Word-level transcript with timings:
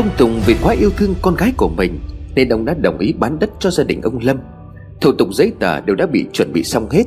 Ông 0.00 0.10
Tùng 0.18 0.40
vì 0.46 0.56
quá 0.62 0.74
yêu 0.74 0.90
thương 0.96 1.14
con 1.22 1.34
gái 1.34 1.52
của 1.56 1.68
mình 1.68 2.00
Nên 2.34 2.48
ông 2.48 2.64
đã 2.64 2.74
đồng 2.74 2.98
ý 2.98 3.12
bán 3.12 3.38
đất 3.38 3.50
cho 3.58 3.70
gia 3.70 3.84
đình 3.84 4.02
ông 4.02 4.18
Lâm. 4.22 4.36
Thủ 5.00 5.12
tục 5.12 5.28
giấy 5.32 5.52
tờ 5.58 5.80
đều 5.80 5.96
đã 5.96 6.06
bị 6.06 6.26
chuẩn 6.32 6.52
bị 6.52 6.64
xong 6.64 6.90
hết. 6.90 7.04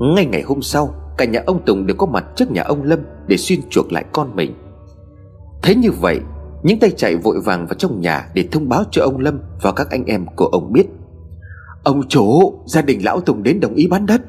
Ngay 0.00 0.26
ngày 0.26 0.42
hôm 0.42 0.62
sau 0.62 0.94
Cả 1.18 1.24
nhà 1.24 1.42
ông 1.46 1.64
Tùng 1.66 1.86
đều 1.86 1.96
có 1.96 2.06
mặt 2.06 2.24
trước 2.36 2.50
nhà 2.50 2.62
ông 2.62 2.82
Lâm 2.82 2.98
Để 3.26 3.36
xuyên 3.36 3.60
chuộc 3.70 3.92
lại 3.92 4.04
con 4.12 4.36
mình. 4.36 4.54
Thấy 5.62 5.74
như 5.74 5.90
vậy 5.90 6.20
Những 6.62 6.78
tay 6.78 6.90
chạy 6.90 7.16
vội 7.16 7.40
vàng 7.44 7.66
vào 7.66 7.74
trong 7.74 8.00
nhà 8.00 8.28
Để 8.34 8.48
thông 8.52 8.68
báo 8.68 8.84
cho 8.90 9.02
ông 9.02 9.18
Lâm 9.18 9.40
và 9.62 9.72
các 9.72 9.90
anh 9.90 10.04
em 10.04 10.26
của 10.36 10.46
ông 10.46 10.72
biết. 10.72 10.86
Ông 11.82 12.08
chủ 12.08 12.54
Gia 12.66 12.82
đình 12.82 13.04
lão 13.04 13.20
Tùng 13.20 13.42
đến 13.42 13.60
đồng 13.60 13.74
ý 13.74 13.86
bán 13.86 14.06
đất. 14.06 14.20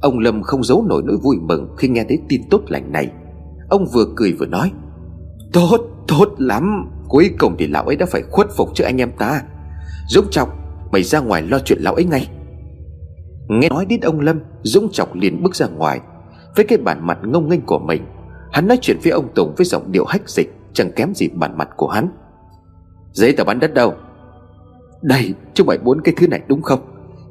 Ông 0.00 0.18
Lâm 0.18 0.42
không 0.42 0.64
giấu 0.64 0.84
nổi 0.88 1.02
nỗi 1.04 1.16
vui 1.16 1.36
mừng 1.40 1.68
Khi 1.76 1.88
nghe 1.88 2.04
thấy 2.08 2.18
tin 2.28 2.40
tốt 2.50 2.60
lành 2.68 2.92
này. 2.92 3.10
Ông 3.68 3.86
vừa 3.94 4.04
cười 4.16 4.32
vừa 4.32 4.46
nói 4.46 4.72
Tốt, 5.52 5.93
tốt 6.08 6.34
lắm. 6.38 6.90
Cuối 7.08 7.30
cùng 7.38 7.56
thì 7.58 7.66
lão 7.66 7.84
ấy 7.84 7.96
đã 7.96 8.06
phải 8.06 8.22
khuất 8.30 8.46
phục 8.56 8.68
trước 8.74 8.84
anh 8.84 9.00
em 9.00 9.12
ta. 9.18 9.42
Dũng 10.08 10.26
Trọng, 10.30 10.48
Mày 10.92 11.02
ra 11.02 11.20
ngoài 11.20 11.42
lo 11.42 11.58
chuyện 11.58 11.78
lão 11.80 11.94
ấy 11.94 12.04
ngay. 12.04 12.28
Nghe 13.48 13.68
nói 13.68 13.86
đến 13.86 14.00
ông 14.00 14.20
Lâm, 14.20 14.40
Dũng 14.62 14.88
Trọng 14.92 15.20
liền 15.20 15.42
bước 15.42 15.56
ra 15.56 15.66
ngoài. 15.66 16.00
Với 16.56 16.64
cái 16.64 16.78
bản 16.78 17.06
mặt 17.06 17.18
ngông 17.22 17.48
nghênh 17.48 17.60
của 17.60 17.78
mình, 17.78 18.02
Hắn 18.52 18.68
nói 18.68 18.78
chuyện 18.82 18.96
với 19.02 19.12
ông 19.12 19.28
Tùng 19.34 19.54
với 19.56 19.66
giọng 19.66 19.92
điệu 19.92 20.04
hách 20.04 20.28
dịch, 20.28 20.54
Chẳng 20.72 20.92
kém 20.92 21.14
gì 21.14 21.28
bản 21.28 21.58
mặt 21.58 21.68
của 21.76 21.88
hắn. 21.88 22.08
Giấy 23.12 23.32
tờ 23.32 23.44
bán 23.44 23.60
đất 23.60 23.74
đâu? 23.74 23.94
Đây, 25.02 25.34
chúng 25.54 25.66
mày 25.66 25.78
muốn 25.78 26.00
cái 26.04 26.14
thứ 26.16 26.28
này 26.28 26.40
đúng 26.48 26.62
không? 26.62 26.80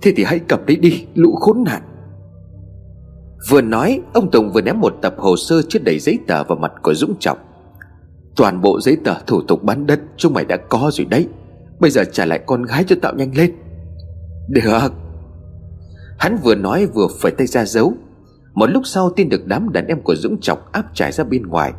Thế 0.02 0.14
thì 0.16 0.24
hãy 0.24 0.40
cầm 0.40 0.66
đấy 0.66 0.78
đi, 0.78 1.06
lũ 1.16 1.36
khốn 1.36 1.64
nạn. 1.66 1.82
Vừa 3.50 3.62
nói, 3.62 4.02
Ông 4.14 4.32
Tùng 4.32 4.52
vừa 4.52 4.62
ném 4.62 4.80
một 4.80 4.94
tập 5.02 5.16
hồ 5.18 5.36
sơ 5.38 5.62
chứa 5.70 5.80
đầy 5.80 6.00
giấy 6.00 6.20
tờ 6.28 6.44
vào 6.44 6.58
mặt 6.58 6.72
của 6.84 6.94
Dũng 6.94 7.16
Trọng. 7.20 7.38
Toàn 8.36 8.62
bộ 8.62 8.82
giấy 8.82 8.98
tờ 9.04 9.14
thủ 9.28 9.42
tục 9.42 9.64
bán 9.64 9.86
đất, 9.86 10.00
Chúng 10.18 10.34
mày 10.34 10.46
đã 10.46 10.58
có 10.58 10.90
rồi 10.94 11.06
đấy. 11.06 11.28
Bây 11.80 11.92
giờ 11.92 12.04
trả 12.12 12.26
lại 12.26 12.40
con 12.46 12.64
gái 12.64 12.84
cho 12.88 12.96
tạo 13.02 13.14
nhanh 13.16 13.38
lên. 13.38 13.52
Được. 14.50 14.94
Hắn 16.20 16.38
vừa 16.44 16.56
nói 16.56 16.86
vừa 16.86 17.08
phải 17.20 17.32
tay 17.32 17.48
ra 17.48 17.66
giấu 17.66 17.94
Một 18.54 18.70
lúc 18.70 18.84
sau 18.86 19.10
tin 19.10 19.30
được 19.30 19.48
đám 19.48 19.72
đàn 19.72 19.88
em 19.88 20.02
của 20.02 20.16
Dũng 20.16 20.40
Trọng 20.42 20.60
áp 20.72 20.86
trải 20.94 21.12
ra 21.12 21.24
bên 21.24 21.48
ngoài. 21.48 21.74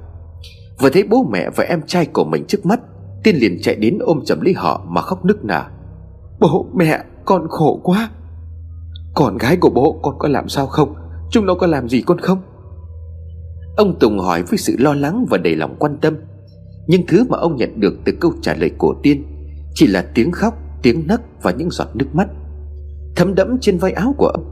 Vừa 0.78 0.90
thấy 0.90 1.02
bố 1.02 1.26
mẹ 1.32 1.50
và 1.56 1.64
em 1.64 1.82
trai 1.86 2.06
của 2.06 2.24
mình 2.24 2.44
trước 2.48 2.66
mắt, 2.66 2.80
Tiên 3.24 3.36
liền 3.36 3.58
chạy 3.62 3.74
đến 3.74 3.98
ôm 4.00 4.20
chầm 4.24 4.40
lấy 4.40 4.54
họ 4.54 4.84
mà 4.88 5.00
khóc 5.00 5.24
nức 5.24 5.44
nở. 5.44 5.64
Bố 6.40 6.66
mẹ, 6.74 7.04
con 7.24 7.46
khổ 7.48 7.80
quá. 7.82 8.10
Con 9.14 9.36
gái 9.36 9.56
của 9.56 9.70
bố, 9.70 10.00
con 10.02 10.14
có 10.18 10.28
làm 10.28 10.48
sao 10.48 10.66
không? 10.66 10.94
Chúng 11.30 11.46
nó 11.46 11.54
có 11.54 11.66
làm 11.66 11.88
gì 11.88 12.02
con 12.06 12.18
không? 12.18 12.42
Ông 13.76 13.98
Tùng 13.98 14.18
hỏi 14.18 14.42
với 14.42 14.58
sự 14.58 14.76
lo 14.78 14.94
lắng 14.94 15.26
và 15.30 15.38
đầy 15.38 15.56
lòng 15.56 15.76
quan 15.78 15.98
tâm. 16.00 16.16
Nhưng 16.86 17.06
thứ 17.06 17.24
mà 17.28 17.38
ông 17.38 17.56
nhận 17.56 17.80
được 17.80 17.94
từ 18.04 18.12
câu 18.20 18.32
trả 18.42 18.54
lời 18.54 18.70
của 18.78 18.94
Tiên 19.02 19.24
Chỉ 19.74 19.86
là 19.86 20.04
tiếng 20.14 20.32
khóc, 20.32 20.54
tiếng 20.82 21.06
nấc 21.06 21.20
và 21.42 21.50
những 21.50 21.70
giọt 21.70 21.88
nước 21.94 22.14
mắt. 22.14 22.28
Thấm 23.16 23.34
đẫm 23.34 23.58
trên 23.60 23.78
vai 23.78 23.92
áo 23.92 24.14
của 24.18 24.26
ông. 24.26 24.44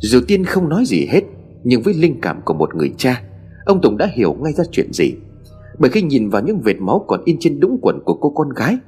Dù 0.00 0.20
Tiên 0.28 0.44
không 0.44 0.68
nói 0.68 0.84
gì 0.86 1.06
hết 1.10 1.22
Nhưng 1.64 1.82
với 1.82 1.94
linh 1.94 2.20
cảm 2.20 2.40
của 2.44 2.54
một 2.54 2.74
người 2.74 2.92
cha 2.96 3.22
Ông 3.64 3.80
Tùng 3.80 3.96
đã 3.96 4.08
hiểu 4.14 4.34
ngay 4.34 4.52
ra 4.52 4.64
chuyện 4.72 4.92
gì. 4.92 5.12
Bởi 5.78 5.90
khi 5.90 6.02
nhìn 6.02 6.28
vào 6.28 6.42
những 6.42 6.60
vệt 6.60 6.76
máu 6.80 7.04
còn 7.08 7.20
in 7.24 7.36
trên 7.40 7.60
đũng 7.60 7.78
quần 7.82 8.00
của 8.04 8.14
cô 8.14 8.30
con 8.30 8.48
gái 8.48 8.78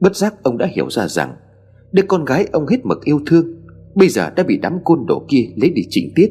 Bất 0.00 0.16
giác 0.16 0.42
ông 0.42 0.58
đã 0.58 0.66
hiểu 0.66 0.90
ra 0.90 1.08
rằng 1.08 1.36
Đứa 1.92 2.02
con 2.08 2.24
gái 2.24 2.46
ông 2.52 2.66
hết 2.66 2.86
mực 2.86 3.04
yêu 3.04 3.20
thương 3.26 3.64
Bây 3.94 4.08
giờ 4.08 4.30
đã 4.30 4.42
bị 4.42 4.58
đám 4.62 4.78
côn 4.84 5.06
đồ 5.06 5.24
kia 5.28 5.48
lấy 5.56 5.70
đi 5.70 5.82
chỉnh 5.90 6.12
tiết. 6.14 6.30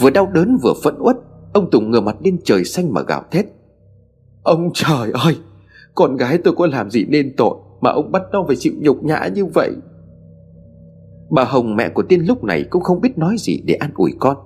Vừa 0.00 0.10
đau 0.10 0.30
đớn 0.34 0.56
vừa 0.62 0.72
phẫn 0.84 0.94
uất 0.98 1.16
Ông 1.52 1.70
Tùng 1.70 1.90
ngửa 1.90 2.00
mặt 2.00 2.16
lên 2.24 2.38
trời 2.44 2.64
xanh 2.64 2.92
mà 2.92 3.02
gào 3.02 3.24
thét. 3.30 3.46
Ông 4.42 4.70
trời 4.74 5.10
ơi, 5.12 5.36
Con 5.94 6.16
gái 6.16 6.38
tôi 6.38 6.54
có 6.56 6.66
làm 6.66 6.90
gì 6.90 7.04
nên 7.08 7.34
tội 7.36 7.54
Mà 7.80 7.90
ông 7.90 8.12
bắt 8.12 8.22
nó 8.32 8.44
phải 8.46 8.56
chịu 8.56 8.72
nhục 8.78 9.04
nhã 9.04 9.28
như 9.34 9.46
vậy? 9.46 9.70
Bà 11.30 11.44
Hồng 11.44 11.76
mẹ 11.76 11.88
của 11.88 12.02
Tiên 12.02 12.20
lúc 12.20 12.44
này 12.44 12.64
cũng 12.70 12.82
không 12.82 13.00
biết 13.00 13.18
nói 13.18 13.36
gì 13.38 13.62
để 13.64 13.74
an 13.74 13.90
ủi 13.94 14.12
con. 14.18 14.36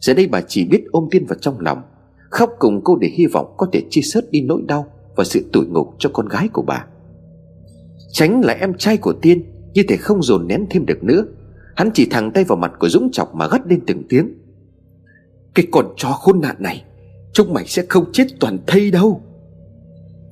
Giờ 0.00 0.14
đây 0.14 0.26
bà 0.26 0.40
chỉ 0.40 0.64
biết 0.64 0.84
ôm 0.92 1.08
Tiên 1.10 1.26
vào 1.26 1.38
trong 1.40 1.60
lòng, 1.60 1.82
Khóc 2.30 2.50
cùng 2.58 2.80
cô 2.84 2.96
để 2.96 3.08
hy 3.08 3.26
vọng 3.26 3.54
có 3.56 3.66
thể 3.72 3.82
chia 3.90 4.00
sớt 4.00 4.30
đi 4.30 4.40
nỗi 4.40 4.62
đau 4.66 4.86
Và 5.16 5.24
sự 5.24 5.44
tủi 5.52 5.66
nhục 5.66 5.94
cho 5.98 6.10
con 6.12 6.28
gái 6.28 6.48
của 6.52 6.62
bà. 6.62 6.86
Tránh 8.12 8.40
là 8.44 8.52
em 8.52 8.74
trai 8.74 8.96
của 8.96 9.12
Tiên, 9.12 9.44
Như 9.74 9.82
thể 9.88 9.96
không 9.96 10.22
dồn 10.22 10.46
nén 10.46 10.66
thêm 10.70 10.86
được 10.86 11.04
nữa. 11.04 11.24
Hắn 11.76 11.90
chỉ 11.94 12.06
thẳng 12.10 12.30
tay 12.34 12.44
vào 12.44 12.58
mặt 12.58 12.72
của 12.78 12.88
Dũng 12.88 13.10
Chọc 13.12 13.34
mà 13.34 13.48
gắt 13.48 13.60
lên 13.66 13.80
từng 13.86 14.02
tiếng. 14.08 14.38
Cái 15.54 15.66
con 15.72 15.86
chó 15.96 16.08
khốn 16.08 16.40
nạn 16.40 16.56
này, 16.58 16.84
Chúng 17.32 17.54
mày 17.54 17.66
sẽ 17.66 17.82
không 17.88 18.04
chết 18.12 18.26
toàn 18.40 18.58
thây 18.66 18.90
đâu. 18.90 19.22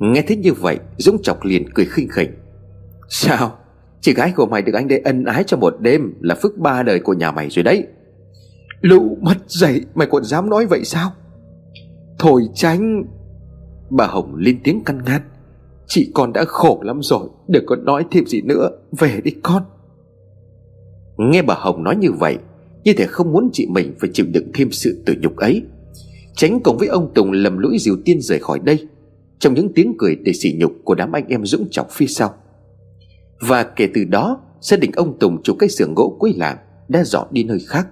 Nghe 0.00 0.22
thế 0.22 0.36
như 0.36 0.52
vậy, 0.52 0.78
Dũng 0.96 1.22
Chọc 1.22 1.44
liền 1.44 1.72
cười 1.74 1.86
khinh 1.86 2.08
khỉnh. 2.08 2.30
Sao? 3.08 3.56
Chị 4.00 4.14
gái 4.14 4.32
của 4.36 4.46
mày 4.46 4.62
được 4.62 4.72
anh 4.74 4.88
đây 4.88 4.98
ân 5.04 5.24
ái 5.24 5.44
cho 5.46 5.56
một 5.56 5.74
đêm 5.80 6.14
Là 6.20 6.34
phước 6.34 6.58
ba 6.58 6.82
đời 6.82 7.00
của 7.00 7.12
nhà 7.12 7.30
mày 7.30 7.48
rồi 7.50 7.62
đấy. 7.62 7.86
Lũ 8.80 9.18
mất 9.20 9.34
dậy, 9.46 9.80
Mày 9.94 10.06
còn 10.10 10.24
dám 10.24 10.50
nói 10.50 10.66
vậy 10.66 10.84
sao? 10.84 11.10
Thôi 12.18 12.42
tránh. 12.54 13.04
Bà 13.90 14.06
Hồng 14.06 14.34
lên 14.36 14.60
tiếng 14.64 14.84
căn 14.84 15.00
ngăn. 15.06 15.20
Chị 15.86 16.10
con 16.14 16.32
đã 16.32 16.44
khổ 16.44 16.80
lắm 16.84 17.00
rồi, 17.02 17.28
Đừng 17.48 17.66
có 17.66 17.76
nói 17.76 18.04
thêm 18.10 18.26
gì 18.26 18.40
nữa. 18.40 18.70
Về 18.98 19.20
đi 19.24 19.30
con. 19.42 19.62
Nghe 21.18 21.42
bà 21.42 21.54
Hồng 21.54 21.84
nói 21.84 21.96
như 21.96 22.12
vậy, 22.12 22.38
Như 22.84 22.92
thể 22.92 23.06
không 23.06 23.32
muốn 23.32 23.50
chị 23.52 23.66
mình 23.70 23.94
phải 24.00 24.10
chịu 24.12 24.26
đựng 24.32 24.50
thêm 24.54 24.70
sự 24.70 25.02
tử 25.06 25.14
nhục 25.20 25.36
ấy. 25.36 25.62
Tránh 26.36 26.60
cùng 26.60 26.78
với 26.78 26.88
ông 26.88 27.14
Tùng 27.14 27.32
lầm 27.32 27.58
lũi 27.58 27.78
diều 27.78 27.96
tiên 28.04 28.20
rời 28.20 28.38
khỏi 28.38 28.58
đây. 28.58 28.88
Trong 29.40 29.54
những 29.54 29.72
tiếng 29.74 29.94
cười 29.98 30.16
để 30.16 30.32
sỉ 30.32 30.56
nhục 30.58 30.72
của 30.84 30.94
đám 30.94 31.12
anh 31.12 31.26
em 31.28 31.46
dũng 31.46 31.68
trọng 31.70 31.86
phía 31.90 32.06
sau. 32.06 32.34
Và 33.40 33.62
kể 33.62 33.88
từ 33.94 34.04
đó, 34.04 34.40
Gia 34.60 34.76
đình 34.76 34.90
ông 34.96 35.18
Tùng 35.18 35.42
chủ 35.42 35.54
cái 35.58 35.68
xưởng 35.68 35.94
gỗ 35.94 36.16
cuối 36.18 36.34
làng 36.36 36.56
Đã 36.88 37.04
dọn 37.04 37.26
đi 37.30 37.44
nơi 37.44 37.58
khác. 37.68 37.86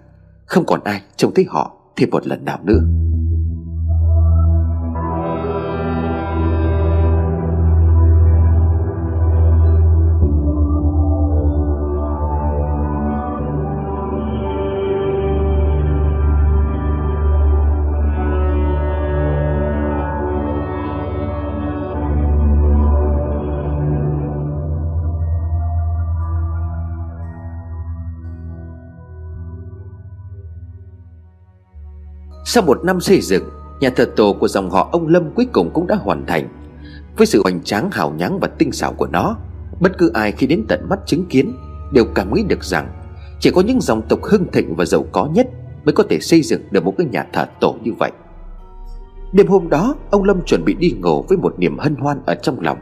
Không 0.46 0.66
còn 0.66 0.80
ai 0.84 1.02
trông 1.16 1.34
thấy 1.34 1.44
họ 1.48 1.76
thêm 1.96 2.10
một 2.10 2.26
lần 2.26 2.44
nào 2.44 2.60
nữa. 2.64 2.80
Sau 32.50 32.62
một 32.62 32.84
năm 32.84 33.00
xây 33.00 33.20
dựng, 33.20 33.44
Nhà 33.80 33.90
thờ 33.90 34.04
tổ 34.16 34.32
của 34.32 34.48
dòng 34.48 34.70
họ 34.70 34.88
ông 34.92 35.06
Lâm 35.06 35.30
cuối 35.34 35.46
cùng 35.52 35.70
cũng 35.70 35.86
đã 35.86 35.96
hoàn 35.96 36.26
thành. 36.26 36.48
Với 37.16 37.26
sự 37.26 37.40
hoành 37.42 37.62
tráng, 37.62 37.90
hào 37.90 38.10
nhoáng 38.10 38.38
và 38.40 38.48
tinh 38.58 38.72
xảo 38.72 38.92
của 38.92 39.06
nó, 39.06 39.36
Bất 39.80 39.98
cứ 39.98 40.10
ai 40.14 40.32
khi 40.32 40.46
đến 40.46 40.64
tận 40.68 40.88
mắt 40.88 40.98
chứng 41.06 41.24
kiến 41.26 41.52
Đều 41.92 42.04
cảm 42.14 42.34
nghĩ 42.34 42.42
được 42.48 42.64
rằng 42.64 42.88
Chỉ 43.40 43.50
có 43.50 43.60
những 43.60 43.80
dòng 43.80 44.02
tộc 44.08 44.22
hưng 44.22 44.52
thịnh 44.52 44.76
và 44.76 44.84
giàu 44.84 45.04
có 45.12 45.28
nhất 45.34 45.48
Mới 45.84 45.92
có 45.92 46.04
thể 46.10 46.20
xây 46.20 46.42
dựng 46.42 46.62
được 46.70 46.84
một 46.84 46.94
cái 46.98 47.06
nhà 47.10 47.26
thờ 47.32 47.46
tổ 47.60 47.74
như 47.84 47.92
vậy. 47.98 48.10
Đêm 49.32 49.46
hôm 49.46 49.68
đó, 49.68 49.94
Ông 50.10 50.24
Lâm 50.24 50.44
chuẩn 50.44 50.64
bị 50.64 50.74
đi 50.74 50.90
ngủ 50.90 51.24
với 51.28 51.38
một 51.38 51.54
niềm 51.58 51.78
hân 51.78 51.96
hoan 51.96 52.20
ở 52.26 52.34
trong 52.34 52.60
lòng, 52.60 52.78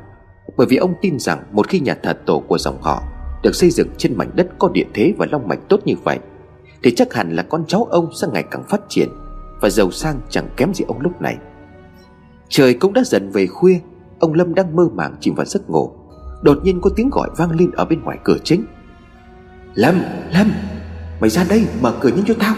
Bởi 0.57 0.67
vì 0.67 0.77
ông 0.77 0.95
tin 1.01 1.19
rằng 1.19 1.43
Một 1.53 1.69
khi 1.69 1.81
nhà 1.81 1.97
thờ 2.03 2.13
tổ 2.27 2.43
của 2.49 2.59
dòng 2.59 2.83
họ 2.83 3.03
Được 3.43 3.55
xây 3.55 3.71
dựng 3.71 3.89
trên 3.99 4.17
mảnh 4.17 4.31
đất 4.35 4.49
có 4.59 4.69
địa 4.69 4.87
thế 4.95 5.15
và 5.19 5.27
long 5.33 5.49
mạch 5.49 5.69
tốt 5.69 5.81
như 5.85 5.95
vậy, 6.05 6.19
Thì 6.83 6.95
chắc 6.95 7.15
hẳn 7.15 7.37
là 7.37 7.43
con 7.43 7.65
cháu 7.67 7.85
ông 7.91 8.09
sẽ 8.21 8.27
ngày 8.33 8.45
càng 8.51 8.65
phát 8.69 8.81
triển 8.89 9.09
và 9.61 9.71
giàu 9.71 9.91
sang 9.91 10.21
chẳng 10.31 10.49
kém 10.57 10.75
gì 10.75 10.85
ông 10.89 11.01
lúc 11.01 11.23
này. 11.23 11.37
Trời 12.49 12.75
cũng 12.75 12.93
đã 12.93 13.03
dần 13.05 13.31
về 13.31 13.47
khuya 13.47 13.81
Ông 14.21 14.35
Lâm 14.35 14.55
đang 14.55 14.77
mơ 14.77 14.89
màng 14.95 15.17
chìm 15.21 15.35
vào 15.35 15.47
giấc 15.47 15.71
ngủ. 15.71 15.91
Đột 16.43 16.59
nhiên 16.65 16.81
có 16.81 16.91
tiếng 16.97 17.11
gọi 17.11 17.31
vang 17.37 17.51
lên 17.51 17.71
ở 17.71 17.85
bên 17.85 18.03
ngoài 18.03 18.19
cửa 18.25 18.37
chính. 18.45 18.65
Lâm, 19.75 20.01
Lâm 20.33 20.51
Mày 21.21 21.31
ra 21.31 21.45
đây 21.49 21.67
mở 21.81 21.95
cửa 22.01 22.09
nhanh 22.09 22.25
cho 22.25 22.35
tao. 22.39 22.55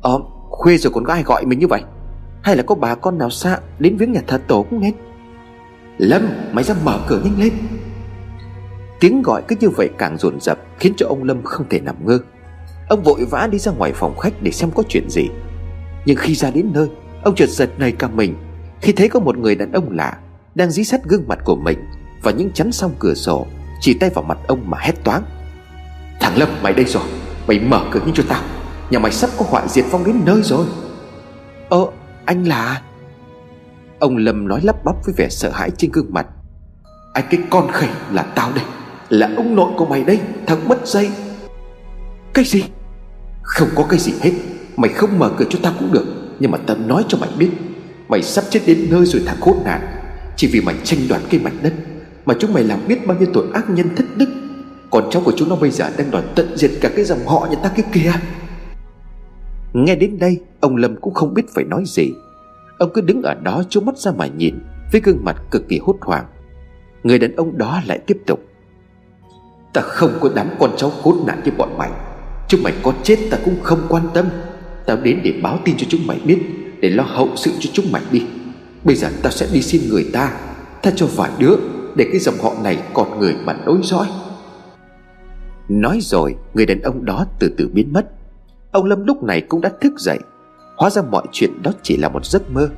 Ờ, 0.00 0.20
khuya 0.50 0.76
rồi 0.76 0.92
còn 0.92 1.04
có 1.04 1.12
ai 1.12 1.22
gọi 1.22 1.46
mình 1.46 1.58
như 1.58 1.66
vậy? 1.66 1.82
Hay 2.42 2.56
là 2.56 2.62
có 2.62 2.74
bà 2.74 2.94
con 2.94 3.18
nào 3.18 3.30
xa 3.30 3.58
Đến 3.78 3.96
viếng 3.96 4.12
nhà 4.12 4.20
thờ 4.26 4.40
tổ 4.48 4.66
cũng 4.70 4.80
nên 4.80 4.94
Lâm, 5.98 6.22
mày 6.52 6.64
ra 6.64 6.74
mở 6.84 7.00
cửa 7.08 7.20
nhanh 7.24 7.40
lên. 7.40 7.52
Tiếng 9.00 9.22
gọi 9.22 9.42
cứ 9.48 9.56
như 9.60 9.68
vậy 9.68 9.90
càng 9.98 10.18
dồn 10.18 10.40
dập 10.40 10.58
Khiến 10.78 10.92
cho 10.96 11.06
ông 11.06 11.24
Lâm 11.24 11.42
không 11.42 11.66
thể 11.70 11.80
nằm 11.80 11.96
ngơ. 12.06 12.18
Ông 12.88 13.02
vội 13.02 13.24
vã 13.30 13.48
đi 13.52 13.58
ra 13.58 13.72
ngoài 13.72 13.92
phòng 13.94 14.18
khách 14.18 14.42
để 14.42 14.50
xem 14.50 14.70
có 14.70 14.82
chuyện 14.88 15.10
gì. 15.10 15.28
Nhưng 16.06 16.16
khi 16.16 16.34
ra 16.34 16.50
đến 16.50 16.70
nơi, 16.72 16.88
Ông 17.22 17.34
chợt 17.34 17.48
giật 17.48 17.70
nảy 17.78 17.92
cả 17.92 18.08
mình. 18.08 18.34
Khi 18.80 18.92
thấy 18.92 19.08
có 19.08 19.20
một 19.20 19.38
người 19.38 19.54
đàn 19.54 19.72
ông 19.72 19.90
lạ 19.90 20.18
Đang 20.54 20.70
dí 20.70 20.84
sát 20.84 21.04
gương 21.04 21.28
mặt 21.28 21.38
của 21.44 21.56
mình 21.56 21.78
Và 22.22 22.30
những 22.30 22.50
chắn 22.54 22.72
song 22.72 22.94
cửa 22.98 23.14
sổ, 23.14 23.46
Chỉ 23.80 23.94
tay 23.94 24.10
vào 24.10 24.24
mặt 24.24 24.38
ông 24.46 24.70
mà 24.70 24.78
hét 24.80 25.04
toáng. 25.04 25.22
Thằng 26.20 26.38
Lâm, 26.38 26.48
mày 26.62 26.72
đây 26.72 26.84
rồi. 26.84 27.02
Mày 27.46 27.60
mở 27.60 27.84
cửa 27.90 28.00
như 28.06 28.12
cho 28.14 28.22
tao. 28.28 28.42
Nhà 28.90 28.98
mày 28.98 29.12
sắp 29.12 29.30
có 29.38 29.46
họa 29.48 29.66
diệt 29.68 29.84
vong 29.90 30.04
đến 30.04 30.16
nơi 30.24 30.42
rồi. 30.42 30.66
Ơ, 31.68 31.86
anh 32.24 32.44
là? 32.44 32.82
Ông 33.98 34.16
Lâm 34.16 34.48
nói 34.48 34.60
lắp 34.62 34.84
bắp 34.84 34.94
với 35.04 35.14
vẻ 35.18 35.28
sợ 35.30 35.50
hãi 35.50 35.70
trên 35.70 35.90
gương 35.92 36.06
mặt. 36.10 36.26
Anh, 37.12 37.24
cái 37.30 37.40
con 37.50 37.72
khỉ 37.72 37.86
là 38.12 38.22
tao 38.22 38.52
đây. 38.54 38.64
Là 39.08 39.30
ông 39.36 39.56
nội 39.56 39.72
của 39.76 39.86
mày 39.86 40.04
đây. 40.04 40.20
Thằng 40.46 40.68
mất 40.68 40.86
dây. 40.86 41.10
Cái 42.34 42.44
gì? 42.44 42.64
Không 43.42 43.68
có 43.74 43.86
cái 43.90 43.98
gì 43.98 44.12
hết. 44.20 44.32
Mày 44.76 44.90
không 44.90 45.18
mở 45.18 45.30
cửa 45.36 45.44
cho 45.50 45.58
tao 45.62 45.72
cũng 45.78 45.92
được, 45.92 46.06
Nhưng 46.40 46.50
mà 46.50 46.58
tao 46.58 46.76
nói 46.76 47.04
cho 47.08 47.18
mày 47.18 47.30
biết. 47.38 47.50
Mày 48.08 48.22
sắp 48.22 48.44
chết 48.50 48.60
đến 48.66 48.86
nơi 48.90 49.06
rồi 49.06 49.22
thằng 49.26 49.40
khốn 49.40 49.56
nạn. 49.64 49.80
Chỉ 50.36 50.48
vì 50.52 50.60
mày 50.60 50.74
tranh 50.84 51.00
đoạt 51.08 51.22
cái 51.30 51.40
mảnh 51.40 51.58
đất 51.62 51.72
Mà 52.26 52.34
chúng 52.40 52.52
mày 52.52 52.64
làm 52.64 52.78
biết 52.88 53.06
bao 53.06 53.16
nhiêu 53.18 53.28
tội 53.32 53.46
ác 53.52 53.70
nhân 53.70 53.86
thất 53.96 54.04
đức. 54.16 54.28
Còn 54.90 55.10
cháu 55.10 55.22
của 55.24 55.32
chúng 55.36 55.48
nó 55.48 55.56
bây 55.56 55.70
giờ 55.70 55.90
đang 55.98 56.10
đòi 56.10 56.22
tận 56.34 56.56
diệt 56.56 56.70
cả 56.80 56.88
cái 56.96 57.04
dòng 57.04 57.26
họ 57.26 57.48
nhà 57.50 57.56
ta 57.62 57.68
kia 57.68 57.82
kìa. 57.92 58.12
Nghe 59.72 59.94
đến 59.94 60.18
đây, 60.18 60.40
Ông 60.60 60.76
Lâm 60.76 60.96
cũng 60.96 61.14
không 61.14 61.34
biết 61.34 61.42
phải 61.54 61.64
nói 61.64 61.84
gì. 61.86 62.12
Ông 62.78 62.90
cứ 62.94 63.00
đứng 63.00 63.22
ở 63.22 63.34
đó, 63.34 63.62
trố 63.68 63.80
mắt 63.80 63.98
ra 63.98 64.12
mà 64.12 64.26
nhìn, 64.26 64.54
Với 64.92 65.00
gương 65.00 65.24
mặt 65.24 65.36
cực 65.50 65.68
kỳ 65.68 65.78
hốt 65.78 65.96
hoảng. 66.00 66.26
Người 67.02 67.18
đàn 67.18 67.36
ông 67.36 67.58
đó 67.58 67.80
lại 67.86 67.98
tiếp 68.06 68.18
tục. 68.26 68.40
Ta 69.72 69.80
không 69.80 70.10
có 70.20 70.30
đám 70.34 70.48
con 70.58 70.70
cháu 70.76 70.90
khốn 70.90 71.16
nạn 71.26 71.40
như 71.44 71.52
bọn 71.58 71.78
mày. 71.78 71.90
Chúng 72.48 72.62
mày 72.62 72.72
có 72.82 72.92
chết 73.02 73.18
ta 73.30 73.38
cũng 73.44 73.54
không 73.62 73.80
quan 73.88 74.02
tâm. 74.14 74.26
Tao 74.86 74.96
đến 74.96 75.20
để 75.24 75.32
báo 75.42 75.58
tin 75.64 75.76
cho 75.76 75.86
chúng 75.90 76.06
mày 76.06 76.20
biết, 76.26 76.38
Để 76.80 76.90
lo 76.90 77.02
hậu 77.02 77.28
sự 77.36 77.50
cho 77.60 77.70
chúng 77.72 77.92
mày 77.92 78.02
đi. 78.10 78.22
Bây 78.84 78.96
giờ 78.96 79.08
tao 79.22 79.32
sẽ 79.32 79.46
đi 79.52 79.62
xin 79.62 79.80
người 79.90 80.06
ta, 80.12 80.40
Tha 80.82 80.90
cho 80.96 81.06
vài 81.06 81.30
đứa, 81.38 81.56
Để 81.96 82.08
cái 82.12 82.20
dòng 82.20 82.34
họ 82.42 82.54
này 82.64 82.78
còn 82.94 83.18
người 83.18 83.34
mà 83.44 83.56
nối 83.66 83.78
dõi. 83.82 84.06
Nói 85.68 85.98
rồi, 86.02 86.36
Người 86.54 86.66
đàn 86.66 86.80
ông 86.82 87.04
đó 87.04 87.26
từ 87.38 87.54
từ 87.56 87.68
biến 87.72 87.92
mất. 87.92 88.06
Ông 88.72 88.84
Lâm 88.84 89.06
lúc 89.06 89.22
này 89.22 89.40
cũng 89.40 89.60
đã 89.60 89.70
thức 89.80 89.92
dậy, 89.98 90.18
Hóa 90.76 90.90
ra 90.90 91.02
mọi 91.02 91.26
chuyện 91.32 91.62
đó 91.62 91.72
chỉ 91.82 91.96
là 91.96 92.08
một 92.08 92.26
giấc 92.26 92.50
mơ. 92.50 92.68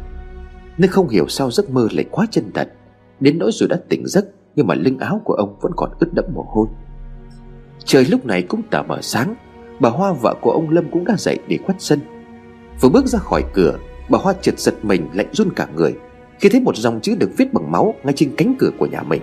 Nhưng 0.78 0.90
không 0.90 1.08
hiểu 1.08 1.28
sao 1.28 1.50
giấc 1.50 1.70
mơ 1.70 1.88
lại 1.92 2.04
quá 2.10 2.26
chân 2.30 2.44
thật, 2.54 2.72
Đến 3.20 3.38
nỗi 3.38 3.50
rồi 3.52 3.68
đã 3.68 3.76
tỉnh 3.88 4.06
giấc, 4.06 4.24
Nhưng 4.56 4.66
mà 4.66 4.74
lưng 4.74 4.98
áo 4.98 5.20
của 5.24 5.34
ông 5.34 5.58
vẫn 5.60 5.72
còn 5.76 5.90
ướt 6.00 6.08
đẫm 6.12 6.24
mồ 6.34 6.46
hôi. 6.48 6.66
Trời 7.84 8.04
lúc 8.04 8.26
này 8.26 8.42
cũng 8.42 8.62
tờ 8.70 8.82
mờ 8.82 8.98
sáng 9.02 9.34
Bà 9.80 9.88
Hoa 9.88 10.12
vợ 10.12 10.34
của 10.40 10.50
ông 10.50 10.70
Lâm 10.70 10.90
cũng 10.90 11.04
đã 11.04 11.14
dậy 11.18 11.38
để 11.48 11.58
quét 11.66 11.74
sân. 11.78 12.00
Vừa 12.80 12.88
bước 12.88 13.06
ra 13.06 13.18
khỏi 13.18 13.44
cửa 13.54 13.78
Bà 14.08 14.18
Hoa 14.18 14.34
trượt 14.42 14.58
giật 14.58 14.74
mình 14.82 15.08
lạnh 15.12 15.26
run 15.32 15.52
cả 15.56 15.66
người 15.76 15.94
Khi 16.40 16.48
thấy 16.48 16.60
một 16.60 16.76
dòng 16.76 17.00
chữ 17.00 17.14
được 17.18 17.30
viết 17.36 17.52
bằng 17.52 17.72
máu 17.72 17.94
Ngay 18.04 18.12
trên 18.16 18.34
cánh 18.36 18.54
cửa 18.58 18.70
của 18.78 18.86
nhà 18.86 19.02
mình. 19.02 19.22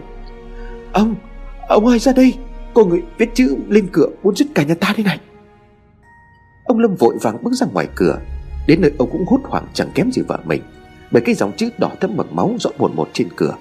Ông, 0.93 1.15
ông 1.67 1.87
ai 1.87 1.99
ra 1.99 2.13
đây? 2.13 2.33
Có 2.73 2.85
người 2.85 3.03
viết 3.17 3.29
chữ 3.33 3.57
lên 3.67 3.87
cửa 3.91 4.07
muốn 4.23 4.35
giết 4.35 4.45
cả 4.55 4.63
nhà 4.63 4.75
ta 4.75 4.93
đây 4.97 5.05
này. 5.05 5.19
Ông 6.65 6.79
Lâm 6.79 6.95
vội 6.95 7.17
vàng 7.21 7.43
bước 7.43 7.53
ra 7.53 7.67
ngoài 7.73 7.87
cửa 7.95 8.19
Đến 8.67 8.81
nơi 8.81 8.91
ông 8.97 9.09
cũng 9.11 9.25
hốt 9.27 9.39
hoảng 9.43 9.67
chẳng 9.73 9.91
kém 9.95 10.11
gì 10.11 10.21
vợ 10.27 10.39
mình 10.45 10.61
Bởi 11.11 11.21
cái 11.21 11.35
dòng 11.35 11.51
chữ 11.57 11.69
đỏ 11.77 11.91
thẫm 12.01 12.17
bằng 12.17 12.35
máu 12.35 12.55
rõ 12.59 12.69
buồn 12.77 12.95
một 12.95 13.09
trên 13.13 13.27
cửa. 13.35 13.55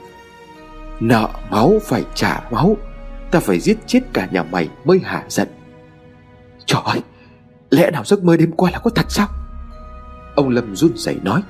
Nợ 1.00 1.28
máu 1.50 1.72
phải 1.82 2.04
trả 2.14 2.40
máu 2.50 2.76
Ta 3.30 3.40
phải 3.40 3.60
giết 3.60 3.78
chết 3.86 4.00
cả 4.12 4.28
nhà 4.32 4.42
mày 4.42 4.68
mới 4.84 5.00
hạ 5.04 5.24
giận. 5.28 5.48
Trời 6.66 6.82
ơi, 6.84 7.00
Lẽ 7.70 7.90
nào 7.90 8.04
giấc 8.04 8.24
mơ 8.24 8.36
đêm 8.36 8.52
qua 8.52 8.70
là 8.70 8.78
có 8.78 8.90
thật 8.90 9.06
sao? 9.08 9.28
Ông 10.34 10.48
Lâm 10.48 10.76
run 10.76 10.90
rẩy 10.96 11.16
nói. 11.22 11.42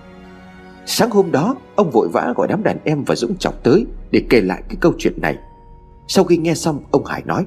Sáng 0.86 1.10
hôm 1.10 1.32
đó, 1.32 1.56
Ông 1.76 1.90
vội 1.90 2.08
vã 2.12 2.32
gọi 2.36 2.48
đám 2.48 2.62
đàn 2.62 2.78
em 2.84 3.04
và 3.04 3.14
Dũng 3.14 3.36
chọc 3.36 3.62
tới 3.62 3.86
Để 4.10 4.22
kể 4.30 4.40
lại 4.40 4.62
cái 4.68 4.76
câu 4.80 4.92
chuyện 4.98 5.20
này. 5.22 5.36
Sau 6.08 6.24
khi 6.24 6.36
nghe 6.36 6.54
xong, 6.54 6.84
ông 6.90 7.04
Hải 7.04 7.22
nói. 7.26 7.44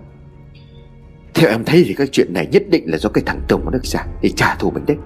Theo 1.33 1.49
em 1.49 1.65
thấy 1.65 1.83
thì 1.87 1.93
cái 1.93 2.07
chuyện 2.07 2.33
này 2.33 2.47
nhất 2.51 2.63
định 2.69 2.91
là 2.91 2.97
do 2.97 3.09
cái 3.09 3.23
thằng 3.25 3.41
Tùng 3.47 3.65
nó 3.65 3.71
được 3.71 3.85
ra 3.85 4.05
Để 4.21 4.29
trả 4.29 4.55
thù 4.55 4.71
mình 4.71 4.85
đấy. 4.85 4.97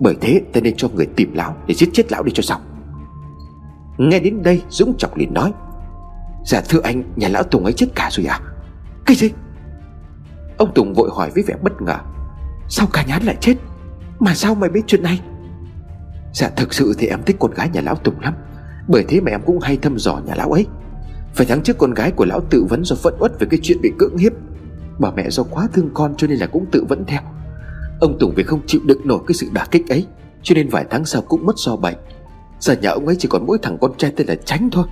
Bởi 0.00 0.16
thế, 0.20 0.42
ta 0.52 0.60
nên 0.60 0.76
cho 0.76 0.88
người 0.88 1.06
tìm 1.06 1.34
lão 1.34 1.56
Để 1.66 1.74
giết 1.74 1.88
chết 1.92 2.12
lão 2.12 2.22
đi 2.22 2.32
cho 2.34 2.42
xong. 2.42 2.60
Nghe 3.98 4.20
đến 4.20 4.42
đây, 4.42 4.62
Dũng 4.68 4.94
chọc 4.98 5.16
liền 5.16 5.34
nói. 5.34 5.52
Dạ 6.44 6.62
thưa 6.68 6.80
anh, 6.82 7.02
nhà 7.16 7.28
lão 7.28 7.42
Tùng 7.42 7.64
ấy 7.64 7.72
chết 7.72 7.86
cả 7.94 8.08
rồi 8.12 8.26
à? 8.26 8.40
Cái 9.06 9.16
gì? 9.16 9.30
Ông 10.60 10.74
Tùng 10.74 10.94
vội 10.94 11.10
hỏi 11.12 11.30
với 11.34 11.44
vẻ 11.46 11.54
bất 11.62 11.82
ngờ. 11.82 11.96
Sao 12.68 12.86
cả 12.92 13.04
nhán 13.08 13.22
lại 13.22 13.36
chết? 13.40 13.54
Mà 14.18 14.34
sao 14.34 14.54
mày 14.54 14.70
biết 14.70 14.80
chuyện 14.86 15.02
này? 15.02 15.20
Dạ 16.32 16.48
thực 16.48 16.74
sự 16.74 16.94
thì 16.98 17.06
em 17.06 17.22
thích 17.22 17.36
con 17.38 17.50
gái 17.50 17.68
nhà 17.72 17.80
lão 17.80 17.94
Tùng 17.94 18.20
lắm. 18.20 18.34
Bởi 18.88 19.04
thế 19.08 19.20
mà 19.20 19.30
em 19.30 19.40
cũng 19.46 19.60
hay 19.60 19.76
thăm 19.76 19.98
dò 19.98 20.20
nhà 20.26 20.34
lão 20.34 20.52
ấy. 20.52 20.66
Phải 21.34 21.46
tháng 21.46 21.62
trước 21.62 21.78
con 21.78 21.94
gái 21.94 22.10
của 22.10 22.24
lão 22.24 22.40
tự 22.50 22.64
vấn 22.68 22.84
do 22.84 22.96
phẫn 22.96 23.14
uất 23.18 23.40
về 23.40 23.46
cái 23.50 23.60
chuyện 23.62 23.78
bị 23.82 23.92
cưỡng 23.98 24.16
hiếp. 24.16 24.32
Bà 24.98 25.10
mẹ 25.10 25.30
do 25.30 25.42
quá 25.42 25.68
thương 25.72 25.90
con 25.94 26.14
cho 26.16 26.26
nên 26.26 26.38
là 26.38 26.46
cũng 26.46 26.66
tự 26.72 26.84
vấn 26.88 27.04
theo. 27.04 27.20
Ông 28.00 28.18
Tùng 28.18 28.32
vì 28.36 28.42
không 28.42 28.60
chịu 28.66 28.80
đựng 28.84 29.00
nổi 29.04 29.18
cái 29.26 29.34
sự 29.34 29.46
đả 29.52 29.66
kích 29.70 29.88
ấy, 29.88 30.06
Cho 30.42 30.54
nên 30.54 30.68
vài 30.68 30.84
tháng 30.90 31.04
sau 31.04 31.22
cũng 31.22 31.46
mất 31.46 31.56
do 31.56 31.76
bệnh. 31.76 31.96
Giờ 32.60 32.74
nhà 32.74 32.90
ông 32.90 33.06
ấy 33.06 33.16
chỉ 33.18 33.28
còn 33.28 33.46
mỗi 33.46 33.58
thằng 33.62 33.78
con 33.80 33.92
trai 33.98 34.12
tên 34.16 34.26
là 34.26 34.34
Tránh 34.44 34.68
thôi. 34.72 34.84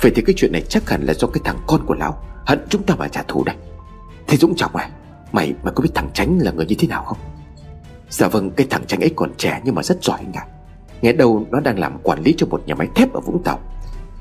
Vậy 0.00 0.12
thì 0.14 0.22
cái 0.26 0.34
chuyện 0.36 0.52
này 0.52 0.62
chắc 0.68 0.90
hẳn 0.90 1.02
là 1.02 1.14
do 1.14 1.28
cái 1.28 1.40
thằng 1.44 1.58
con 1.66 1.86
của 1.86 1.94
lão 1.94 2.24
Hận 2.46 2.58
chúng 2.68 2.82
ta 2.82 2.94
mà 2.94 3.08
trả 3.08 3.22
thù 3.22 3.44
đây 3.44 3.56
Thế 4.26 4.36
Dũng 4.36 4.54
chồng 4.56 4.76
à 4.76 4.90
Mày 5.32 5.54
mày 5.62 5.72
có 5.74 5.82
biết 5.82 5.90
thằng 5.94 6.10
Tránh 6.14 6.38
là 6.38 6.52
người 6.52 6.66
như 6.66 6.74
thế 6.78 6.88
nào 6.88 7.04
không? 7.04 7.18
Dạ 8.10 8.28
vâng 8.28 8.50
cái 8.50 8.66
thằng 8.70 8.84
Tránh 8.86 9.00
ấy 9.00 9.10
còn 9.16 9.30
trẻ 9.36 9.60
nhưng 9.64 9.74
mà 9.74 9.82
rất 9.82 10.04
giỏi 10.04 10.18
anh 10.18 10.32
ạ. 10.32 10.46
Nghe 11.02 11.12
đâu 11.12 11.46
nó 11.50 11.60
đang 11.60 11.78
làm 11.78 11.98
quản 12.02 12.22
lý 12.22 12.34
cho 12.38 12.46
một 12.46 12.62
nhà 12.66 12.74
máy 12.74 12.88
thép 12.94 13.12
ở 13.12 13.20
Vũng 13.20 13.42
Tàu. 13.42 13.60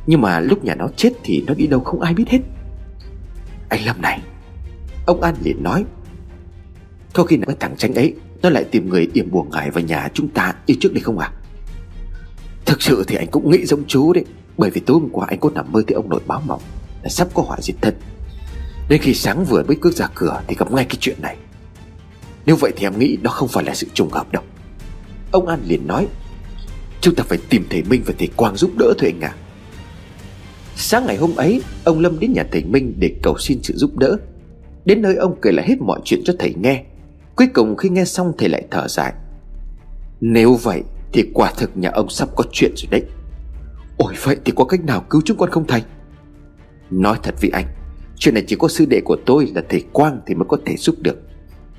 Nhưng 0.07 0.21
mà 0.21 0.39
lúc 0.39 0.63
nhà 0.63 0.75
nó 0.75 0.87
chết 0.95 1.09
thì 1.23 1.43
nó 1.47 1.53
đi 1.53 1.67
đâu 1.67 1.79
không 1.79 2.01
ai 2.01 2.13
biết 2.13 2.29
hết. 2.29 2.39
Anh 3.69 3.85
Lâm 3.85 4.01
này, 4.01 4.21
Ông 5.05 5.21
An 5.21 5.35
liền 5.43 5.63
nói, 5.63 5.85
Có 7.13 7.23
khi 7.23 7.37
nào 7.37 7.45
cái 7.45 7.55
thằng 7.59 7.75
Tránh 7.77 7.93
ấy, 7.93 8.15
Nó 8.41 8.49
lại 8.49 8.63
tìm 8.63 8.89
người 8.89 9.09
yểm 9.13 9.31
buồn 9.31 9.49
ngài 9.51 9.71
vào 9.71 9.83
nhà 9.83 10.09
chúng 10.13 10.27
ta 10.27 10.53
như 10.67 10.75
trước 10.79 10.93
đây 10.93 11.01
không 11.01 11.19
à 11.19 11.31
Thực 12.65 12.81
sự 12.81 13.03
thì 13.07 13.15
anh 13.15 13.27
cũng 13.27 13.51
nghĩ 13.51 13.65
giống 13.65 13.83
chú 13.87 14.13
đấy, 14.13 14.25
Bởi 14.57 14.69
vì 14.69 14.81
tối 14.81 14.99
hôm 15.01 15.09
qua 15.11 15.25
anh 15.29 15.39
có 15.39 15.49
nằm 15.49 15.71
mơ 15.71 15.83
thấy 15.87 15.95
ông 15.95 16.09
nội 16.09 16.21
báo 16.27 16.41
mộng 16.45 16.61
Là 17.03 17.09
sắp 17.09 17.27
có 17.33 17.43
họa 17.43 17.57
diệt 17.61 17.75
thân 17.81 17.93
nên 18.89 19.01
khi 19.01 19.13
sáng 19.13 19.45
vừa 19.45 19.63
mới 19.63 19.77
bước 19.81 19.93
ra 19.93 20.07
cửa 20.15 20.41
Thì 20.47 20.55
gặp 20.55 20.71
ngay 20.71 20.85
cái 20.85 20.97
chuyện 20.99 21.21
này. 21.21 21.37
Nếu 22.45 22.55
vậy 22.55 22.71
thì 22.75 22.85
em 22.85 22.99
nghĩ 22.99 23.17
đó 23.21 23.31
không 23.31 23.47
phải 23.47 23.63
là 23.63 23.75
sự 23.75 23.87
trùng 23.93 24.09
hợp 24.09 24.31
đâu. 24.31 24.43
Ông 25.31 25.47
An 25.47 25.59
liền 25.67 25.87
nói, 25.87 26.07
Chúng 27.01 27.15
ta 27.15 27.23
phải 27.27 27.37
tìm 27.49 27.65
thầy 27.69 27.83
Minh 27.83 28.01
và 28.05 28.13
thầy 28.19 28.27
Quang 28.35 28.55
giúp 28.55 28.71
đỡ 28.77 28.93
thôi 28.97 29.13
anh 29.15 29.21
à 29.21 29.35
Sáng 30.75 31.05
ngày 31.05 31.17
hôm 31.17 31.35
ấy, 31.35 31.61
Ông 31.83 31.99
Lâm 31.99 32.19
đến 32.19 32.33
nhà 32.33 32.43
thầy 32.51 32.63
Minh 32.63 32.93
để 32.99 33.15
cầu 33.23 33.37
xin 33.37 33.63
sự 33.63 33.73
giúp 33.77 33.97
đỡ. 33.97 34.17
Đến 34.85 35.01
nơi 35.01 35.15
ông 35.15 35.35
kể 35.41 35.51
lại 35.51 35.65
hết 35.69 35.75
mọi 35.81 35.99
chuyện 36.05 36.21
cho 36.25 36.33
thầy 36.39 36.53
nghe. 36.53 36.83
Cuối 37.35 37.47
cùng 37.53 37.77
khi 37.77 37.89
nghe 37.89 38.05
xong 38.05 38.33
thầy 38.37 38.49
lại 38.49 38.63
thở 38.71 38.87
dài, 38.87 39.13
Nếu 40.21 40.55
vậy 40.55 40.83
thì 41.13 41.23
quả 41.33 41.51
thực 41.57 41.77
nhà 41.77 41.89
ông 41.89 42.09
sắp 42.09 42.29
có 42.35 42.43
chuyện 42.51 42.71
rồi 42.75 42.87
đấy. 42.91 43.03
Ôi, 43.97 44.13
vậy 44.23 44.37
thì 44.45 44.53
có 44.55 44.65
cách 44.65 44.83
nào 44.83 45.05
cứu 45.09 45.21
chúng 45.25 45.37
con 45.37 45.49
không 45.49 45.67
thầy? 45.67 45.83
Nói 46.89 47.17
thật 47.23 47.35
với 47.41 47.49
anh 47.49 47.65
Chuyện 48.17 48.33
này 48.33 48.43
chỉ 48.47 48.55
có 48.55 48.67
sư 48.67 48.85
đệ 48.89 49.01
của 49.05 49.17
tôi 49.25 49.51
là 49.55 49.63
thầy 49.69 49.83
Quang 49.93 50.21
Thì 50.25 50.35
mới 50.35 50.45
có 50.49 50.57
thể 50.65 50.75
giúp 50.77 50.95
được. 50.99 51.21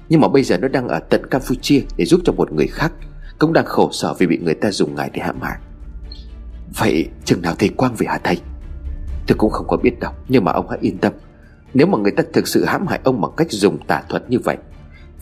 Nhưng 0.09 0.21
mà 0.21 0.29
bây 0.29 0.43
giờ 0.43 0.59
nó 0.59 0.69
đang 0.69 0.89
ở 0.89 0.99
tận 0.99 1.27
Campuchia 1.27 1.81
Để 1.97 2.05
giúp 2.05 2.21
cho 2.25 2.33
một 2.33 2.53
người 2.53 2.67
khác, 2.67 2.93
Cũng 3.39 3.53
đang 3.53 3.65
khổ 3.65 3.89
sở 3.93 4.15
vì 4.19 4.27
bị 4.27 4.39
người 4.39 4.55
ta 4.55 4.71
dùng 4.71 4.95
ngài 4.95 5.11
để 5.15 5.21
hãm 5.23 5.41
hại. 5.41 5.59
Vậy 6.79 7.09
chừng 7.25 7.43
nào 7.43 7.55
thầy 7.59 7.69
Quang 7.69 7.95
về 7.95 8.07
hả 8.07 8.19
thầy 8.25 8.41
Tôi 9.27 9.37
cũng 9.39 9.51
không 9.51 9.67
có 9.69 9.77
biết 9.77 10.01
đâu, 10.01 10.13
Nhưng 10.29 10.45
mà 10.45 10.53
ông 10.53 10.71
hãy 10.71 10.79
yên 10.83 10.99
tâm. 10.99 11.13
Nếu 11.75 11.87
mà 11.87 11.99
người 11.99 12.13
ta 12.13 12.23
thực 12.33 12.49
sự 12.49 12.65
hãm 12.65 12.87
hại 12.87 13.01
ông 13.05 13.21
bằng 13.21 13.31
cách 13.37 13.51
dùng 13.51 13.79
tà 13.87 14.03
thuật 14.09 14.31
như 14.31 14.39
vậy 14.45 14.57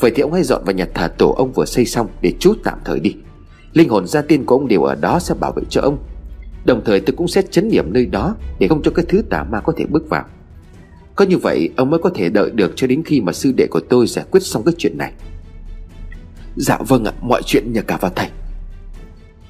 Vậy 0.01 0.13
thì 0.15 0.23
ông 0.23 0.33
hãy 0.33 0.43
dọn 0.43 0.65
vào 0.65 0.75
nhà 0.75 0.87
thờ 0.95 1.09
tổ 1.19 1.35
ông 1.39 1.53
vừa 1.53 1.65
xây 1.65 1.85
xong 1.87 2.09
Để 2.23 2.33
chút 2.41 2.59
tạm 2.65 2.79
thời 2.85 3.01
đi. 3.01 3.17
Linh 3.73 3.89
hồn 3.89 4.07
gia 4.07 4.23
tiên 4.23 4.45
của 4.47 4.55
ông 4.55 4.69
đều 4.69 4.83
ở 4.83 4.95
đó 4.95 5.19
sẽ 5.19 5.35
bảo 5.41 5.53
vệ 5.53 5.63
cho 5.71 5.81
ông. 5.81 5.99
Đồng 6.65 6.83
thời 6.85 7.01
tôi 7.01 7.17
cũng 7.17 7.29
sẽ 7.29 7.43
chấn 7.51 7.71
điểm 7.71 7.93
nơi 7.93 8.07
đó 8.07 8.37
Để 8.59 8.69
không 8.69 8.83
cho 8.83 8.91
cái 8.95 9.05
thứ 9.09 9.23
tà 9.31 9.45
ma 9.45 9.61
có 9.61 9.73
thể 9.77 9.85
bước 9.87 10.09
vào 10.09 10.25
có 11.17 11.25
như 11.25 11.39
vậy, 11.39 11.69
ông 11.77 11.91
mới 11.91 12.01
có 12.03 12.11
thể 12.15 12.29
đợi 12.29 12.51
được 12.51 12.73
cho 12.77 12.87
đến 12.87 13.03
khi 13.07 13.21
mà 13.21 13.33
sư 13.33 13.53
đệ 13.57 13.67
của 13.71 13.81
tôi 13.89 14.07
giải 14.07 14.25
quyết 14.31 14.43
xong 14.43 14.63
cái 14.65 14.75
chuyện 14.79 14.99
này. 14.99 15.13
Dạ 16.57 16.79
vâng 16.89 17.05
ạ, 17.05 17.13
Mọi 17.21 17.43
chuyện 17.47 17.73
nhờ 17.73 17.83
cả 17.83 17.97
vào 17.97 18.11
thầy. 18.15 18.29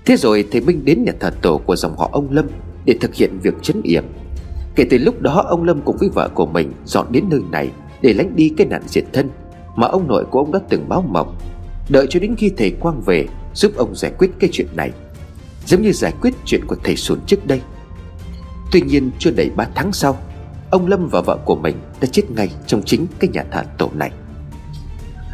Thế 0.04 0.16
rồi 0.16 0.44
thầy 0.50 0.60
Minh 0.60 0.84
đến 0.84 1.04
nhà 1.04 1.12
thờ 1.20 1.30
tổ 1.42 1.58
của 1.58 1.76
dòng 1.76 1.96
họ 1.96 2.10
ông 2.12 2.30
Lâm 2.30 2.46
Để 2.84 2.96
thực 3.00 3.14
hiện 3.14 3.38
việc 3.42 3.54
chấn 3.62 3.82
yểm. 3.82 4.04
Kể 4.74 4.84
từ 4.90 4.98
lúc 4.98 5.20
đó, 5.20 5.44
ông 5.48 5.64
Lâm 5.64 5.80
cùng 5.80 5.96
với 5.96 6.08
vợ 6.08 6.28
của 6.34 6.46
mình 6.46 6.72
Dọn 6.84 7.06
đến 7.10 7.24
nơi 7.30 7.40
này 7.50 7.70
Để 8.02 8.12
lánh 8.12 8.36
đi 8.36 8.52
cái 8.56 8.66
nạn 8.66 8.82
diệt 8.86 9.04
thân 9.12 9.30
Mà 9.76 9.86
ông 9.86 10.08
nội 10.08 10.24
của 10.30 10.38
ông 10.38 10.52
đã 10.52 10.60
từng 10.68 10.88
báo 10.88 11.04
mộng. 11.08 11.36
Đợi 11.88 12.06
cho 12.10 12.20
đến 12.20 12.34
khi 12.38 12.50
thầy 12.56 12.70
Quang 12.70 13.00
về 13.00 13.26
Giúp 13.54 13.72
ông 13.76 13.94
giải 13.94 14.12
quyết 14.18 14.30
cái 14.38 14.50
chuyện 14.52 14.66
này, 14.76 14.90
Giống 15.66 15.82
như 15.82 15.92
giải 15.92 16.12
quyết 16.20 16.34
chuyện 16.44 16.64
của 16.66 16.76
thầy 16.84 16.96
Sùn 16.96 17.18
trước 17.26 17.46
đây. 17.46 17.60
Tuy 18.72 18.80
nhiên, 18.80 19.10
chưa 19.18 19.30
đầy 19.30 19.50
3 19.56 19.68
tháng 19.74 19.92
sau 19.92 20.18
Ông 20.72 20.86
Lâm 20.86 21.08
và 21.08 21.20
vợ 21.20 21.38
của 21.44 21.56
mình 21.56 21.76
đã 22.00 22.08
chết 22.12 22.30
ngay 22.30 22.50
trong 22.66 22.82
chính 22.82 23.06
cái 23.18 23.30
nhà 23.30 23.44
thờ 23.50 23.62
tổ 23.78 23.90
này. 23.94 24.10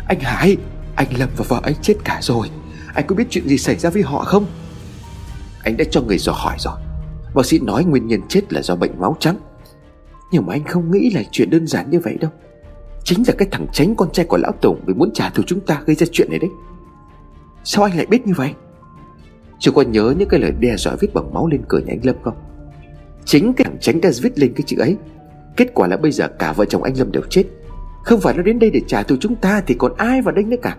Anh 0.08 0.20
Hải, 0.20 0.56
Anh 0.96 1.06
Lâm 1.18 1.28
và 1.36 1.44
vợ 1.48 1.60
anh 1.62 1.74
chết 1.82 1.94
cả 2.04 2.18
rồi. 2.22 2.50
Anh 2.94 3.06
có 3.06 3.14
biết 3.14 3.24
chuyện 3.30 3.48
gì 3.48 3.58
xảy 3.58 3.76
ra 3.76 3.90
với 3.90 4.02
họ 4.02 4.24
không? 4.24 4.46
Anh 5.64 5.76
đã 5.76 5.84
cho 5.90 6.02
người 6.02 6.18
dò 6.18 6.32
hỏi 6.32 6.56
rồi. 6.58 6.74
Bác 7.34 7.46
sĩ 7.46 7.58
nói 7.58 7.84
nguyên 7.84 8.06
nhân 8.06 8.20
chết 8.28 8.52
là 8.52 8.62
do 8.62 8.76
bệnh 8.76 9.00
máu 9.00 9.16
trắng. 9.20 9.36
Nhưng 10.32 10.46
mà 10.46 10.54
anh 10.54 10.64
không 10.64 10.90
nghĩ 10.90 11.10
là 11.14 11.22
chuyện 11.30 11.50
đơn 11.50 11.66
giản 11.66 11.90
như 11.90 12.00
vậy 12.00 12.16
đâu. 12.20 12.30
Chính 13.04 13.22
là 13.26 13.34
cái 13.38 13.48
thằng 13.50 13.66
tránh 13.72 13.94
con 13.94 14.12
trai 14.12 14.26
của 14.26 14.36
lão 14.36 14.52
Tùng 14.52 14.80
Vì 14.86 14.94
muốn 14.94 15.10
trả 15.14 15.30
thù 15.30 15.42
chúng 15.46 15.60
ta 15.60 15.82
gây 15.86 15.96
ra 15.96 16.06
chuyện 16.12 16.30
này 16.30 16.38
đấy. 16.38 16.50
Sao 17.64 17.84
anh 17.84 17.96
lại 17.96 18.06
biết 18.06 18.26
như 18.26 18.32
vậy? 18.36 18.54
Chưa 19.58 19.70
có 19.70 19.82
nhớ 19.82 20.14
những 20.18 20.28
cái 20.28 20.40
lời 20.40 20.52
đe 20.60 20.76
dọa 20.76 20.94
viết 21.00 21.14
bằng 21.14 21.34
máu 21.34 21.46
lên 21.46 21.62
cửa 21.68 21.78
nhà 21.78 21.92
anh 21.92 22.00
Lâm 22.02 22.16
không? 22.22 22.34
Chính 23.24 23.52
cái 23.52 23.64
thằng 23.64 23.76
tránh 23.80 24.00
đã 24.00 24.10
viết 24.22 24.38
lên 24.38 24.52
cái 24.56 24.62
chữ 24.66 24.76
ấy. 24.78 24.96
Kết 25.58 25.74
quả 25.74 25.88
là 25.88 25.96
bây 25.96 26.12
giờ 26.12 26.28
cả 26.28 26.52
vợ 26.52 26.64
chồng 26.64 26.82
anh 26.82 26.98
Lâm 26.98 27.12
đều 27.12 27.22
chết. 27.30 27.44
Không 28.04 28.20
phải 28.20 28.34
nó 28.34 28.42
đến 28.42 28.58
đây 28.58 28.70
để 28.70 28.80
trả 28.86 29.02
thù 29.02 29.16
chúng 29.20 29.36
ta 29.36 29.60
Thì 29.66 29.74
còn 29.78 29.92
ai 29.96 30.22
vào 30.22 30.34
đây 30.34 30.44
nữa 30.44 30.56
cả? 30.62 30.76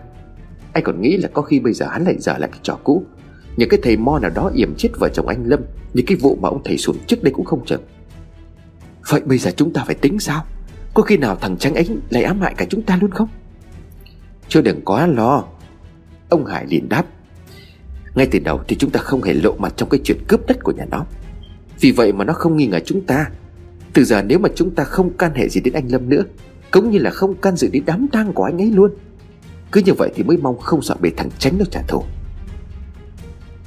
Anh 0.72 0.84
còn 0.84 1.00
nghĩ 1.00 1.16
là 1.16 1.28
có 1.32 1.42
khi 1.42 1.60
bây 1.60 1.72
giờ 1.72 1.86
hắn 1.86 2.04
lại 2.04 2.14
dở 2.18 2.38
lại 2.38 2.50
cái 2.52 2.60
trò 2.62 2.78
cũ. 2.84 3.04
Những 3.56 3.68
cái 3.68 3.80
thầy 3.82 3.96
mo 3.96 4.18
nào 4.18 4.30
đó 4.34 4.50
yểm 4.54 4.74
chết 4.74 4.88
vợ 4.98 5.08
chồng 5.08 5.28
anh 5.28 5.44
Lâm, 5.44 5.60
những 5.94 6.06
cái 6.06 6.16
vụ 6.16 6.38
mà 6.40 6.48
ông 6.48 6.62
thầy 6.64 6.78
sùn 6.78 6.96
trước 7.06 7.22
đây 7.22 7.32
cũng 7.32 7.44
không 7.44 7.64
chừng 7.66 7.82
Vậy 9.08 9.20
bây 9.24 9.38
giờ 9.38 9.50
chúng 9.56 9.72
ta 9.72 9.84
phải 9.86 9.94
tính 9.94 10.18
sao? 10.18 10.44
Có 10.94 11.02
khi 11.02 11.16
nào 11.16 11.36
thằng 11.36 11.56
tránh 11.56 11.74
ấy 11.74 11.88
lại 12.10 12.22
ám 12.22 12.40
hại 12.40 12.54
cả 12.56 12.66
chúng 12.68 12.82
ta 12.82 12.98
luôn 13.00 13.10
không? 13.10 13.28
Chưa 14.48 14.60
đừng 14.60 14.80
có 14.84 15.06
lo. 15.06 15.44
Ông 16.28 16.46
Hải 16.46 16.66
liền 16.66 16.88
đáp. 16.88 17.06
Ngay 18.14 18.28
từ 18.30 18.38
đầu 18.38 18.60
thì 18.68 18.76
chúng 18.76 18.90
ta 18.90 19.00
không 19.00 19.22
hề 19.22 19.34
lộ 19.34 19.54
mặt 19.58 19.72
trong 19.76 19.88
cái 19.88 20.00
chuyện 20.04 20.18
cướp 20.28 20.46
đất 20.46 20.56
của 20.62 20.72
nhà 20.72 20.84
nó. 20.90 21.06
Vì 21.80 21.90
vậy 21.90 22.12
mà 22.12 22.24
nó 22.24 22.32
không 22.32 22.56
nghi 22.56 22.66
ngờ 22.66 22.80
chúng 22.84 23.00
ta. 23.00 23.26
Từ 23.94 24.04
giờ 24.04 24.22
nếu 24.22 24.38
mà 24.38 24.48
chúng 24.54 24.74
ta 24.74 24.84
không 24.84 25.16
can 25.16 25.34
hệ 25.34 25.48
gì 25.48 25.60
đến 25.60 25.74
anh 25.74 25.88
Lâm 25.88 26.08
nữa, 26.08 26.22
Cũng 26.70 26.90
như 26.90 26.98
là 26.98 27.10
không 27.10 27.34
can 27.34 27.56
dự 27.56 27.68
đến 27.72 27.82
đám 27.86 28.06
tang 28.12 28.32
của 28.32 28.44
anh 28.44 28.60
ấy 28.62 28.70
luôn, 28.70 28.90
Cứ 29.72 29.82
như 29.84 29.92
vậy 29.94 30.10
thì 30.14 30.22
mới 30.22 30.36
mong 30.36 30.58
không 30.58 30.82
sợ 30.82 30.96
bị 31.00 31.10
thằng 31.16 31.30
tránh 31.38 31.58
nó 31.58 31.64
trả 31.70 31.82
thù. 31.88 32.04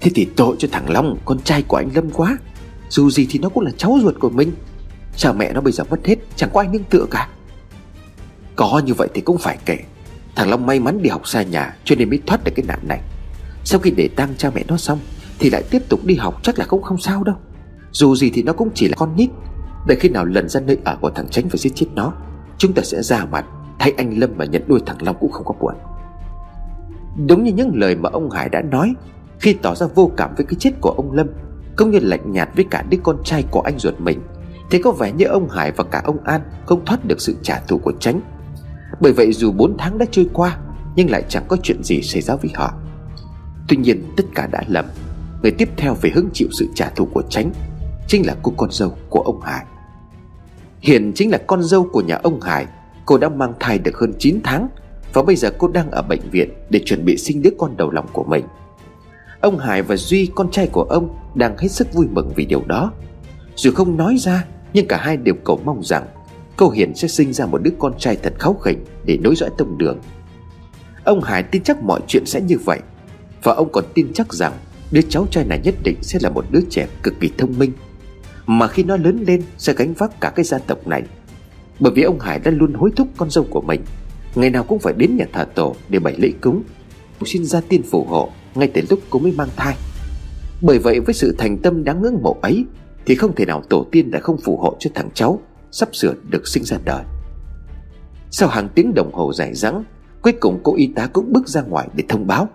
Thế 0.01 0.11
thì 0.15 0.27
tội 0.35 0.55
cho 0.59 0.67
thằng 0.71 0.89
Long, 0.89 1.17
Con 1.25 1.39
trai 1.39 1.61
của 1.61 1.77
anh 1.77 1.89
Lâm 1.95 2.09
quá. 2.09 2.37
Dù 2.89 3.09
gì 3.09 3.27
thì 3.29 3.39
nó 3.39 3.49
cũng 3.49 3.63
là 3.63 3.71
cháu 3.77 3.99
ruột 4.01 4.19
của 4.19 4.29
mình. 4.29 4.51
Cha 5.17 5.33
mẹ 5.33 5.53
nó 5.53 5.61
bây 5.61 5.73
giờ 5.73 5.83
mất 5.89 6.05
hết, 6.05 6.15
Chẳng 6.35 6.49
có 6.53 6.59
ai 6.61 6.69
nương 6.73 6.83
tựa 6.83 7.05
cả. 7.11 7.29
Có 8.55 8.81
như 8.85 8.93
vậy 8.93 9.07
thì 9.13 9.21
cũng 9.21 9.37
phải 9.37 9.57
kể. 9.65 9.77
Thằng 10.35 10.49
Long 10.49 10.65
may 10.65 10.79
mắn 10.79 11.01
đi 11.01 11.09
học 11.09 11.27
xa 11.27 11.43
nhà, 11.43 11.75
Cho 11.83 11.95
nên 11.95 12.09
mới 12.09 12.19
thoát 12.27 12.43
được 12.43 12.51
cái 12.55 12.65
nạn 12.67 12.79
này. 12.87 13.01
Sau 13.63 13.79
khi 13.79 13.91
để 13.91 14.09
tang 14.15 14.33
cha 14.37 14.51
mẹ 14.55 14.63
nó 14.67 14.77
xong, 14.77 14.99
Thì 15.39 15.49
lại 15.49 15.63
tiếp 15.69 15.81
tục 15.89 16.05
đi 16.05 16.15
học, 16.15 16.39
chắc 16.43 16.59
là 16.59 16.65
cũng 16.65 16.81
không 16.81 16.97
sao 16.97 17.23
đâu. 17.23 17.35
Dù 17.91 18.15
gì 18.15 18.31
thì 18.33 18.43
nó 18.43 18.53
cũng 18.53 18.69
chỉ 18.75 18.87
là 18.87 18.95
con 18.97 19.15
nít. 19.15 19.29
Đợi 19.87 19.97
khi 19.99 20.09
nào 20.09 20.25
lần 20.25 20.49
ra 20.49 20.59
nơi 20.59 20.77
ở 20.85 20.97
của 21.01 21.09
thằng 21.09 21.27
Tránh 21.31 21.49
phải 21.49 21.57
giết 21.57 21.71
chết 21.75 21.87
nó, 21.95 22.13
Chúng 22.57 22.73
ta 22.73 22.81
sẽ 22.85 23.01
ra 23.01 23.25
mặt. 23.25 23.45
Thay 23.79 23.93
anh 23.97 24.19
Lâm 24.19 24.29
mà 24.37 24.45
nhận 24.45 24.63
nuôi 24.67 24.79
thằng 24.85 24.97
Long 25.01 25.15
cũng 25.19 25.31
không 25.31 25.45
có 25.45 25.53
buồn. 25.59 25.73
Đúng 27.27 27.43
như 27.43 27.51
những 27.51 27.71
lời 27.73 27.95
mà 27.95 28.09
ông 28.13 28.29
Hải 28.29 28.49
đã 28.49 28.61
nói, 28.61 28.93
Khi 29.39 29.53
tỏ 29.53 29.75
ra 29.75 29.87
vô 29.95 30.11
cảm 30.17 30.35
với 30.37 30.45
cái 30.45 30.55
chết 30.59 30.71
của 30.81 30.89
ông 30.89 31.11
Lâm, 31.11 31.27
Cũng 31.75 31.91
như 31.91 31.99
lạnh 32.01 32.31
nhạt 32.31 32.49
với 32.55 32.65
cả 32.69 32.83
đứa 32.89 32.97
con 33.03 33.17
trai 33.23 33.43
của 33.51 33.61
anh 33.61 33.79
ruột 33.79 33.99
mình 33.99 34.19
thế 34.73 34.79
có 34.83 34.91
vẻ 34.91 35.11
như 35.11 35.25
ông 35.25 35.49
Hải 35.49 35.71
và 35.71 35.83
cả 35.83 36.01
ông 36.05 36.23
An 36.23 36.41
Không 36.65 36.85
thoát 36.85 37.05
được 37.05 37.21
sự 37.21 37.35
trả 37.41 37.59
thù 37.59 37.77
của 37.77 37.93
Tránh. 37.99 38.21
Bởi 39.01 39.13
vậy 39.13 39.33
dù 39.33 39.51
4 39.51 39.77
tháng 39.77 39.97
đã 39.97 40.05
trôi 40.11 40.29
qua, 40.33 40.57
Nhưng 40.95 41.09
lại 41.09 41.23
chẳng 41.29 41.43
có 41.47 41.57
chuyện 41.63 41.83
gì 41.83 42.01
xảy 42.01 42.21
ra 42.21 42.35
với 42.35 42.51
họ. 42.55 42.73
Tuy 43.67 43.77
nhiên, 43.77 44.13
tất 44.17 44.23
cả 44.35 44.47
đã 44.47 44.63
lầm. 44.67 44.85
Người 45.41 45.51
tiếp 45.51 45.69
theo 45.77 45.93
phải 45.93 46.11
hứng 46.11 46.29
chịu 46.33 46.47
sự 46.51 46.67
trả 46.75 46.89
thù 46.89 47.05
của 47.13 47.23
Tránh 47.29 47.51
Chính 48.07 48.25
là 48.25 48.35
cô 48.43 48.53
con 48.57 48.71
dâu 48.71 48.97
của 49.09 49.19
ông 49.19 49.41
Hải. 49.41 49.65
Hiền 50.83 51.11
chính 51.15 51.31
là 51.31 51.37
con 51.37 51.63
dâu 51.63 51.83
của 51.91 52.01
nhà 52.01 52.19
ông 52.23 52.41
Hải. 52.41 52.65
Cô 53.05 53.17
đã 53.17 53.29
mang 53.29 53.53
thai 53.59 53.79
được 53.79 53.97
hơn 53.97 54.13
9 54.19 54.39
tháng, 54.43 54.67
Và 55.13 55.23
bây 55.23 55.35
giờ 55.35 55.51
cô 55.57 55.67
đang 55.67 55.91
ở 55.91 56.01
bệnh 56.01 56.29
viện 56.31 56.49
Để 56.69 56.81
chuẩn 56.85 57.05
bị 57.05 57.17
sinh 57.17 57.41
đứa 57.41 57.49
con 57.57 57.77
đầu 57.77 57.91
lòng 57.91 58.07
của 58.13 58.23
mình. 58.23 58.45
Ông 59.41 59.57
Hải 59.59 59.81
và 59.81 59.95
Duy, 59.95 60.29
con 60.35 60.51
trai 60.51 60.67
của 60.67 60.83
ông, 60.83 61.17
Đang 61.35 61.57
hết 61.57 61.67
sức 61.67 61.93
vui 61.93 62.07
mừng 62.11 62.31
vì 62.35 62.45
điều 62.45 62.63
đó. 62.67 62.91
Dù 63.55 63.71
không 63.71 63.97
nói 63.97 64.17
ra, 64.19 64.45
Nhưng 64.73 64.87
cả 64.87 64.97
hai 64.97 65.17
đều 65.17 65.35
cầu 65.43 65.59
mong 65.65 65.83
rằng 65.83 66.05
Cô 66.57 66.69
Hiền 66.69 66.95
sẽ 66.95 67.07
sinh 67.07 67.33
ra 67.33 67.45
một 67.45 67.61
đứa 67.63 67.71
con 67.79 67.93
trai 67.97 68.15
thật 68.15 68.33
kháu 68.39 68.53
khỉnh 68.53 68.85
Để 69.05 69.17
nối 69.17 69.35
dõi 69.35 69.49
tông 69.57 69.77
đường. 69.77 69.99
Ông 71.03 71.21
Hải 71.21 71.43
tin 71.43 71.63
chắc 71.63 71.83
mọi 71.83 72.01
chuyện 72.07 72.25
sẽ 72.25 72.41
như 72.41 72.57
vậy, 72.65 72.79
Và 73.43 73.53
ông 73.53 73.71
còn 73.71 73.83
tin 73.93 74.13
chắc 74.13 74.33
rằng 74.33 74.53
Đứa 74.91 75.01
cháu 75.09 75.27
trai 75.31 75.45
này 75.45 75.59
nhất 75.63 75.75
định 75.83 75.97
sẽ 76.01 76.19
là 76.21 76.29
một 76.29 76.45
đứa 76.51 76.61
trẻ 76.69 76.87
cực 77.03 77.13
kỳ 77.19 77.31
thông 77.37 77.59
minh 77.59 77.71
mà 78.45 78.67
khi 78.67 78.83
nó 78.83 78.97
lớn 78.97 79.23
lên 79.27 79.43
sẽ 79.57 79.73
gánh 79.73 79.93
vác 79.93 80.21
cả 80.21 80.31
cái 80.35 80.45
gia 80.45 80.57
tộc 80.57 80.87
này. 80.87 81.03
Bởi 81.79 81.91
vì 81.95 82.03
ông 82.03 82.19
Hải 82.19 82.39
đã 82.39 82.51
luôn 82.51 82.73
hối 82.73 82.91
thúc 82.95 83.07
con 83.17 83.29
dâu 83.29 83.45
của 83.49 83.61
mình, 83.61 83.81
Ngày 84.35 84.49
nào 84.49 84.63
cũng 84.63 84.79
phải 84.79 84.93
đến 84.97 85.17
nhà 85.17 85.25
thờ 85.33 85.45
tổ 85.55 85.75
để 85.89 85.99
bày 85.99 86.15
lễ 86.17 86.31
cúng. 86.41 86.63
Xin 87.25 87.45
gia 87.45 87.61
tiên 87.61 87.81
phù 87.91 88.03
hộ 88.03 88.29
Ngay 88.55 88.71
từ 88.73 88.81
lúc 88.89 88.99
cô 89.09 89.19
mới 89.19 89.31
mang 89.31 89.49
thai. 89.55 89.75
Bởi 90.61 90.79
vậy 90.79 90.99
với 90.99 91.13
sự 91.13 91.35
thành 91.37 91.57
tâm 91.57 91.83
đáng 91.83 92.01
ngưỡng 92.01 92.21
mộ 92.21 92.37
ấy, 92.41 92.65
Thì 93.05 93.15
không 93.15 93.35
thể 93.35 93.45
nào 93.45 93.63
tổ 93.69 93.85
tiên 93.91 94.11
đã 94.11 94.19
không 94.19 94.37
phù 94.37 94.57
hộ 94.57 94.75
cho 94.79 94.89
thằng 94.95 95.09
cháu 95.13 95.39
sắp 95.71 95.95
sửa 95.95 96.13
được 96.29 96.47
sinh 96.47 96.63
ra 96.63 96.77
đời. 96.85 97.03
Sau 98.31 98.49
hàng 98.49 98.69
tiếng 98.75 98.93
đồng 98.93 99.13
hồ 99.13 99.33
dài 99.33 99.53
dẳng, 99.53 99.83
cuối 100.21 100.33
cùng 100.33 100.59
cô 100.63 100.75
y 100.75 100.87
tá 100.95 101.07
cũng 101.13 101.33
bước 101.33 101.47
ra 101.47 101.61
ngoài 101.61 101.87
để 101.93 102.03
thông 102.09 102.27
báo. 102.27 102.49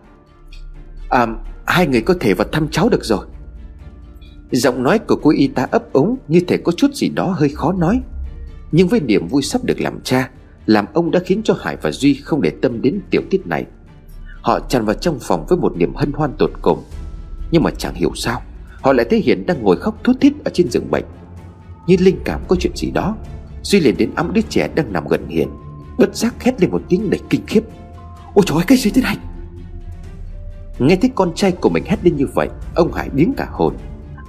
À 1.09 1.26
hai 1.66 1.87
người 1.87 2.00
có 2.00 2.14
thể 2.21 2.35
vào 2.35 2.49
thăm 2.52 2.68
cháu 2.71 2.88
được 2.88 3.04
rồi 3.04 3.26
giọng 4.50 4.83
nói 4.83 4.99
của 4.99 5.17
cô 5.17 5.31
y 5.31 5.47
tá 5.47 5.67
ấp 5.71 5.93
ống 5.93 6.17
như 6.28 6.40
thể 6.40 6.57
có 6.57 6.73
chút 6.73 6.95
gì 6.95 7.09
đó 7.09 7.35
hơi 7.38 7.49
khó 7.49 7.73
nói. 7.73 8.00
Nhưng 8.73 8.88
với 8.88 9.00
niềm 9.00 9.28
vui 9.28 9.43
sắp 9.43 9.64
được 9.64 9.81
làm 9.81 10.00
cha, 10.05 10.31
làm 10.67 10.87
ông 10.93 11.11
đã 11.11 11.21
khiến 11.25 11.40
cho 11.45 11.55
hải 11.61 11.76
và 11.83 11.90
duy 11.90 12.14
không 12.14 12.43
để 12.43 12.52
tâm 12.62 12.83
đến 12.83 13.00
tiểu 13.11 13.23
tiết 13.31 13.47
này. 13.47 13.67
Họ 14.43 14.61
tràn 14.61 14.85
vào 14.85 14.95
trong 14.95 15.19
phòng 15.21 15.47
với 15.49 15.59
một 15.59 15.76
niềm 15.76 15.95
hân 15.95 16.12
hoan 16.12 16.33
tột 16.38 16.50
cùng. 16.62 16.83
Nhưng 17.50 17.62
mà 17.62 17.71
chẳng 17.78 17.95
hiểu 17.95 18.12
sao, 18.14 18.43
họ 18.81 18.93
lại 18.93 19.07
thấy 19.11 19.21
hiền 19.21 19.47
đang 19.47 19.62
ngồi 19.62 19.76
khóc 19.76 20.05
thút 20.05 20.21
thít 20.21 20.33
ở 20.45 20.50
trên 20.55 20.71
giường 20.71 20.90
bệnh. 20.90 21.05
Như 21.87 21.97
linh 22.00 22.19
cảm 22.25 22.40
có 22.49 22.57
chuyện 22.61 22.76
gì 22.76 22.90
đó, 22.90 23.17
Duy 23.62 23.81
liền 23.81 23.97
đến 23.97 24.11
ấm 24.14 24.33
đứa 24.33 24.40
trẻ 24.49 24.69
đang 24.75 24.93
nằm 24.93 25.09
gần 25.09 25.28
Hiền, 25.28 25.49
Bất 25.99 26.17
giác 26.17 26.43
hét 26.43 26.61
lên 26.61 26.71
một 26.71 26.83
tiếng 26.88 27.11
đầy 27.11 27.21
kinh 27.31 27.47
khiếp. 27.47 27.61
Ôi 28.35 28.45
trời 28.47 28.59
ơi, 28.59 28.64
cái 28.67 28.78
gì 28.78 28.90
thế 28.90 29.02
này? 29.02 29.17
Nghe 30.78 30.97
thấy 30.97 31.11
con 31.14 31.35
trai 31.35 31.52
của 31.52 31.69
mình 31.69 31.85
hét 31.87 32.05
lên 32.05 32.17
như 32.17 32.26
vậy, 32.35 32.49
Ông 32.75 32.93
Hải 32.93 33.09
biến 33.11 33.33
cả 33.37 33.49
hồn. 33.50 33.75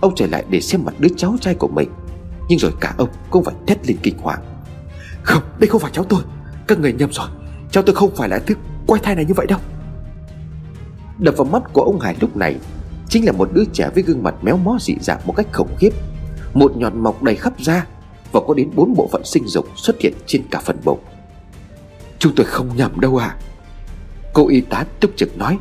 Ông 0.02 0.16
trở 0.16 0.28
lại 0.28 0.46
để 0.50 0.62
xem 0.62 0.82
mặt 0.86 0.94
đứa 1.00 1.10
cháu 1.18 1.36
trai 1.42 1.56
của 1.56 1.68
mình. 1.68 1.90
Nhưng 2.50 2.60
rồi 2.60 2.72
cả 2.80 2.94
ông 2.98 3.10
cũng 3.30 3.44
phải 3.44 3.56
thét 3.68 3.88
lên 3.88 3.98
kinh 4.04 4.18
hoàng. 4.18 4.40
Không, 5.24 5.44
đây 5.60 5.68
không 5.68 5.82
phải 5.82 5.92
cháu 5.92 6.04
tôi. 6.04 6.22
Các 6.68 6.80
người 6.80 6.94
nhầm 6.94 7.12
rồi. 7.12 7.28
Cháu 7.72 7.84
tôi 7.84 7.96
không 7.96 8.16
phải 8.16 8.30
là 8.30 8.40
thứ 8.40 8.56
quay 8.88 9.02
thai 9.04 9.16
này 9.16 9.26
như 9.26 9.34
vậy 9.34 9.46
đâu. 9.50 9.60
Đập 11.18 11.34
vào 11.38 11.46
mắt 11.46 11.64
của 11.74 11.82
ông 11.82 12.00
Hải 12.00 12.16
lúc 12.20 12.38
này 12.38 12.56
Chính 13.10 13.26
là 13.26 13.32
một 13.32 13.50
đứa 13.54 13.64
trẻ 13.74 13.90
với 13.94 14.04
gương 14.04 14.24
mặt 14.24 14.36
méo 14.42 14.58
mó 14.58 14.78
dị 14.82 14.96
dạng 15.02 15.20
một 15.26 15.34
cách 15.36 15.48
khủng 15.54 15.76
khiếp. 15.80 15.90
Một 16.54 16.78
nhọn 16.78 17.04
mọc 17.04 17.24
đầy 17.24 17.36
khắp 17.36 17.54
da 17.60 17.86
Và 18.32 18.40
có 18.48 18.54
đến 18.54 18.70
bốn 18.76 18.96
bộ 18.96 19.10
phận 19.12 19.26
sinh 19.26 19.48
dục 19.48 19.68
xuất 19.76 20.02
hiện 20.02 20.14
trên 20.26 20.42
cả 20.52 20.60
phần 20.60 20.78
bụng. 20.84 21.00
Chúng 22.20 22.36
tôi 22.36 22.46
không 22.46 22.76
nhầm 22.76 23.00
đâu 23.00 23.18
à 23.18 23.38
Cô 24.34 24.48
y 24.48 24.62
tá 24.62 24.86
túc 25.00 25.12
trực 25.16 25.38
nói, 25.38 25.58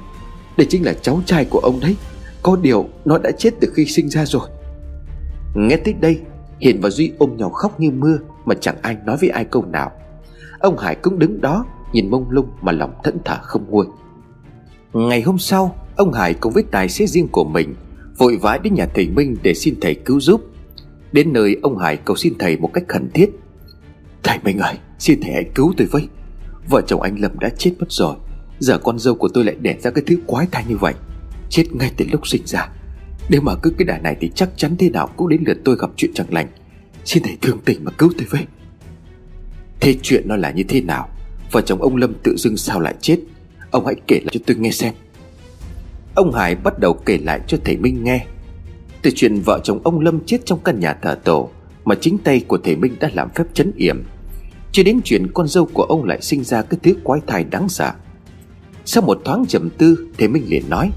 Đây 0.57 0.67
chính 0.71 0.85
là 0.85 0.93
cháu 0.93 1.23
trai 1.27 1.45
của 1.45 1.59
ông 1.59 1.81
đấy. 1.81 1.97
Có 2.43 2.57
điều 2.63 2.89
nó 3.05 3.19
đã 3.19 3.31
chết 3.31 3.55
từ 3.61 3.73
khi 3.75 3.87
sinh 3.87 4.09
ra 4.09 4.27
rồi. 4.27 4.49
Nghe 5.55 5.77
tới 5.77 5.95
đây, 6.01 6.21
Hiền 6.61 6.81
và 6.81 6.91
Duy 6.91 7.13
ôm 7.19 7.37
nhau 7.37 7.51
khóc 7.51 7.81
như 7.81 7.91
mưa 7.91 8.19
Mà 8.45 8.55
chẳng 8.61 8.77
ai 8.83 8.97
nói 9.05 9.17
với 9.21 9.29
ai 9.29 9.45
câu 9.45 9.65
nào. 9.65 9.93
Ông 10.61 10.79
Hải 10.79 10.95
cũng 10.95 11.19
đứng 11.19 11.41
đó, 11.41 11.67
Nhìn 11.93 12.11
mông 12.11 12.31
lung 12.31 12.49
mà 12.63 12.73
lòng 12.73 12.93
thẫn 13.05 13.19
thờ 13.25 13.39
không 13.43 13.65
nguôi. 13.69 13.87
Ngày 14.93 15.23
hôm 15.23 15.39
sau, 15.39 15.75
Ông 15.97 16.13
Hải 16.13 16.35
cùng 16.35 16.53
với 16.53 16.63
tài 16.63 16.89
xế 16.89 17.07
riêng 17.07 17.29
của 17.33 17.45
mình 17.45 17.75
Vội 18.19 18.37
vã 18.37 18.59
đến 18.63 18.75
nhà 18.75 18.87
thầy 18.95 19.09
Minh 19.09 19.37
để 19.43 19.55
xin 19.55 19.75
thầy 19.81 19.95
cứu 19.95 20.21
giúp. 20.21 20.41
Đến 21.13 21.33
nơi, 21.33 21.57
ông 21.63 21.79
Hải 21.79 21.97
cầu 21.97 22.17
xin 22.17 22.35
thầy 22.39 22.57
một 22.57 22.71
cách 22.73 22.85
khẩn 22.89 23.11
thiết. 23.11 23.31
Thầy 24.23 24.39
Minh 24.45 24.59
ơi, 24.59 24.75
Xin 24.99 25.21
thầy 25.23 25.33
hãy 25.33 25.45
cứu 25.55 25.73
tôi 25.77 25.87
với. 25.87 26.09
Vợ 26.69 26.83
chồng 26.87 27.03
anh 27.03 27.21
Lâm 27.21 27.39
đã 27.39 27.49
chết 27.59 27.73
mất 27.79 27.87
rồi. 27.91 28.17
Giờ 28.59 28.79
con 28.79 28.99
dâu 28.99 29.15
của 29.15 29.29
tôi 29.29 29.45
lại 29.45 29.57
đẻ 29.61 29.77
ra 29.83 29.91
cái 29.91 30.05
thứ 30.07 30.17
quái 30.27 30.47
thai 30.51 30.65
như 30.69 30.77
vậy. 30.77 30.95
Chết 31.51 31.65
ngay 31.73 31.93
từ 31.97 32.05
lúc 32.13 32.27
sinh 32.27 32.43
ra. 32.47 32.69
Nếu 33.29 33.41
mà 33.41 33.55
cứ 33.63 33.71
cái 33.79 33.87
đà 33.87 33.99
này 33.99 34.17
thì 34.21 34.31
chắc 34.35 34.49
chắn 34.57 34.77
thế 34.79 34.91
nào 34.91 35.07
Cũng 35.17 35.29
đến 35.29 35.43
lượt 35.47 35.59
tôi 35.65 35.77
gặp 35.79 35.91
chuyện 35.97 36.11
chẳng 36.15 36.33
lành. 36.33 36.49
Xin 37.05 37.23
thầy 37.23 37.37
thương 37.41 37.59
tình 37.65 37.85
mà 37.85 37.91
cứu 37.91 38.11
tôi 38.19 38.27
với. 38.31 38.47
Thế 39.81 39.95
chuyện 40.03 40.29
nó 40.29 40.37
là 40.37 40.51
như 40.51 40.63
thế 40.63 40.81
nào? 40.81 41.09
Vợ 41.53 41.61
chồng 41.61 41.83
ông 41.83 41.97
Lâm 41.97 42.15
tự 42.23 42.37
dưng 42.37 42.57
sao 42.57 42.81
lại 42.81 42.95
chết? 43.01 43.19
Ông 43.71 43.87
hãy 43.87 43.95
kể 44.07 44.21
lại 44.25 44.29
cho 44.33 44.41
tôi 44.47 44.57
nghe 44.57 44.71
xem. 44.71 44.95
Ông 46.15 46.33
Hải 46.33 46.55
bắt 46.55 46.79
đầu 46.79 46.93
kể 47.07 47.19
lại 47.19 47.41
cho 47.47 47.59
thầy 47.65 47.77
Minh 47.77 48.05
nghe. 48.05 48.27
Từ 49.03 49.11
chuyện 49.15 49.41
vợ 49.41 49.61
chồng 49.65 49.81
ông 49.85 50.01
Lâm 50.01 50.21
chết 50.27 50.39
trong 50.45 50.61
căn 50.65 50.81
nhà 50.81 50.95
thờ 51.03 51.19
tổ, 51.25 51.51
Mà 51.85 51.95
chính 52.01 52.19
tay 52.19 52.45
của 52.49 52.59
thầy 52.59 52.77
Minh 52.77 52.97
đã 53.01 53.11
làm 53.15 53.31
phép 53.35 53.45
chấn 53.55 53.73
yểm. 53.77 54.03
Chưa 54.73 54.83
đến 54.83 55.01
chuyện 55.05 55.27
con 55.35 55.49
dâu 55.49 55.67
của 55.73 55.83
ông 55.83 56.05
lại 56.05 56.19
sinh 56.23 56.45
ra 56.45 56.63
cái 56.63 56.81
thứ 56.83 56.95
quái 57.05 57.21
thai 57.27 57.45
đáng 57.45 57.69
sợ. 57.69 57.93
Sau 58.85 59.03
một 59.03 59.21
thoáng 59.25 59.45
trầm 59.49 59.71
tư, 59.79 60.09
Thầy 60.19 60.29
Minh 60.29 60.45
liền 60.49 60.71
nói 60.71 60.91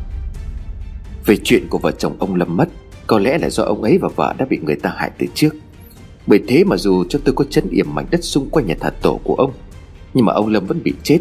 về 1.25 1.37
chuyện 1.43 1.67
của 1.69 1.77
vợ 1.77 1.91
chồng 1.91 2.15
ông 2.19 2.35
Lâm 2.35 2.57
mất, 2.57 2.69
Có 3.07 3.19
lẽ 3.19 3.37
là 3.37 3.49
do 3.49 3.63
ông 3.63 3.83
ấy 3.83 3.97
và 3.97 4.09
vợ 4.15 4.33
đã 4.37 4.45
bị 4.49 4.59
người 4.65 4.75
ta 4.75 4.93
hại 4.97 5.11
từ 5.17 5.27
trước. 5.33 5.49
Bởi 6.27 6.39
thế 6.47 6.63
mà 6.63 6.77
dù 6.77 7.03
cho 7.09 7.19
tôi 7.25 7.35
có 7.35 7.45
chấn 7.49 7.69
yểm 7.69 7.85
mảnh 7.95 8.05
đất 8.11 8.23
xung 8.23 8.49
quanh 8.49 8.65
nhà 8.65 8.75
thờ 8.79 8.89
tổ 9.01 9.19
của 9.23 9.35
ông, 9.35 9.51
Nhưng 10.13 10.25
mà 10.25 10.33
ông 10.33 10.47
Lâm 10.47 10.65
vẫn 10.65 10.83
bị 10.83 10.93
chết. 11.03 11.19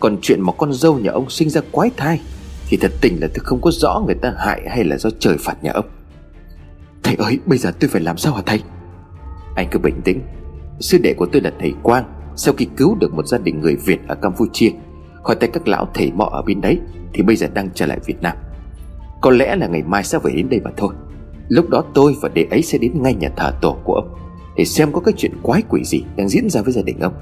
Còn 0.00 0.18
chuyện 0.22 0.40
mà 0.40 0.52
con 0.52 0.72
dâu 0.72 0.98
nhà 0.98 1.10
ông 1.10 1.30
sinh 1.30 1.50
ra 1.50 1.60
quái 1.70 1.90
thai, 1.96 2.20
Thì 2.68 2.76
thật 2.76 2.92
tình 3.00 3.20
là 3.20 3.28
tôi 3.34 3.44
không 3.44 3.60
có 3.60 3.70
rõ 3.70 4.02
người 4.06 4.14
ta 4.14 4.34
hại 4.38 4.62
hay 4.68 4.84
là 4.84 4.98
do 4.98 5.10
trời 5.18 5.36
phạt 5.38 5.64
nhà 5.64 5.72
ông. 5.72 5.86
Thầy 7.02 7.14
ơi, 7.14 7.38
bây 7.46 7.58
giờ 7.58 7.72
tôi 7.80 7.90
phải 7.90 8.00
làm 8.02 8.16
sao 8.16 8.34
hả 8.34 8.42
thầy? 8.46 8.62
Anh 9.56 9.68
cứ 9.70 9.78
bình 9.78 10.00
tĩnh. 10.04 10.20
Sư 10.80 10.98
đệ 11.02 11.14
của 11.14 11.26
tôi 11.32 11.42
là 11.42 11.52
thầy 11.58 11.74
Quang, 11.82 12.04
Sau 12.36 12.54
khi 12.54 12.66
cứu 12.76 12.94
được 12.94 13.14
một 13.14 13.26
gia 13.26 13.38
đình 13.38 13.60
người 13.60 13.76
Việt 13.76 13.98
ở 14.08 14.14
Campuchia 14.14 14.70
Khỏi 15.22 15.36
tay 15.36 15.50
các 15.52 15.68
lão 15.68 15.88
thầy 15.94 16.12
mọ 16.12 16.28
ở 16.32 16.42
bên 16.42 16.60
đấy, 16.60 16.78
Thì 17.12 17.22
bây 17.22 17.36
giờ 17.36 17.46
đang 17.54 17.70
trở 17.74 17.86
lại 17.86 17.98
Việt 18.06 18.22
Nam. 18.22 18.36
Có 19.20 19.30
lẽ 19.30 19.56
là 19.56 19.66
ngày 19.66 19.82
mai 19.82 20.04
sẽ 20.04 20.18
về 20.18 20.32
đến 20.36 20.48
đây 20.48 20.60
mà 20.64 20.70
thôi. 20.76 20.94
Lúc 21.48 21.68
đó 21.70 21.84
tôi 21.94 22.16
và 22.20 22.28
đệ 22.28 22.46
ấy 22.50 22.62
sẽ 22.62 22.78
đến 22.78 23.02
ngay 23.02 23.14
nhà 23.14 23.28
thờ 23.36 23.52
tổ 23.60 23.76
của 23.84 23.94
ông, 23.94 24.14
Để 24.56 24.64
xem 24.64 24.92
có 24.92 25.00
cái 25.00 25.14
chuyện 25.16 25.32
quái 25.42 25.62
quỷ 25.68 25.84
gì 25.84 26.04
đang 26.16 26.28
diễn 26.28 26.50
ra 26.50 26.62
với 26.62 26.72
gia 26.72 26.82
đình 26.82 27.00
ông. 27.00 27.14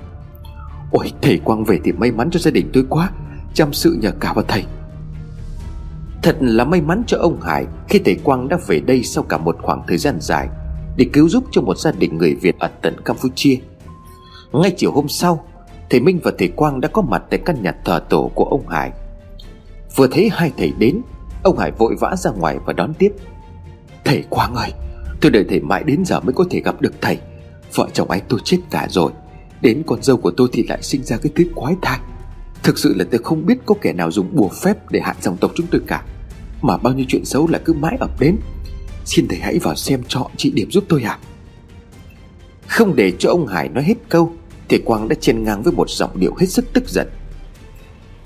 Ôi, 0.90 1.12
thầy 1.22 1.38
Quang 1.38 1.64
về 1.64 1.78
thì 1.84 1.92
may 1.92 2.10
mắn 2.10 2.30
cho 2.30 2.40
gia 2.40 2.50
đình 2.50 2.70
tôi 2.72 2.84
quá, 2.88 3.10
Chăm 3.54 3.72
sự 3.72 3.98
nhờ 4.00 4.12
cả 4.20 4.32
vào 4.32 4.44
thầy. 4.48 4.64
Thật 6.22 6.36
là 6.40 6.64
may 6.64 6.80
mắn 6.80 7.02
cho 7.06 7.18
ông 7.18 7.40
Hải 7.40 7.66
Khi 7.88 7.98
thầy 7.98 8.14
Quang 8.14 8.48
đã 8.48 8.58
về 8.66 8.80
đây 8.80 9.02
sau 9.02 9.24
cả 9.24 9.38
một 9.38 9.56
khoảng 9.62 9.82
thời 9.86 9.98
gian 9.98 10.16
dài 10.20 10.48
Để 10.96 11.06
cứu 11.12 11.28
giúp 11.28 11.44
cho 11.50 11.60
một 11.60 11.78
gia 11.78 11.92
đình 11.92 12.18
người 12.18 12.34
Việt 12.34 12.58
ở 12.58 12.70
tận 12.82 12.96
Campuchia. 13.04 13.56
Ngay 14.52 14.70
chiều 14.76 14.92
hôm 14.92 15.08
sau, 15.08 15.46
Thầy 15.90 16.00
Minh 16.00 16.20
và 16.22 16.32
thầy 16.38 16.48
Quang 16.48 16.80
đã 16.80 16.88
có 16.88 17.02
mặt 17.02 17.22
tại 17.30 17.40
căn 17.44 17.62
nhà 17.62 17.74
thờ 17.84 18.00
tổ 18.08 18.30
của 18.34 18.44
ông 18.44 18.68
Hải. 18.68 18.92
Vừa 19.96 20.06
thấy 20.06 20.30
hai 20.32 20.52
thầy 20.56 20.72
đến 20.78 21.00
Ông 21.44 21.58
Hải 21.58 21.70
vội 21.70 21.96
vã 22.00 22.16
ra 22.16 22.30
ngoài 22.30 22.58
và 22.66 22.72
đón 22.72 22.94
tiếp. 22.94 23.12
Thầy 24.04 24.24
Quang 24.30 24.54
ơi, 24.54 24.72
Tôi 25.24 25.30
đợi 25.30 25.44
thầy 25.48 25.60
mãi 25.60 25.82
đến 25.86 26.04
giờ 26.04 26.20
mới 26.20 26.32
có 26.32 26.44
thể 26.50 26.60
gặp 26.60 26.80
được 26.80 26.92
thầy. 27.00 27.18
Vợ 27.74 27.88
chồng 27.92 28.10
anh 28.10 28.22
tôi 28.28 28.40
chết 28.44 28.58
cả 28.70 28.86
rồi. 28.90 29.12
Đến 29.60 29.82
con 29.86 30.02
dâu 30.02 30.16
của 30.16 30.30
tôi 30.30 30.48
thì 30.52 30.62
lại 30.68 30.82
sinh 30.82 31.04
ra 31.04 31.16
cái 31.16 31.32
thứ 31.36 31.44
quái 31.54 31.74
thai. 31.82 31.98
Thực 32.62 32.78
sự 32.78 32.94
là 32.98 33.04
tôi 33.10 33.20
không 33.24 33.46
biết 33.46 33.58
có 33.66 33.74
kẻ 33.80 33.92
nào 33.92 34.10
dùng 34.10 34.36
bùa 34.36 34.48
phép 34.48 34.90
để 34.90 35.00
hại 35.00 35.14
dòng 35.20 35.36
tộc 35.36 35.52
chúng 35.54 35.66
tôi 35.66 35.80
cả. 35.86 36.04
Mà 36.62 36.76
bao 36.76 36.92
nhiêu 36.92 37.04
chuyện 37.08 37.24
xấu 37.24 37.48
là 37.48 37.58
cứ 37.64 37.72
mãi 37.72 37.96
ập 38.00 38.20
đến. 38.20 38.36
Xin 39.04 39.28
thầy 39.28 39.38
hãy 39.38 39.58
vào 39.58 39.74
xem 39.74 40.02
chọn 40.08 40.30
chị 40.36 40.50
điểm 40.50 40.70
giúp 40.70 40.84
tôi 40.88 41.02
ạ 41.02 41.18
à. 41.20 41.24
Không 42.66 42.96
để 42.96 43.12
cho 43.18 43.30
ông 43.30 43.46
Hải 43.46 43.68
nói 43.68 43.84
hết 43.84 43.94
câu, 44.08 44.32
thầy 44.68 44.78
Quang 44.84 45.08
đã 45.08 45.16
chen 45.20 45.44
ngang 45.44 45.62
với 45.62 45.72
một 45.72 45.90
giọng 45.90 46.20
điệu 46.20 46.34
hết 46.38 46.46
sức 46.46 46.64
tức 46.72 46.88
giận. 46.88 47.08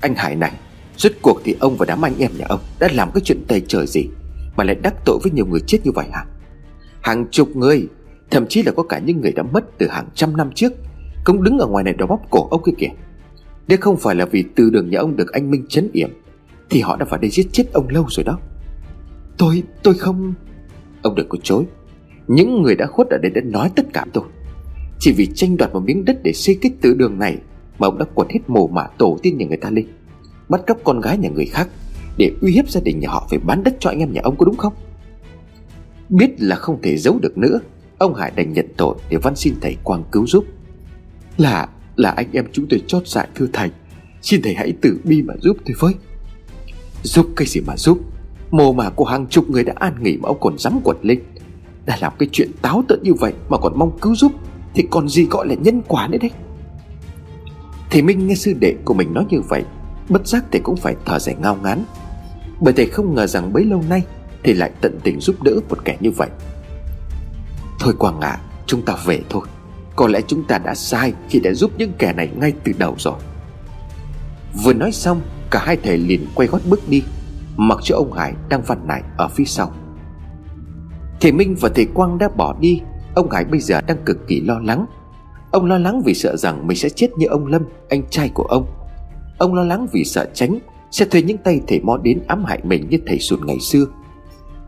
Anh 0.01 0.15
Hải 0.15 0.35
này 0.35 0.51
Rốt 0.99 1.11
cuộc 1.21 1.41
thì 1.43 1.55
ông 1.59 1.77
và 1.77 1.85
đám 1.85 2.05
anh 2.05 2.13
em 2.19 2.31
nhà 2.37 2.45
ông 2.49 2.59
Đã 2.79 2.89
làm 2.93 3.11
cái 3.13 3.21
chuyện 3.25 3.43
tày 3.47 3.61
trời 3.67 3.87
gì 3.87 4.07
Mà 4.57 4.63
lại 4.63 4.75
đắc 4.75 4.93
tội 5.05 5.19
với 5.23 5.31
nhiều 5.31 5.45
người 5.45 5.59
chết 5.67 5.77
như 5.83 5.91
vậy 5.91 6.05
hả? 6.11 6.25
Hàng 7.01 7.25
chục 7.31 7.55
người 7.55 7.87
Thậm 8.31 8.45
chí 8.47 8.63
là 8.63 8.71
có 8.71 8.83
cả 8.83 8.99
những 8.99 9.21
người 9.21 9.31
đã 9.31 9.43
mất 9.43 9.77
từ 9.77 9.87
hàng 9.87 10.07
trăm 10.15 10.37
năm 10.37 10.51
trước 10.55 10.73
Cũng 11.23 11.43
đứng 11.43 11.57
ở 11.57 11.67
ngoài 11.67 11.83
này 11.83 11.93
đó 11.93 12.05
bóp 12.05 12.19
cổ 12.29 12.47
ông 12.51 12.63
kia 12.65 12.71
kìa. 12.77 12.89
Nếu 13.67 13.77
không 13.81 13.97
phải 13.97 14.15
là 14.15 14.25
vì 14.25 14.43
từ 14.55 14.69
đường 14.69 14.89
nhà 14.89 14.99
ông 14.99 15.15
được 15.15 15.31
anh 15.31 15.51
Minh 15.51 15.65
chấn 15.69 15.89
yểm 15.93 16.09
Thì 16.69 16.81
họ 16.81 16.95
đã 16.95 17.05
vào 17.05 17.19
đây 17.19 17.29
giết 17.29 17.47
chết 17.51 17.63
ông 17.73 17.89
lâu 17.89 18.05
rồi 18.09 18.23
đó. 18.23 18.39
Tôi, 19.37 19.63
tôi 19.83 19.93
không. 19.93 20.33
Ông 21.01 21.15
đừng 21.15 21.29
có 21.29 21.37
chối. 21.43 21.63
Những 22.27 22.61
người 22.61 22.75
đã 22.75 22.85
khuất 22.85 23.07
ở 23.09 23.17
đây 23.17 23.31
đã 23.31 23.41
nói 23.45 23.71
tất 23.75 23.85
cả 23.93 24.05
tôi. 24.13 24.23
Chỉ 24.99 25.11
vì 25.11 25.27
tranh 25.35 25.57
đoạt 25.57 25.73
một 25.73 25.83
miếng 25.85 26.05
đất 26.05 26.19
để 26.23 26.33
xây 26.33 26.57
kích 26.61 26.73
từ 26.81 26.93
đường 26.93 27.19
này 27.19 27.37
Mà 27.79 27.87
ông 27.87 27.97
đã 27.97 28.05
quật 28.13 28.31
hết 28.31 28.39
mồ 28.47 28.67
mả 28.67 28.87
tổ 28.97 29.17
tiên 29.23 29.37
nhà 29.37 29.45
người 29.45 29.57
ta 29.57 29.69
lên. 29.69 29.87
Bắt 30.49 30.61
cóc 30.67 30.77
con 30.83 31.01
gái 31.01 31.17
nhà 31.17 31.29
người 31.29 31.45
khác 31.45 31.69
Để 32.17 32.31
uy 32.41 32.51
hiếp 32.51 32.69
gia 32.69 32.81
đình 32.81 32.99
nhà 32.99 33.09
họ 33.09 33.27
phải 33.29 33.39
bán 33.39 33.63
đất 33.63 33.75
cho 33.79 33.89
anh 33.89 33.99
em 33.99 34.13
nhà 34.13 34.21
ông 34.23 34.35
có 34.35 34.45
đúng 34.45 34.57
không? 34.57 34.73
Biết 36.09 36.41
là 36.41 36.55
không 36.55 36.81
thể 36.81 36.97
giấu 36.97 37.19
được 37.21 37.37
nữa, 37.37 37.59
Ông 37.97 38.15
Hải 38.15 38.31
đành 38.35 38.53
nhận 38.53 38.65
tội 38.77 38.95
để 39.09 39.17
văn 39.17 39.35
xin 39.35 39.55
thầy 39.61 39.77
Quang 39.83 40.03
cứu 40.11 40.27
giúp. 40.27 40.45
Là 41.37 41.69
là 41.95 42.09
anh 42.09 42.27
em 42.33 42.45
chúng 42.51 42.65
tôi 42.69 42.83
chót 42.87 43.07
dại 43.07 43.27
thưa 43.35 43.47
thầy, 43.53 43.69
Xin 44.21 44.41
thầy 44.41 44.53
hãy 44.53 44.73
tử 44.81 44.99
bi 45.03 45.21
mà 45.21 45.33
giúp 45.41 45.57
tôi 45.65 45.75
với. 45.79 45.93
Giúp 47.03 47.27
cái 47.35 47.47
gì 47.47 47.61
mà 47.67 47.77
giúp? 47.77 47.99
Mồ 48.51 48.73
mà 48.73 48.89
của 48.89 49.05
hàng 49.05 49.27
chục 49.27 49.49
người 49.49 49.63
đã 49.63 49.73
an 49.75 49.95
nghỉ 50.01 50.17
mà 50.17 50.27
ông 50.27 50.37
còn 50.41 50.57
dám 50.57 50.79
quật 50.83 50.97
lên. 51.01 51.19
Đã 51.85 51.97
làm 52.01 52.13
cái 52.19 52.29
chuyện 52.31 52.51
táo 52.61 52.83
tợn 52.87 52.99
như 53.03 53.13
vậy 53.13 53.33
mà 53.49 53.57
còn 53.57 53.79
mong 53.79 53.99
cứu 54.01 54.15
giúp, 54.15 54.31
Thì 54.73 54.87
còn 54.91 55.09
gì 55.09 55.25
gọi 55.25 55.47
là 55.47 55.55
nhân 55.55 55.81
quả 55.87 56.07
nữa 56.07 56.17
đấy. 56.21 56.31
Thầy 57.91 58.01
Minh 58.01 58.27
nghe 58.27 58.35
sư 58.35 58.53
đệ 58.59 58.75
của 58.85 58.93
mình 58.93 59.13
nói 59.13 59.25
như 59.29 59.41
vậy 59.41 59.63
Bất 60.09 60.27
giác 60.27 60.43
thầy 60.51 60.61
cũng 60.61 60.77
phải 60.77 60.95
thở 61.05 61.19
dài 61.19 61.35
ngao 61.39 61.55
ngán. 61.63 61.83
Bởi 62.59 62.73
thầy 62.73 62.85
không 62.85 63.15
ngờ 63.15 63.27
rằng 63.27 63.53
bấy 63.53 63.65
lâu 63.65 63.83
nay 63.89 64.03
Thầy 64.43 64.53
lại 64.53 64.71
tận 64.81 64.99
tình 65.03 65.19
giúp 65.19 65.43
đỡ 65.43 65.51
một 65.69 65.85
kẻ 65.85 65.97
như 65.99 66.11
vậy. 66.11 66.29
Thôi 67.79 67.93
Quang 67.99 68.19
ạ 68.19 68.29
à, 68.29 68.41
Chúng 68.65 68.81
ta 68.81 68.95
về 69.05 69.21
thôi. 69.29 69.41
Có 69.95 70.07
lẽ 70.07 70.21
chúng 70.27 70.43
ta 70.43 70.57
đã 70.57 70.75
sai 70.75 71.13
Khi 71.29 71.39
đã 71.39 71.53
giúp 71.53 71.71
những 71.77 71.91
kẻ 71.97 72.13
này 72.13 72.29
ngay 72.35 72.53
từ 72.63 72.71
đầu 72.77 72.95
rồi. 72.97 73.15
Vừa 74.63 74.73
nói 74.73 74.91
xong 74.91 75.21
Cả 75.51 75.63
hai 75.65 75.77
thầy 75.83 75.97
liền 75.97 76.25
quay 76.35 76.47
gót 76.47 76.59
bước 76.69 76.89
đi 76.89 77.03
Mặc 77.57 77.79
cho 77.83 77.95
ông 77.95 78.13
Hải 78.13 78.33
đang 78.49 78.61
văn 78.61 78.87
nải 78.87 79.01
ở 79.17 79.27
phía 79.27 79.45
sau. 79.45 79.73
Thầy 81.21 81.31
Minh 81.31 81.55
và 81.59 81.69
thầy 81.75 81.85
Quang 81.85 82.17
đã 82.17 82.29
bỏ 82.29 82.55
đi 82.59 82.81
Ông 83.15 83.31
Hải 83.31 83.45
bây 83.45 83.59
giờ 83.59 83.81
đang 83.81 83.97
cực 84.05 84.27
kỳ 84.27 84.41
lo 84.41 84.59
lắng. 84.59 84.85
Ông 85.51 85.65
lo 85.65 85.77
lắng 85.77 86.01
vì 86.05 86.13
sợ 86.13 86.37
rằng 86.37 86.67
mình 86.67 86.77
sẽ 86.77 86.89
chết 86.89 87.07
như 87.17 87.27
ông 87.27 87.47
Lâm 87.47 87.61
Anh 87.89 88.03
trai 88.09 88.29
của 88.33 88.43
ông. 88.43 88.78
Ông 89.39 89.53
lo 89.53 89.63
lắng 89.63 89.87
vì 89.91 90.03
sợ 90.03 90.27
tránh, 90.33 90.59
Sẽ 90.91 91.05
thuê 91.05 91.21
những 91.21 91.37
tay 91.37 91.61
thầy 91.67 91.79
mo 91.79 91.97
đến 91.97 92.21
ám 92.27 92.45
hại 92.45 92.59
mình 92.63 92.89
như 92.89 92.97
thầy 93.05 93.19
sụt 93.19 93.39
ngày 93.45 93.59
xưa. 93.59 93.85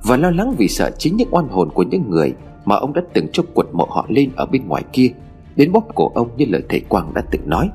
Và 0.04 0.18
lo 0.18 0.32
lắng 0.32 0.56
vì 0.58 0.68
sợ 0.68 0.92
chính 0.98 1.18
những 1.18 1.28
oan 1.32 1.48
hồn 1.48 1.70
của 1.74 1.84
những 1.84 2.10
người 2.10 2.34
Mà 2.66 2.76
ông 2.76 2.94
đã 2.94 3.02
từng 3.14 3.28
cho 3.34 3.44
quật 3.54 3.68
mộ 3.74 3.88
họ 3.90 4.06
lên 4.10 4.30
ở 4.36 4.46
bên 4.46 4.68
ngoài 4.68 4.84
kia, 4.94 5.08
Đến 5.56 5.72
bóp 5.72 5.88
cổ 5.96 6.12
ông 6.16 6.30
như 6.38 6.46
lời 6.50 6.64
thầy 6.70 6.80
Quang 6.80 7.14
đã 7.14 7.22
từng 7.32 7.50
nói. 7.50 7.70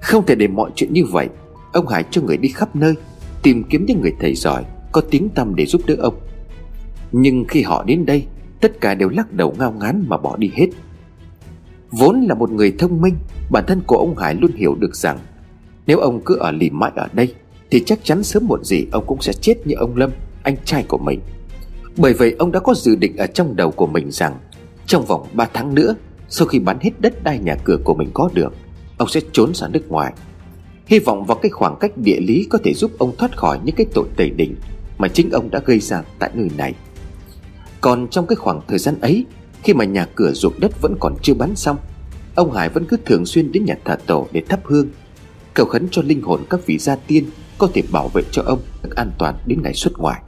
Không 0.00 0.26
thể 0.26 0.34
để 0.34 0.48
mọi 0.48 0.70
chuyện 0.74 0.92
như 0.92 1.04
vậy, 1.04 1.28
Ông 1.72 1.86
Hải 1.86 2.04
cho 2.10 2.22
người 2.22 2.36
đi 2.36 2.48
khắp 2.48 2.76
nơi, 2.76 2.94
Tìm 3.42 3.64
kiếm 3.70 3.84
những 3.86 4.00
người 4.00 4.12
thầy 4.20 4.34
giỏi, 4.34 4.64
Có 4.92 5.00
tiếng 5.10 5.28
tăm 5.28 5.54
để 5.54 5.66
giúp 5.66 5.82
đỡ 5.86 5.94
ông. 5.94 6.14
Nhưng 7.12 7.44
khi 7.48 7.62
họ 7.62 7.84
đến 7.84 8.06
đây, 8.06 8.26
Tất 8.60 8.80
cả 8.80 8.94
đều 8.94 9.08
lắc 9.08 9.32
đầu 9.32 9.54
ngao 9.58 9.72
ngán 9.72 10.04
mà 10.08 10.16
bỏ 10.16 10.36
đi 10.36 10.50
hết. 10.54 10.66
Vốn 11.90 12.20
là 12.20 12.34
một 12.34 12.50
người 12.50 12.74
thông 12.78 13.00
minh, 13.00 13.14
Bản 13.50 13.64
thân 13.66 13.80
của 13.86 13.96
ông 13.96 14.16
Hải 14.16 14.34
luôn 14.34 14.50
hiểu 14.52 14.74
được 14.74 14.96
rằng 14.96 15.18
nếu 15.86 15.98
ông 15.98 16.20
cứ 16.24 16.36
ở 16.36 16.50
lì 16.50 16.70
mãi 16.70 16.92
ở 16.96 17.08
đây, 17.12 17.34
Thì 17.70 17.82
chắc 17.86 17.98
chắn 18.04 18.22
sớm 18.22 18.46
muộn 18.46 18.64
gì 18.64 18.86
ông 18.92 19.04
cũng 19.06 19.22
sẽ 19.22 19.32
chết 19.32 19.66
như 19.66 19.74
ông 19.74 19.96
Lâm, 19.96 20.10
Anh 20.42 20.56
trai 20.64 20.84
của 20.88 20.98
mình. 20.98 21.20
Bởi 21.96 22.12
vậy 22.12 22.34
ông 22.38 22.52
đã 22.52 22.60
có 22.60 22.74
dự 22.74 22.96
định 22.96 23.16
ở 23.16 23.26
trong 23.26 23.56
đầu 23.56 23.70
của 23.70 23.86
mình 23.86 24.10
rằng, 24.10 24.38
Trong 24.86 25.04
vòng 25.04 25.26
3 25.32 25.48
tháng 25.52 25.74
nữa, 25.74 25.94
Sau 26.28 26.48
khi 26.48 26.58
bán 26.58 26.78
hết 26.80 26.90
đất 26.98 27.24
đai 27.24 27.38
nhà 27.38 27.56
cửa 27.64 27.76
của 27.84 27.94
mình 27.94 28.10
có 28.14 28.30
được, 28.34 28.54
Ông 28.98 29.08
sẽ 29.08 29.20
trốn 29.32 29.54
sang 29.54 29.72
nước 29.72 29.88
ngoài. 29.88 30.12
Hy 30.86 30.98
vọng 30.98 31.24
vào 31.24 31.38
cái 31.42 31.50
khoảng 31.50 31.76
cách 31.80 31.96
địa 31.96 32.20
lý 32.20 32.46
Có 32.50 32.58
thể 32.64 32.74
giúp 32.74 32.90
ông 32.98 33.16
thoát 33.16 33.36
khỏi 33.36 33.58
những 33.64 33.76
cái 33.76 33.86
tội 33.94 34.06
tẩy 34.16 34.30
đình 34.30 34.56
Mà 34.98 35.08
chính 35.08 35.30
ông 35.30 35.50
đã 35.50 35.60
gây 35.64 35.80
ra 35.80 36.02
tại 36.18 36.30
nơi 36.34 36.50
này. 36.56 36.74
Còn 37.80 38.08
trong 38.08 38.26
cái 38.26 38.36
khoảng 38.36 38.60
thời 38.68 38.78
gian 38.78 39.00
ấy, 39.00 39.24
Khi 39.62 39.74
mà 39.74 39.84
nhà 39.84 40.06
cửa 40.14 40.32
ruộng 40.32 40.60
đất 40.60 40.82
vẫn 40.82 40.94
còn 41.00 41.14
chưa 41.22 41.34
bán 41.34 41.56
xong, 41.56 41.76
Ông 42.34 42.52
Hải 42.52 42.68
vẫn 42.68 42.84
cứ 42.84 42.96
thường 43.04 43.26
xuyên 43.26 43.52
đến 43.52 43.64
nhà 43.64 43.74
thờ 43.84 43.96
tổ 44.06 44.26
để 44.32 44.42
thắp 44.48 44.60
hương 44.64 44.88
cầu 45.56 45.66
khấn 45.66 45.88
cho 45.90 46.02
linh 46.02 46.22
hồn 46.22 46.40
các 46.50 46.66
vị 46.66 46.78
gia 46.78 46.96
tiên 46.96 47.24
có 47.58 47.68
thể 47.74 47.82
bảo 47.92 48.08
vệ 48.08 48.22
cho 48.30 48.42
ông 48.42 48.60
được 48.82 48.96
an 48.96 49.10
toàn 49.18 49.34
đến 49.46 49.62
ngày 49.62 49.74
xuất 49.74 49.98
ngoại. 49.98 50.22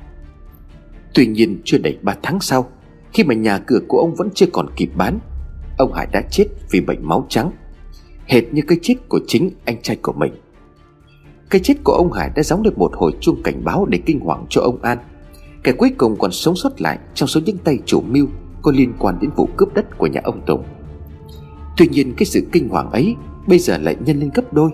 Tuy 1.14 1.26
nhiên 1.26 1.60
chưa 1.64 1.78
đầy 1.78 1.98
3 2.02 2.14
tháng 2.22 2.40
sau, 2.40 2.68
khi 3.12 3.24
mà 3.24 3.34
nhà 3.34 3.58
cửa 3.58 3.80
của 3.88 3.98
ông 3.98 4.14
vẫn 4.14 4.28
chưa 4.34 4.46
còn 4.52 4.66
kịp 4.76 4.90
bán, 4.96 5.18
ông 5.78 5.92
hải 5.92 6.06
đã 6.12 6.22
chết 6.30 6.46
vì 6.70 6.80
bệnh 6.80 7.08
máu 7.08 7.26
trắng, 7.28 7.50
hệt 8.26 8.44
như 8.52 8.62
cái 8.68 8.78
chết 8.82 8.94
của 9.08 9.20
chính 9.26 9.50
anh 9.64 9.82
trai 9.82 9.96
của 10.02 10.12
mình. 10.12 10.32
Cái 11.50 11.60
chết 11.64 11.74
của 11.84 11.92
ông 11.92 12.12
hải 12.12 12.30
đã 12.36 12.42
gióng 12.42 12.62
được 12.62 12.78
một 12.78 12.92
hồi 12.94 13.12
chuông 13.20 13.42
cảnh 13.42 13.64
báo 13.64 13.86
để 13.86 13.98
kinh 14.06 14.20
hoàng 14.20 14.46
cho 14.48 14.60
ông 14.60 14.82
an. 14.82 14.98
Kẻ 15.62 15.72
cuối 15.72 15.90
cùng 15.98 16.16
còn 16.18 16.32
sống 16.32 16.56
sót 16.56 16.80
lại 16.80 16.98
trong 17.14 17.28
số 17.28 17.40
những 17.44 17.58
tay 17.58 17.78
chủ 17.86 18.00
mưu 18.00 18.26
có 18.62 18.72
liên 18.72 18.92
quan 18.98 19.18
đến 19.20 19.30
vụ 19.36 19.48
cướp 19.56 19.74
đất 19.74 19.98
của 19.98 20.06
nhà 20.06 20.20
ông 20.24 20.40
tùng. 20.46 20.64
Tuy 21.76 21.88
nhiên 21.88 22.14
cái 22.16 22.26
sự 22.26 22.46
kinh 22.52 22.68
hoàng 22.68 22.90
ấy 22.90 23.16
bây 23.46 23.58
giờ 23.58 23.78
lại 23.78 23.96
nhân 24.04 24.20
lên 24.20 24.30
gấp 24.34 24.52
đôi 24.52 24.70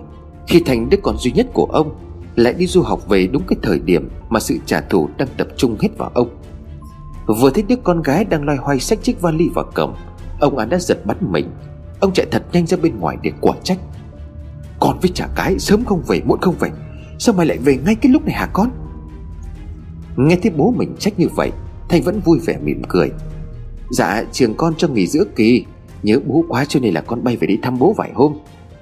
khi 0.47 0.61
Thành 0.65 0.89
đứa 0.89 0.97
con 1.03 1.17
duy 1.17 1.31
nhất 1.31 1.47
của 1.53 1.65
ông, 1.65 1.95
Lại 2.35 2.53
đi 2.53 2.67
du 2.67 2.81
học 2.81 3.07
về 3.07 3.27
đúng 3.27 3.43
cái 3.47 3.57
thời 3.61 3.79
điểm 3.79 4.09
Mà 4.29 4.39
sự 4.39 4.57
trả 4.65 4.81
thù 4.81 5.09
đang 5.17 5.27
tập 5.37 5.47
trung 5.57 5.77
hết 5.79 5.89
vào 5.97 6.11
ông. 6.13 6.29
Vừa 7.25 7.49
thấy 7.49 7.63
đứa 7.67 7.75
con 7.75 8.01
gái 8.01 8.25
đang 8.25 8.43
loay 8.43 8.57
hoay 8.57 8.79
xách 8.79 9.03
chiếc 9.03 9.21
vali 9.21 9.49
vào 9.49 9.65
cổng, 9.75 9.95
Ông 10.39 10.57
An 10.57 10.69
đã 10.69 10.79
giật 10.79 11.05
bắn 11.05 11.17
mình. 11.21 11.49
Ông 11.99 12.13
chạy 12.13 12.25
thật 12.31 12.43
nhanh 12.51 12.67
ra 12.67 12.77
bên 12.81 12.99
ngoài 12.99 13.17
để 13.21 13.31
quả 13.41 13.53
trách. 13.63 13.77
Con 14.79 14.99
với 15.01 15.11
trả 15.13 15.27
cái, 15.35 15.59
sớm 15.59 15.85
không 15.85 16.03
về, 16.07 16.21
muộn 16.25 16.39
không 16.41 16.55
về, 16.59 16.69
Sao 17.19 17.35
mày 17.35 17.45
lại 17.45 17.57
về 17.57 17.77
ngay 17.85 17.95
cái 17.95 18.11
lúc 18.11 18.25
này 18.25 18.35
hả 18.35 18.49
con? 18.53 18.69
Nghe 20.15 20.35
thấy 20.43 20.51
bố 20.57 20.73
mình 20.77 20.95
trách 20.99 21.19
như 21.19 21.27
vậy, 21.35 21.51
Thành 21.89 22.01
vẫn 22.01 22.19
vui 22.19 22.39
vẻ 22.45 22.57
mỉm 22.63 22.81
cười. 22.87 23.11
Dạ 23.89 24.23
trường 24.31 24.53
con 24.53 24.73
cho 24.77 24.87
nghỉ 24.87 25.07
giữa 25.07 25.23
kỳ, 25.35 25.65
Nhớ 26.03 26.19
bố 26.25 26.45
quá 26.49 26.65
cho 26.65 26.79
nên 26.79 26.93
là 26.93 27.01
con 27.01 27.23
bay 27.23 27.37
về 27.37 27.47
đi 27.47 27.57
thăm 27.61 27.79
bố 27.79 27.93
vài 27.93 28.11
hôm 28.13 28.33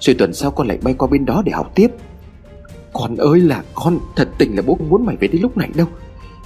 rồi 0.03 0.15
tuần 0.19 0.33
sau 0.33 0.51
con 0.51 0.67
lại 0.67 0.77
bay 0.81 0.93
qua 0.93 1.07
bên 1.11 1.25
đó 1.25 1.41
để 1.45 1.51
học 1.51 1.71
tiếp. 1.75 1.87
Con 2.93 3.15
ơi 3.17 3.39
là 3.39 3.63
con, 3.75 3.99
Thật 4.15 4.29
tình 4.37 4.55
là 4.55 4.61
bố 4.61 4.75
không 4.75 4.89
muốn 4.89 5.05
mày 5.05 5.15
về 5.15 5.27
đến 5.27 5.41
lúc 5.41 5.57
này 5.57 5.69
đâu. 5.75 5.87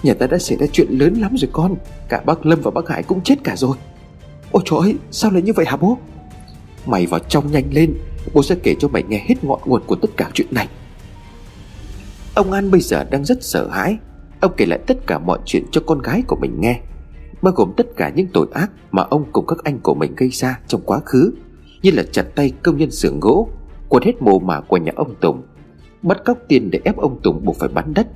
Nhà 0.04 0.14
ta 0.14 0.28
đã 0.28 0.38
xảy 0.38 0.58
ra 0.58 0.66
chuyện 0.72 0.88
lớn 0.90 1.14
lắm 1.14 1.36
rồi 1.38 1.50
con. 1.54 1.76
Cả 2.10 2.22
bác 2.26 2.46
Lâm 2.46 2.62
và 2.62 2.72
bác 2.72 2.90
Hải 2.90 3.04
cũng 3.04 3.22
chết 3.24 3.36
cả 3.44 3.56
rồi. 3.56 3.78
Ôi 4.52 4.64
trời 4.66 4.80
ơi, 4.80 4.96
sao 5.12 5.32
lại 5.32 5.42
như 5.42 5.54
vậy 5.54 5.66
hả 5.66 5.78
bố? 5.78 5.98
Mày 6.86 7.06
vào 7.06 7.20
trong 7.20 7.52
nhanh 7.52 7.74
lên, 7.74 7.94
Bố 8.34 8.44
sẽ 8.44 8.56
kể 8.64 8.76
cho 8.80 8.88
mày 8.88 9.04
nghe 9.04 9.26
hết 9.28 9.44
ngọn 9.44 9.60
nguồn 9.66 9.82
của 9.88 9.96
tất 9.96 10.10
cả 10.18 10.30
chuyện 10.34 10.48
này. 10.52 10.68
Ông 12.36 12.52
An 12.52 12.72
bây 12.72 12.82
giờ 12.82 13.04
đang 13.04 13.26
rất 13.26 13.44
sợ 13.44 13.68
hãi. 13.68 13.98
Ông 14.40 14.52
kể 14.58 14.66
lại 14.66 14.80
tất 14.88 14.98
cả 15.08 15.20
mọi 15.20 15.40
chuyện 15.46 15.64
cho 15.72 15.82
con 15.86 16.02
gái 16.02 16.24
của 16.28 16.36
mình 16.36 16.62
nghe, 16.62 16.82
Bao 17.42 17.54
gồm 17.54 17.74
tất 17.78 17.88
cả 17.98 18.12
những 18.16 18.28
tội 18.34 18.48
ác 18.54 18.72
Mà 18.92 19.04
ông 19.04 19.26
cùng 19.32 19.48
các 19.48 19.58
anh 19.64 19.80
của 19.80 19.94
mình 19.94 20.16
gây 20.16 20.30
ra 20.30 20.60
trong 20.68 20.82
quá 20.86 21.00
khứ 21.06 21.32
như 21.88 21.94
là 21.98 22.04
chặt 22.12 22.36
tay 22.36 22.52
công 22.64 22.78
nhân 22.78 22.92
xưởng 22.92 23.20
gỗ 23.20 23.50
quật 23.90 24.04
hết 24.04 24.22
mồ 24.22 24.40
mả 24.40 24.62
của 24.62 24.78
nhà 24.78 24.92
ông 24.96 25.16
Tùng, 25.22 25.42
bắt 26.02 26.18
cóc 26.26 26.38
tiền 26.48 26.72
để 26.72 26.80
ép 26.84 26.98
ông 26.98 27.20
Tùng 27.24 27.46
buộc 27.46 27.56
phải 27.60 27.70
bán 27.70 27.94
đất. 27.94 28.08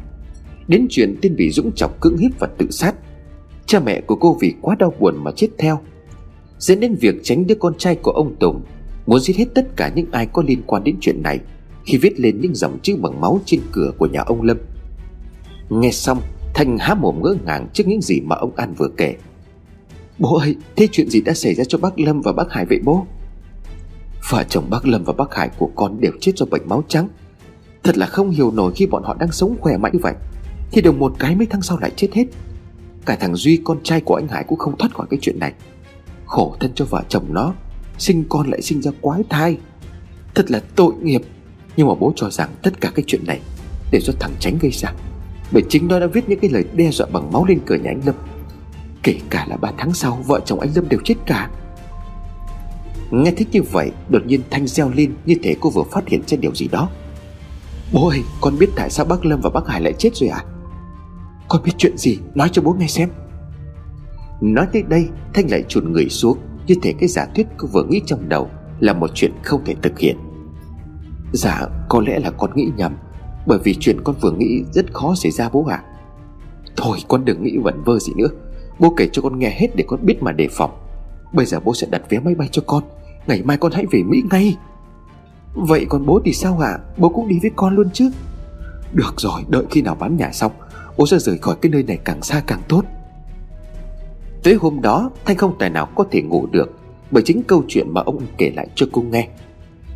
Đến 0.68 0.88
chuyện 0.90 1.16
tiên 1.22 1.36
bị 1.36 1.52
Dũng 1.52 1.72
chọc 1.76 2.02
cưỡng 2.02 2.18
hiếp 2.18 2.40
và 2.40 2.48
tự 2.58 2.72
sát. 2.72 2.96
Cha 3.66 3.80
mẹ 3.80 4.02
của 4.02 4.16
cô 4.16 4.38
vì 4.42 4.54
quá 4.62 4.76
đau 4.80 4.94
buồn 5.00 5.24
mà 5.24 5.32
chết 5.36 5.48
theo. 5.58 5.80
Dẫn 6.60 6.80
đến 6.80 6.96
việc 6.96 7.16
tránh 7.24 7.48
đứa 7.48 7.56
con 7.56 7.74
trai 7.78 7.96
của 7.96 8.12
ông 8.12 8.36
Tùng, 8.40 8.62
Muốn 9.06 9.20
giết 9.20 9.36
hết 9.38 9.46
tất 9.54 9.68
cả 9.76 9.92
những 9.96 10.06
ai 10.12 10.26
có 10.26 10.44
liên 10.48 10.62
quan 10.66 10.84
đến 10.84 10.96
chuyện 11.02 11.24
này, 11.24 11.40
Khi 11.86 11.98
viết 11.98 12.20
lên 12.20 12.42
những 12.42 12.56
dòng 12.56 12.80
chữ 12.84 12.96
bằng 12.96 13.22
máu 13.22 13.40
trên 13.46 13.62
cửa 13.72 13.92
của 13.98 14.08
nhà 14.08 14.22
ông 14.22 14.42
Lâm. 14.42 14.58
Nghe 15.70 15.92
xong, 15.92 16.22
Thanh 16.54 16.78
há 16.78 16.94
mồm 16.94 17.22
ngỡ 17.24 17.36
ngàng 17.46 17.68
trước 17.74 17.88
những 17.88 18.02
gì 18.02 18.22
mà 18.22 18.36
ông 18.36 18.56
An 18.56 18.74
vừa 18.78 18.90
kể. 18.98 19.16
Bố 20.20 20.38
ơi, 20.38 20.56
Thế 20.76 20.88
chuyện 20.92 21.10
gì 21.10 21.22
đã 21.22 21.34
xảy 21.34 21.54
ra 21.54 21.64
cho 21.64 21.78
bác 21.78 22.00
Lâm 22.00 22.22
và 22.22 22.32
bác 22.32 22.52
Hải 22.52 22.66
vậy 22.66 22.80
bố? 22.84 23.06
Vợ 24.30 24.44
chồng 24.50 24.70
bác 24.70 24.86
Lâm 24.86 25.04
và 25.04 25.14
bác 25.14 25.36
Hải 25.36 25.50
của 25.58 25.70
con 25.76 26.02
đều 26.02 26.12
chết 26.22 26.32
do 26.36 26.46
bệnh 26.46 26.70
máu 26.70 26.84
trắng. 26.88 27.08
Thật 27.84 27.98
là 27.98 28.06
không 28.06 28.30
hiểu 28.30 28.52
nổi 28.52 28.74
khi 28.76 28.86
bọn 28.86 29.04
họ 29.04 29.14
đang 29.20 29.32
sống 29.32 29.56
khỏe 29.60 29.78
mạnh 29.78 29.92
như 29.94 30.00
vậy. 30.04 30.14
Thì 30.72 30.82
đồng 30.82 31.00
một 31.00 31.14
cái 31.20 31.36
mấy 31.36 31.48
tháng 31.50 31.62
sau 31.62 31.78
lại 31.78 31.92
chết 31.96 32.08
hết. 32.14 32.26
Cả 33.06 33.18
thằng 33.20 33.36
Duy, 33.36 33.62
con 33.64 33.84
trai 33.84 34.02
của 34.02 34.16
anh 34.16 34.28
Hải 34.28 34.44
cũng 34.44 34.60
không 34.60 34.78
thoát 34.78 34.94
khỏi 34.94 35.08
cái 35.10 35.20
chuyện 35.22 35.40
này. 35.40 35.54
Khổ 36.26 36.56
thân 36.60 36.72
cho 36.76 36.86
vợ 36.86 37.02
chồng 37.10 37.26
nó, 37.30 37.54
Sinh 37.98 38.24
con 38.30 38.50
lại 38.50 38.62
sinh 38.62 38.82
ra 38.82 38.92
quái 39.02 39.24
thai. 39.30 39.58
Thật 40.36 40.52
là 40.52 40.62
tội 40.76 40.94
nghiệp. 41.02 41.22
Nhưng 41.78 41.88
mà 41.88 41.94
bố 42.00 42.14
cho 42.16 42.30
rằng 42.30 42.50
tất 42.64 42.82
cả 42.82 42.92
cái 42.96 43.04
chuyện 43.08 43.26
này 43.28 43.40
Đều 43.92 44.02
do 44.02 44.14
thằng 44.20 44.32
Tránh 44.40 44.58
gây 44.62 44.72
ra. 44.72 44.94
Bởi 45.52 45.64
chính 45.70 45.88
nó 45.88 46.00
đã 46.00 46.08
viết 46.08 46.30
những 46.30 46.40
cái 46.40 46.50
lời 46.50 46.66
đe 46.74 46.92
dọa 46.92 47.08
bằng 47.14 47.32
máu 47.32 47.46
lên 47.46 47.60
cửa 47.66 47.76
nhà 47.76 47.92
anh 47.92 48.02
Lâm. 48.06 48.16
Kể 49.04 49.16
cả 49.30 49.46
là 49.50 49.58
3 49.58 49.72
tháng 49.78 49.94
sau, 49.94 50.20
Vợ 50.26 50.40
chồng 50.46 50.60
anh 50.60 50.70
Lâm 50.76 50.90
đều 50.90 51.00
chết 51.04 51.16
cả. 51.26 51.50
Nghe 53.12 53.32
thích 53.32 53.48
như 53.52 53.62
vậy, 53.72 53.92
Đột 54.10 54.26
nhiên 54.26 54.42
Thanh 54.50 54.68
reo 54.68 54.90
lên 54.90 55.14
Như 55.26 55.36
thể 55.44 55.56
cô 55.62 55.70
vừa 55.70 55.84
phát 55.92 56.08
hiện 56.08 56.22
ra 56.28 56.38
điều 56.42 56.56
gì 56.56 56.68
đó. 56.68 56.90
Bố 57.94 58.10
ơi, 58.10 58.24
con 58.42 58.58
biết 58.60 58.70
tại 58.76 58.90
sao 58.90 59.06
bác 59.06 59.26
Lâm 59.26 59.42
và 59.42 59.50
bác 59.50 59.68
Hải 59.68 59.82
lại 59.82 59.94
chết 59.94 60.16
rồi 60.16 60.30
à 60.30 60.44
Con 61.50 61.62
biết 61.64 61.72
chuyện 61.78 61.98
gì? 61.98 62.18
Nói 62.36 62.50
cho 62.52 62.62
bố 62.62 62.74
nghe 62.74 62.88
xem. 62.88 63.10
Nói 64.42 64.68
tới 64.74 64.84
đây, 64.84 65.08
Thanh 65.34 65.52
lại 65.52 65.64
chùn 65.68 65.92
người 65.92 66.10
xuống, 66.10 66.38
Như 66.68 66.76
thể 66.82 66.94
cái 67.00 67.10
giả 67.10 67.28
thuyết 67.36 67.48
cô 67.58 67.68
vừa 67.68 67.84
nghĩ 67.84 68.02
trong 68.06 68.30
đầu 68.30 68.50
Là 68.80 68.94
một 68.94 69.10
chuyện 69.14 69.32
không 69.44 69.62
thể 69.66 69.76
thực 69.82 70.00
hiện. 70.00 70.18
Dạ 71.34 71.68
có 71.90 72.02
lẽ 72.08 72.20
là 72.20 72.32
con 72.32 72.52
nghĩ 72.56 72.68
nhầm, 72.78 72.96
Bởi 73.48 73.60
vì 73.64 73.76
chuyện 73.80 74.02
con 74.04 74.16
vừa 74.22 74.32
nghĩ 74.32 74.64
rất 74.74 74.94
khó 74.94 75.16
xảy 75.16 75.32
ra 75.32 75.50
bố 75.50 75.66
ạ. 75.66 75.84
À. 75.86 75.88
Thôi, 76.78 76.98
con 77.08 77.26
đừng 77.26 77.44
nghĩ 77.44 77.58
vẩn 77.58 77.84
vơ 77.84 78.00
gì 78.00 78.14
nữa. 78.16 78.28
Bố 78.80 78.94
kể 78.98 79.10
cho 79.12 79.22
con 79.22 79.40
nghe 79.40 79.50
hết 79.50 79.68
để 79.76 79.84
con 79.88 80.06
biết 80.06 80.24
mà 80.24 80.32
đề 80.32 80.48
phòng. 80.52 80.72
Bây 81.34 81.46
giờ 81.46 81.60
bố 81.60 81.74
sẽ 81.74 81.88
đặt 81.92 82.02
vé 82.10 82.20
máy 82.20 82.36
bay 82.36 82.50
cho 82.52 82.62
con. 82.68 82.84
Ngày 83.28 83.42
mai 83.42 83.58
con 83.58 83.72
hãy 83.72 83.86
về 83.92 84.04
Mỹ 84.04 84.24
ngay. 84.32 84.58
Vậy 85.54 85.86
còn 85.90 86.06
bố 86.06 86.22
thì 86.26 86.34
sao 86.34 86.60
ạ? 86.60 86.70
À? 86.70 86.80
Bố 86.98 87.10
cũng 87.10 87.28
đi 87.28 87.40
với 87.42 87.52
con 87.56 87.76
luôn 87.76 87.90
chứ. 87.94 88.12
Được 88.94 89.14
rồi, 89.18 89.42
đợi 89.50 89.64
khi 89.70 89.82
nào 89.82 89.96
bán 89.96 90.18
nhà 90.18 90.32
xong, 90.32 90.52
Bố 90.98 91.08
sẽ 91.08 91.20
rời 91.20 91.38
khỏi 91.38 91.56
cái 91.62 91.70
nơi 91.70 91.84
này 91.84 92.00
càng 92.06 92.24
xa 92.24 92.44
càng 92.48 92.62
tốt. 92.68 92.84
Tới 94.44 94.54
hôm 94.54 94.82
đó, 94.82 95.12
Thanh 95.26 95.38
không 95.38 95.56
tài 95.60 95.70
nào 95.70 95.86
có 95.96 96.06
thể 96.12 96.22
ngủ 96.22 96.48
được, 96.52 96.72
Bởi 97.12 97.24
chính 97.26 97.44
câu 97.44 97.64
chuyện 97.68 97.94
mà 97.94 98.02
ông 98.02 98.20
kể 98.38 98.52
lại 98.56 98.68
cho 98.76 98.86
cô 98.92 99.02
nghe. 99.02 99.28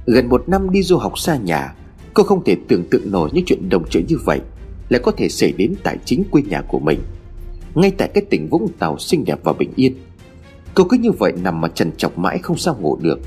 Gần 0.06 0.30
một 0.30 0.50
năm 0.50 0.70
đi 0.70 0.84
du 0.84 0.98
học 0.98 1.20
xa 1.20 1.38
nhà, 1.38 1.74
Cô 2.14 2.24
không 2.24 2.44
thể 2.44 2.58
tưởng 2.68 2.84
tượng 2.92 3.12
nổi 3.12 3.30
những 3.34 3.46
chuyện 3.46 3.70
đồng 3.70 3.90
chữ 3.90 4.04
như 4.08 4.18
vậy 4.26 4.42
Lại 4.90 5.02
có 5.04 5.12
thể 5.12 5.30
xảy 5.30 5.52
đến 5.52 5.74
tại 5.84 5.98
chính 6.06 6.24
quê 6.32 6.42
nhà 6.42 6.62
của 6.62 6.80
mình. 6.80 7.00
Ngay 7.76 7.92
tại 7.98 8.10
cái 8.14 8.24
tỉnh 8.30 8.48
Vũng 8.50 8.68
Tàu 8.80 8.98
xinh 8.98 9.26
đẹp 9.26 9.40
và 9.44 9.54
bình 9.54 9.72
yên 9.76 9.96
Cô 10.76 10.84
cứ 10.84 10.98
như 10.98 11.12
vậy 11.12 11.34
nằm 11.44 11.62
mà 11.62 11.68
trần 11.68 11.92
chọc 11.98 12.18
mãi 12.18 12.38
không 12.38 12.58
sao 12.58 12.78
ngủ 12.80 12.98
được. 13.02 13.20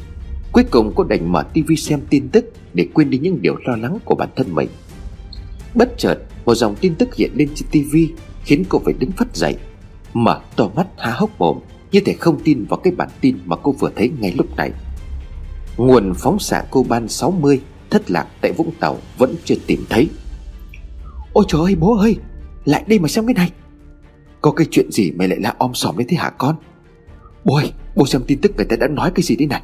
Cuối 0.52 0.64
cùng 0.70 0.92
cô 0.96 1.04
đành 1.04 1.32
mở 1.32 1.42
tivi 1.52 1.76
xem 1.76 2.00
tin 2.10 2.28
tức 2.28 2.52
Để 2.74 2.88
quên 2.94 3.10
đi 3.10 3.18
những 3.18 3.42
điều 3.42 3.56
lo 3.64 3.76
lắng 3.76 3.98
của 4.04 4.14
bản 4.14 4.28
thân 4.36 4.54
mình. 4.54 4.68
Bất 5.74 5.98
chợt, 5.98 6.18
một 6.44 6.54
dòng 6.54 6.76
tin 6.80 6.94
tức 6.94 7.14
hiện 7.14 7.30
lên 7.34 7.48
trên 7.54 7.68
tivi, 7.70 8.08
Khiến 8.44 8.64
cô 8.68 8.80
phải 8.84 8.94
đứng 8.98 9.10
phất 9.10 9.36
dậy, 9.36 9.56
Mở 10.14 10.40
to 10.56 10.70
mắt 10.74 10.86
há 10.98 11.10
hốc 11.10 11.30
mồm, 11.38 11.58
Như 11.92 12.00
thể 12.00 12.12
không 12.12 12.40
tin 12.44 12.64
vào 12.64 12.80
cái 12.80 12.92
bản 12.96 13.08
tin 13.20 13.38
mà 13.44 13.56
cô 13.56 13.72
vừa 13.72 13.90
thấy 13.96 14.10
ngay 14.18 14.34
lúc 14.36 14.56
này. 14.56 14.72
Nguồn 15.76 16.14
phóng 16.14 16.38
xạ 16.38 16.64
cô 16.70 16.82
ban 16.88 17.08
60 17.08 17.60
Thất 17.90 18.10
lạc 18.10 18.26
tại 18.40 18.52
Vũng 18.52 18.70
Tàu 18.80 18.98
vẫn 19.18 19.34
chưa 19.44 19.54
tìm 19.66 19.84
thấy. 19.88 20.08
Ôi 21.32 21.44
trời 21.48 21.60
ơi, 21.60 21.76
bố 21.80 21.98
ơi, 21.98 22.16
Lại 22.64 22.84
đây 22.86 22.98
mà 22.98 23.08
xem 23.08 23.26
cái 23.26 23.34
này. 23.34 23.52
Có 24.40 24.50
cái 24.50 24.66
chuyện 24.70 24.90
gì 24.90 25.10
mày 25.10 25.28
lại 25.28 25.38
la 25.40 25.54
om 25.58 25.74
sòm 25.74 25.98
đến 25.98 26.06
thế 26.10 26.16
hả 26.16 26.30
con? 26.30 26.56
Bố 27.48 27.54
ơi 27.54 27.72
Bố 27.96 28.06
xem 28.06 28.22
tin 28.26 28.38
tức 28.40 28.52
người 28.56 28.66
ta 28.66 28.76
đã 28.76 28.88
nói 28.88 29.10
cái 29.14 29.22
gì 29.22 29.36
thế 29.36 29.46
này. 29.46 29.62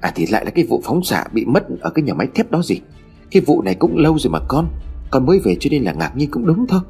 À 0.00 0.12
thì 0.14 0.26
lại 0.26 0.44
là 0.44 0.50
cái 0.50 0.64
vụ 0.64 0.80
phóng 0.84 1.04
xạ 1.04 1.24
bị 1.32 1.44
mất 1.44 1.64
Ở 1.80 1.90
cái 1.90 2.02
nhà 2.02 2.14
máy 2.14 2.26
thép 2.34 2.50
đó 2.50 2.62
gì? 2.62 2.80
Cái 3.30 3.42
vụ 3.46 3.62
này 3.62 3.74
cũng 3.74 3.98
lâu 3.98 4.18
rồi 4.18 4.30
mà 4.30 4.38
con 4.48 4.68
Con 5.10 5.26
mới 5.26 5.38
về 5.44 5.56
cho 5.60 5.68
nên 5.70 5.82
là 5.82 5.92
ngạc 5.92 6.16
nhiên 6.16 6.30
cũng 6.30 6.46
đúng 6.46 6.66
thôi. 6.66 6.80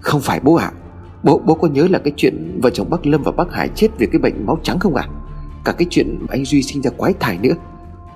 Không 0.00 0.20
phải 0.20 0.40
bố 0.40 0.54
ạ. 0.54 0.72
À. 0.74 0.78
Bố 1.22 1.38
bố 1.46 1.54
có 1.54 1.68
nhớ 1.68 1.86
là 1.90 1.98
cái 1.98 2.12
chuyện 2.16 2.60
vợ 2.62 2.70
chồng 2.70 2.90
bác 2.90 3.06
Lâm 3.06 3.22
và 3.22 3.32
bác 3.32 3.52
Hải 3.52 3.68
chết 3.74 3.88
vì 3.98 4.06
cái 4.12 4.18
bệnh 4.18 4.46
máu 4.46 4.58
trắng 4.62 4.78
không 4.78 4.94
ạ? 4.94 5.06
À? 5.08 5.12
Cả 5.64 5.72
cái 5.72 5.86
chuyện 5.90 6.26
anh 6.28 6.44
Duy 6.44 6.62
sinh 6.62 6.82
ra 6.82 6.90
quái 6.90 7.12
thai 7.20 7.38
nữa. 7.38 7.54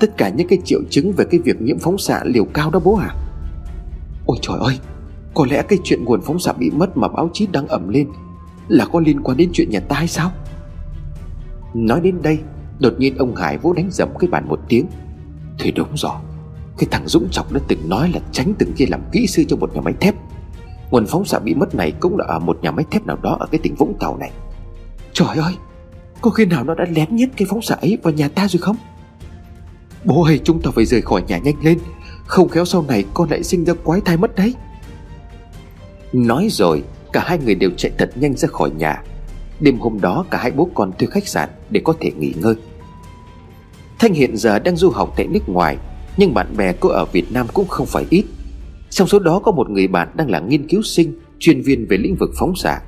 Tất 0.00 0.16
cả 0.16 0.28
những 0.28 0.48
cái 0.48 0.58
triệu 0.64 0.80
chứng 0.90 1.12
về 1.12 1.24
cái 1.30 1.40
việc 1.40 1.62
nhiễm 1.62 1.78
phóng 1.78 1.98
xạ 1.98 2.20
liều 2.24 2.44
cao 2.44 2.70
đó 2.70 2.80
bố 2.84 2.96
à 2.96 3.14
Ôi 4.26 4.38
trời 4.42 4.58
ơi, 4.60 4.78
Có 5.34 5.46
lẽ 5.50 5.62
cái 5.68 5.78
chuyện 5.84 6.04
nguồn 6.04 6.20
phóng 6.20 6.38
xạ 6.38 6.52
bị 6.52 6.70
mất 6.70 6.96
mà 6.96 7.08
báo 7.08 7.30
chí 7.32 7.46
đang 7.52 7.66
ẩm 7.66 7.88
lên 7.88 8.08
Là 8.68 8.86
có 8.92 9.00
liên 9.00 9.20
quan 9.22 9.36
đến 9.36 9.50
chuyện 9.52 9.70
nhà 9.70 9.80
ta 9.80 9.96
hay 9.96 10.08
sao? 10.08 10.32
Nói 11.76 12.00
đến 12.00 12.22
đây, 12.22 12.38
Đột 12.78 12.92
nhiên 12.98 13.16
ông 13.18 13.34
Hải 13.34 13.58
vỗ 13.58 13.72
đánh 13.72 13.88
dầm 13.90 14.08
cái 14.18 14.30
bàn 14.30 14.48
một 14.48 14.60
tiếng. 14.68 14.86
Thì 15.58 15.70
đúng 15.70 15.88
rồi, 15.94 16.12
Cái 16.78 16.88
thằng 16.90 17.08
Dũng 17.08 17.28
Trọng 17.30 17.46
đã 17.54 17.60
từng 17.68 17.88
nói 17.88 18.10
là 18.14 18.20
tránh 18.32 18.52
từng 18.58 18.72
kia 18.76 18.84
làm 18.88 19.00
kỹ 19.12 19.26
sư 19.26 19.44
cho 19.48 19.56
một 19.56 19.74
nhà 19.74 19.80
máy 19.80 19.94
thép. 20.00 20.14
Nguồn 20.90 21.06
phóng 21.06 21.24
xạ 21.24 21.38
bị 21.38 21.54
mất 21.54 21.74
này 21.74 21.92
cũng 22.00 22.18
là 22.18 22.24
ở 22.28 22.38
một 22.38 22.58
nhà 22.62 22.70
máy 22.70 22.84
thép 22.90 23.06
nào 23.06 23.18
đó 23.22 23.36
ở 23.40 23.46
cái 23.46 23.60
tỉnh 23.62 23.74
Vũng 23.74 23.94
Tàu 24.00 24.16
này. 24.16 24.30
Trời 25.12 25.36
ơi, 25.36 25.54
Có 26.20 26.30
khi 26.30 26.44
nào 26.44 26.64
nó 26.64 26.74
đã 26.74 26.84
lén 26.90 27.16
nhét 27.16 27.28
cái 27.36 27.46
phóng 27.50 27.62
xạ 27.62 27.74
ấy 27.74 27.98
vào 28.02 28.14
nhà 28.14 28.28
ta 28.28 28.48
rồi 28.48 28.60
không? 28.60 28.76
Bố 30.04 30.24
ơi, 30.24 30.40
chúng 30.44 30.62
ta 30.62 30.70
phải 30.74 30.84
rời 30.84 31.02
khỏi 31.02 31.22
nhà 31.28 31.38
nhanh 31.38 31.56
lên, 31.62 31.78
Không 32.26 32.48
khéo 32.48 32.64
sau 32.64 32.84
này 32.88 33.04
con 33.14 33.30
lại 33.30 33.42
sinh 33.42 33.64
ra 33.64 33.74
quái 33.84 34.00
thai 34.00 34.16
mất 34.16 34.34
đấy. 34.36 34.54
Nói 36.12 36.48
rồi, 36.50 36.82
Cả 37.12 37.22
hai 37.26 37.38
người 37.38 37.54
đều 37.54 37.70
chạy 37.76 37.92
thật 37.98 38.10
nhanh 38.14 38.36
ra 38.36 38.48
khỏi 38.48 38.70
nhà. 38.70 39.02
Đêm 39.60 39.78
hôm 39.78 40.00
đó 40.00 40.24
cả 40.30 40.38
hai 40.38 40.50
bố 40.50 40.68
con 40.74 40.92
thuê 40.98 41.08
khách 41.10 41.28
sạn 41.28 41.48
Để 41.70 41.80
có 41.84 41.94
thể 42.00 42.10
nghỉ 42.18 42.34
ngơi. 42.40 42.54
Thanh 43.98 44.14
hiện 44.14 44.36
giờ 44.36 44.58
đang 44.58 44.76
du 44.76 44.90
học 44.90 45.12
tại 45.16 45.26
nước 45.26 45.48
ngoài, 45.48 45.76
Nhưng 46.16 46.34
bạn 46.34 46.56
bè 46.56 46.72
cô 46.72 46.88
ở 46.88 47.04
Việt 47.04 47.32
Nam 47.32 47.46
cũng 47.54 47.68
không 47.68 47.86
phải 47.86 48.06
ít. 48.10 48.24
Trong 48.90 49.08
số 49.08 49.18
đó 49.18 49.38
có 49.44 49.52
một 49.52 49.70
người 49.70 49.86
bạn 49.88 50.08
đang 50.14 50.30
là 50.30 50.40
nghiên 50.40 50.68
cứu 50.68 50.82
sinh, 50.82 51.20
Chuyên 51.38 51.62
viên 51.62 51.86
về 51.86 51.96
lĩnh 51.96 52.14
vực 52.14 52.30
phóng 52.38 52.56
xạ. 52.56 52.80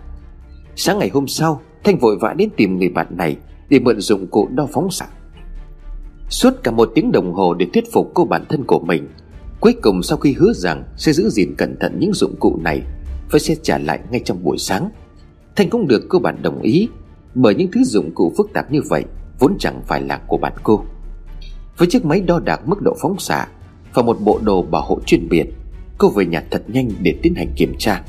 Sáng 0.77 0.99
ngày 0.99 1.09
hôm 1.09 1.29
sau, 1.29 1.61
Thanh 1.85 1.99
vội 1.99 2.17
vã 2.21 2.35
đến 2.39 2.49
tìm 2.57 2.79
người 2.79 2.89
bạn 2.89 3.07
này 3.11 3.37
Để 3.69 3.79
mượn 3.79 4.01
dụng 4.01 4.27
cụ 4.27 4.49
đo 4.55 4.69
phóng 4.73 4.91
xạ. 4.91 5.07
Suốt 6.31 6.51
cả 6.63 6.71
một 6.71 6.91
tiếng 6.95 7.13
đồng 7.13 7.33
hồ 7.33 7.55
để 7.55 7.67
thuyết 7.75 7.93
phục 7.93 8.11
cô 8.15 8.25
bản 8.25 8.45
thân 8.49 8.65
của 8.65 8.79
mình, 8.79 9.09
Cuối 9.61 9.75
cùng 9.83 10.03
sau 10.03 10.19
khi 10.19 10.33
hứa 10.33 10.53
rằng 10.53 10.85
Sẽ 10.97 11.13
giữ 11.13 11.29
gìn 11.29 11.55
cẩn 11.59 11.77
thận 11.81 11.97
những 11.99 12.13
dụng 12.13 12.35
cụ 12.41 12.59
này, 12.63 12.83
Và 13.31 13.39
sẽ 13.39 13.55
trả 13.63 13.79
lại 13.79 14.01
ngay 14.11 14.21
trong 14.25 14.45
buổi 14.45 14.59
sáng. 14.59 14.91
Thanh 15.59 15.71
cũng 15.71 15.88
được 15.88 16.07
cô 16.09 16.18
bạn 16.18 16.42
đồng 16.42 16.62
ý 16.62 16.88
Bởi 17.35 17.55
những 17.55 17.71
thứ 17.73 17.85
dụng 17.85 18.11
cụ 18.14 18.33
phức 18.37 18.51
tạp 18.53 18.73
như 18.73 18.81
vậy 18.88 19.05
Vốn 19.38 19.57
chẳng 19.59 19.83
phải 19.87 20.03
là 20.03 20.21
của 20.27 20.37
bạn 20.37 20.53
cô. 20.62 20.85
Với 21.79 21.88
chiếc 21.88 22.05
máy 22.05 22.21
đo 22.21 22.38
đạc 22.38 22.61
mức 22.68 22.83
độ 22.83 22.97
phóng 23.01 23.18
xạ 23.18 23.47
Và 23.94 24.03
một 24.03 24.18
bộ 24.21 24.40
đồ 24.42 24.62
bảo 24.62 24.83
hộ 24.83 25.01
chuyên 25.07 25.29
biệt 25.29 25.44
Cô 25.99 26.09
về 26.09 26.27
nhà 26.27 26.44
thật 26.51 26.62
nhanh 26.68 26.90
để 27.01 27.14
tiến 27.23 27.35
hành 27.35 27.53
kiểm 27.57 27.75
tra. 27.79 28.03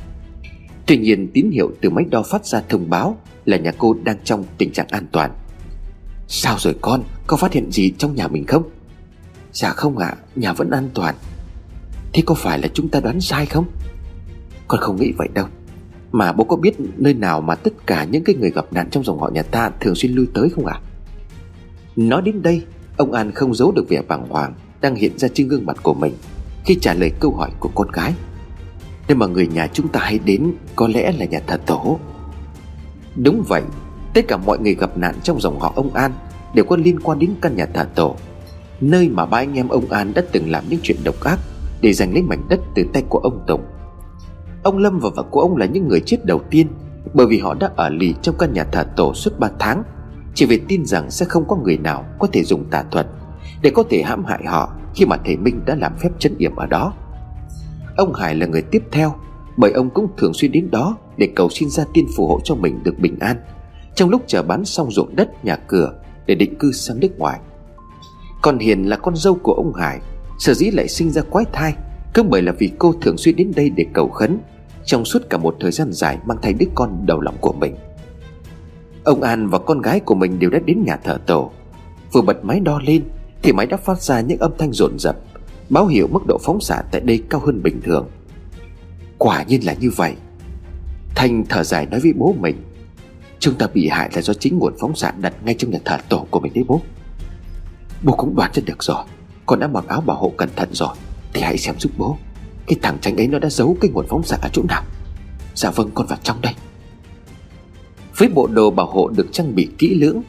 Tuy 0.86 0.98
nhiên 0.98 1.28
tín 1.34 1.52
hiệu 1.52 1.72
từ 1.82 1.90
máy 1.90 2.06
đo 2.10 2.24
phát 2.24 2.46
ra 2.46 2.62
thông 2.70 2.90
báo 2.90 3.18
Là 3.46 3.58
nhà 3.58 3.72
cô 3.78 3.96
đang 4.04 4.18
trong 4.24 4.44
tình 4.58 4.72
trạng 4.72 4.88
an 4.90 5.06
toàn. 5.12 5.32
Sao 6.28 6.56
rồi 6.60 6.76
con? 6.82 7.04
Có 7.28 7.38
phát 7.38 7.54
hiện 7.54 7.72
gì 7.72 7.94
trong 7.98 8.16
nhà 8.16 8.28
mình 8.28 8.46
không? 8.46 8.64
Dạ 9.52 9.70
không 9.70 9.98
ạ 9.98 10.08
à, 10.08 10.18
Nhà 10.36 10.54
vẫn 10.54 10.70
an 10.70 10.90
toàn. 10.94 11.16
Thế 12.14 12.24
có 12.26 12.36
phải 12.36 12.60
là 12.60 12.68
chúng 12.74 12.90
ta 12.90 13.00
đoán 13.00 13.22
sai 13.22 13.46
không? 13.46 13.66
Con 14.68 14.82
không 14.82 14.96
nghĩ 14.96 15.12
vậy 15.18 15.28
đâu. 15.34 15.46
Mà 16.12 16.32
bố 16.32 16.44
có 16.44 16.56
biết 16.56 16.76
nơi 16.98 17.14
nào 17.14 17.42
mà 17.42 17.56
tất 17.56 17.88
cả 17.88 18.04
những 18.04 18.24
cái 18.24 18.36
người 18.36 18.52
gặp 18.52 18.66
nạn 18.72 18.90
trong 18.90 19.04
dòng 19.04 19.20
họ 19.20 19.30
nhà 19.34 19.44
ta 19.44 19.72
Thường 19.80 19.96
xuyên 19.96 20.12
lui 20.12 20.28
tới 20.34 20.50
không 20.50 20.66
ạ? 20.66 20.80
À? 20.84 20.86
Nói 21.96 22.22
đến 22.22 22.42
đây, 22.42 22.62
Ông 22.98 23.12
An 23.12 23.32
không 23.32 23.56
giấu 23.56 23.72
được 23.72 23.90
vẻ 23.90 24.02
bàng 24.08 24.30
hoàng 24.30 24.54
Đang 24.82 24.96
hiện 24.96 25.18
ra 25.18 25.28
trên 25.34 25.48
gương 25.48 25.66
mặt 25.66 25.78
của 25.84 25.94
mình 25.94 26.14
Khi 26.66 26.78
trả 26.82 26.94
lời 26.94 27.12
câu 27.20 27.36
hỏi 27.36 27.50
của 27.60 27.70
con 27.76 27.92
gái. 27.92 28.14
Nơi 29.08 29.16
mà 29.16 29.28
người 29.28 29.48
nhà 29.48 29.68
chúng 29.74 29.88
ta 29.88 30.00
hay 30.00 30.20
đến 30.20 30.52
Có 30.76 30.88
lẽ 30.88 31.12
là 31.20 31.26
nhà 31.26 31.40
thờ 31.48 31.60
tổ. 31.66 32.00
Đúng 33.16 33.44
vậy, 33.48 33.64
Tất 34.14 34.28
cả 34.28 34.38
mọi 34.38 34.60
người 34.60 34.76
gặp 34.76 34.98
nạn 34.98 35.16
trong 35.24 35.42
dòng 35.42 35.60
họ 35.60 35.74
ông 35.76 35.94
An 35.94 36.12
Đều 36.54 36.66
có 36.66 36.76
liên 36.76 37.00
quan 37.00 37.20
đến 37.20 37.30
căn 37.42 37.56
nhà 37.56 37.66
thờ 37.66 37.88
tổ, 37.96 38.16
Nơi 38.82 39.10
mà 39.10 39.26
ba 39.26 39.38
anh 39.38 39.54
em 39.54 39.68
ông 39.68 39.86
An 39.90 40.12
đã 40.16 40.22
từng 40.32 40.52
làm 40.52 40.64
những 40.70 40.80
chuyện 40.84 40.98
độc 41.04 41.24
ác 41.24 41.40
Để 41.82 41.94
giành 41.94 42.14
lấy 42.14 42.24
mảnh 42.24 42.44
đất 42.50 42.60
từ 42.76 42.84
tay 42.94 43.04
của 43.10 43.20
ông 43.20 43.44
Tùng. 43.48 43.62
Ông 44.64 44.78
Lâm 44.78 45.00
và 45.00 45.10
vợ 45.16 45.24
của 45.24 45.42
ông 45.42 45.58
là 45.58 45.66
những 45.66 45.88
người 45.88 46.02
chết 46.06 46.26
đầu 46.26 46.42
tiên, 46.50 46.68
Bởi 47.14 47.28
vì 47.28 47.40
họ 47.40 47.54
đã 47.54 47.70
ở 47.76 47.90
lì 47.90 48.14
trong 48.22 48.36
căn 48.40 48.54
nhà 48.54 48.64
thờ 48.64 48.86
tổ 48.96 49.14
suốt 49.14 49.40
3 49.40 49.50
tháng. 49.60 49.84
Chỉ 50.36 50.46
vì 50.46 50.62
tin 50.68 50.86
rằng 50.86 51.12
sẽ 51.12 51.26
không 51.26 51.48
có 51.48 51.56
người 51.56 51.78
nào 51.78 52.06
có 52.20 52.28
thể 52.34 52.44
dùng 52.44 52.66
tà 52.72 52.84
thuật 52.92 53.08
Để 53.62 53.70
có 53.70 53.84
thể 53.90 54.04
hãm 54.04 54.26
hại 54.26 54.44
họ 54.46 54.74
Khi 54.96 55.06
mà 55.06 55.18
thầy 55.26 55.38
Minh 55.38 55.62
đã 55.66 55.76
làm 55.76 55.98
phép 55.98 56.10
chấn 56.20 56.38
yểm 56.38 56.56
ở 56.56 56.66
đó. 56.66 56.94
Ông 57.98 58.14
Hải 58.14 58.36
là 58.36 58.46
người 58.46 58.62
tiếp 58.62 58.84
theo, 58.92 59.14
Bởi 59.58 59.72
ông 59.72 59.90
cũng 59.90 60.08
thường 60.18 60.34
xuyên 60.34 60.52
đến 60.52 60.72
đó 60.72 60.98
Để 61.18 61.30
cầu 61.36 61.50
xin 61.50 61.70
gia 61.70 61.84
tiên 61.94 62.06
phù 62.18 62.28
hộ 62.28 62.40
cho 62.44 62.56
mình 62.56 62.84
được 62.84 63.00
bình 63.00 63.20
an, 63.20 63.38
Trong 63.96 64.10
lúc 64.10 64.22
chờ 64.28 64.44
bán 64.44 64.66
xong 64.66 64.92
ruộng 64.92 65.16
đất, 65.16 65.46
nhà 65.46 65.56
cửa 65.56 65.94
Để 66.26 66.36
định 66.36 66.56
cư 66.60 66.72
sang 66.72 67.00
nước 67.00 67.20
ngoài. 67.20 67.40
Còn 68.42 68.60
Hiền 68.60 68.90
là 68.90 68.96
con 68.96 69.16
dâu 69.16 69.36
của 69.36 69.54
ông 69.54 69.74
Hải, 69.74 70.00
Sở 70.40 70.54
dĩ 70.54 70.72
lại 70.72 70.88
sinh 70.88 71.10
ra 71.10 71.22
quái 71.22 71.46
thai 71.54 71.74
cứ 72.14 72.24
bởi 72.24 72.42
là 72.42 72.52
vì 72.52 72.72
cô 72.80 72.94
thường 73.02 73.18
xuyên 73.18 73.36
đến 73.36 73.52
đây 73.56 73.70
để 73.70 73.86
cầu 73.94 74.10
khấn, 74.10 74.40
Trong 74.86 75.06
suốt 75.06 75.30
cả 75.30 75.38
một 75.38 75.56
thời 75.60 75.72
gian 75.72 75.92
dài 75.92 76.18
Mang 76.26 76.38
thai 76.42 76.54
đứa 76.54 76.66
con 76.76 77.06
đầu 77.06 77.22
lòng 77.22 77.36
của 77.42 77.54
mình. 77.54 77.76
Ông 79.04 79.22
An 79.22 79.48
và 79.48 79.60
con 79.60 79.82
gái 79.82 80.00
của 80.00 80.16
mình 80.16 80.40
đều 80.40 80.50
đã 80.50 80.60
đến 80.66 80.84
nhà 80.86 80.98
thờ 81.04 81.18
tổ. 81.26 81.52
Vừa 82.12 82.22
bật 82.22 82.46
máy 82.46 82.60
đo 82.60 82.80
lên, 82.86 83.04
Thì 83.42 83.52
máy 83.52 83.66
đã 83.66 83.78
phát 83.78 84.02
ra 84.02 84.22
những 84.22 84.40
âm 84.40 84.52
thanh 84.58 84.74
rộn 84.74 85.00
rập, 85.00 85.18
Báo 85.70 85.88
hiệu 85.88 86.08
mức 86.12 86.28
độ 86.28 86.38
phóng 86.42 86.62
xạ 86.62 86.82
tại 86.92 87.02
đây 87.02 87.24
cao 87.30 87.42
hơn 87.46 87.64
bình 87.64 87.82
thường. 87.84 88.10
Quả 89.18 89.44
nhiên 89.44 89.66
là 89.66 89.74
như 89.74 89.90
vậy. 89.96 90.16
Thanh 91.16 91.44
thở 91.50 91.64
dài 91.64 91.86
nói 91.86 92.00
với 92.00 92.14
bố 92.14 92.36
mình, 92.40 92.64
Chúng 93.40 93.56
ta 93.56 93.68
bị 93.74 93.88
hại 93.88 94.10
là 94.14 94.22
do 94.22 94.34
chính 94.34 94.60
nguồn 94.60 94.74
phóng 94.80 94.96
xạ 94.96 95.14
đặt 95.22 95.34
ngay 95.46 95.56
trong 95.58 95.72
nhà 95.72 95.80
thờ 95.86 95.98
tổ 96.10 96.28
của 96.32 96.40
mình 96.40 96.54
đấy 96.56 96.64
bố. 96.68 96.82
Bố 98.04 98.14
cũng 98.14 98.36
đoán 98.36 98.52
ra 98.54 98.64
được 98.66 98.84
rồi, 98.84 99.04
Con 99.46 99.60
đã 99.60 99.68
mặc 99.68 99.88
áo 99.88 100.02
bảo 100.02 100.18
hộ 100.18 100.34
cẩn 100.38 100.50
thận 100.56 100.70
rồi. 100.72 100.96
Thì 101.34 101.42
hãy 101.42 101.58
xem 101.58 101.76
giúp 101.80 101.92
bố. 101.98 102.18
Cái 102.68 102.80
thằng 102.82 102.98
tránh 103.02 103.18
ấy 103.18 103.28
nó 103.28 103.40
đã 103.40 103.50
giấu 103.50 103.78
cái 103.82 103.92
nguồn 103.92 104.06
phóng 104.08 104.24
xạ 104.24 104.38
ở 104.42 104.50
chỗ 104.54 104.64
nào. 104.68 104.84
Dạ 105.56 105.72
vâng 105.72 105.90
con 105.94 106.08
vào 106.08 106.20
trong 106.24 106.42
đây. 106.42 106.54
Với 108.18 108.30
bộ 108.30 108.48
đồ 108.48 108.72
bảo 108.72 108.86
hộ 108.86 109.10
được 109.10 109.28
trang 109.32 109.56
bị 109.56 109.70
kỹ 109.78 109.96
lưỡng, 109.96 110.22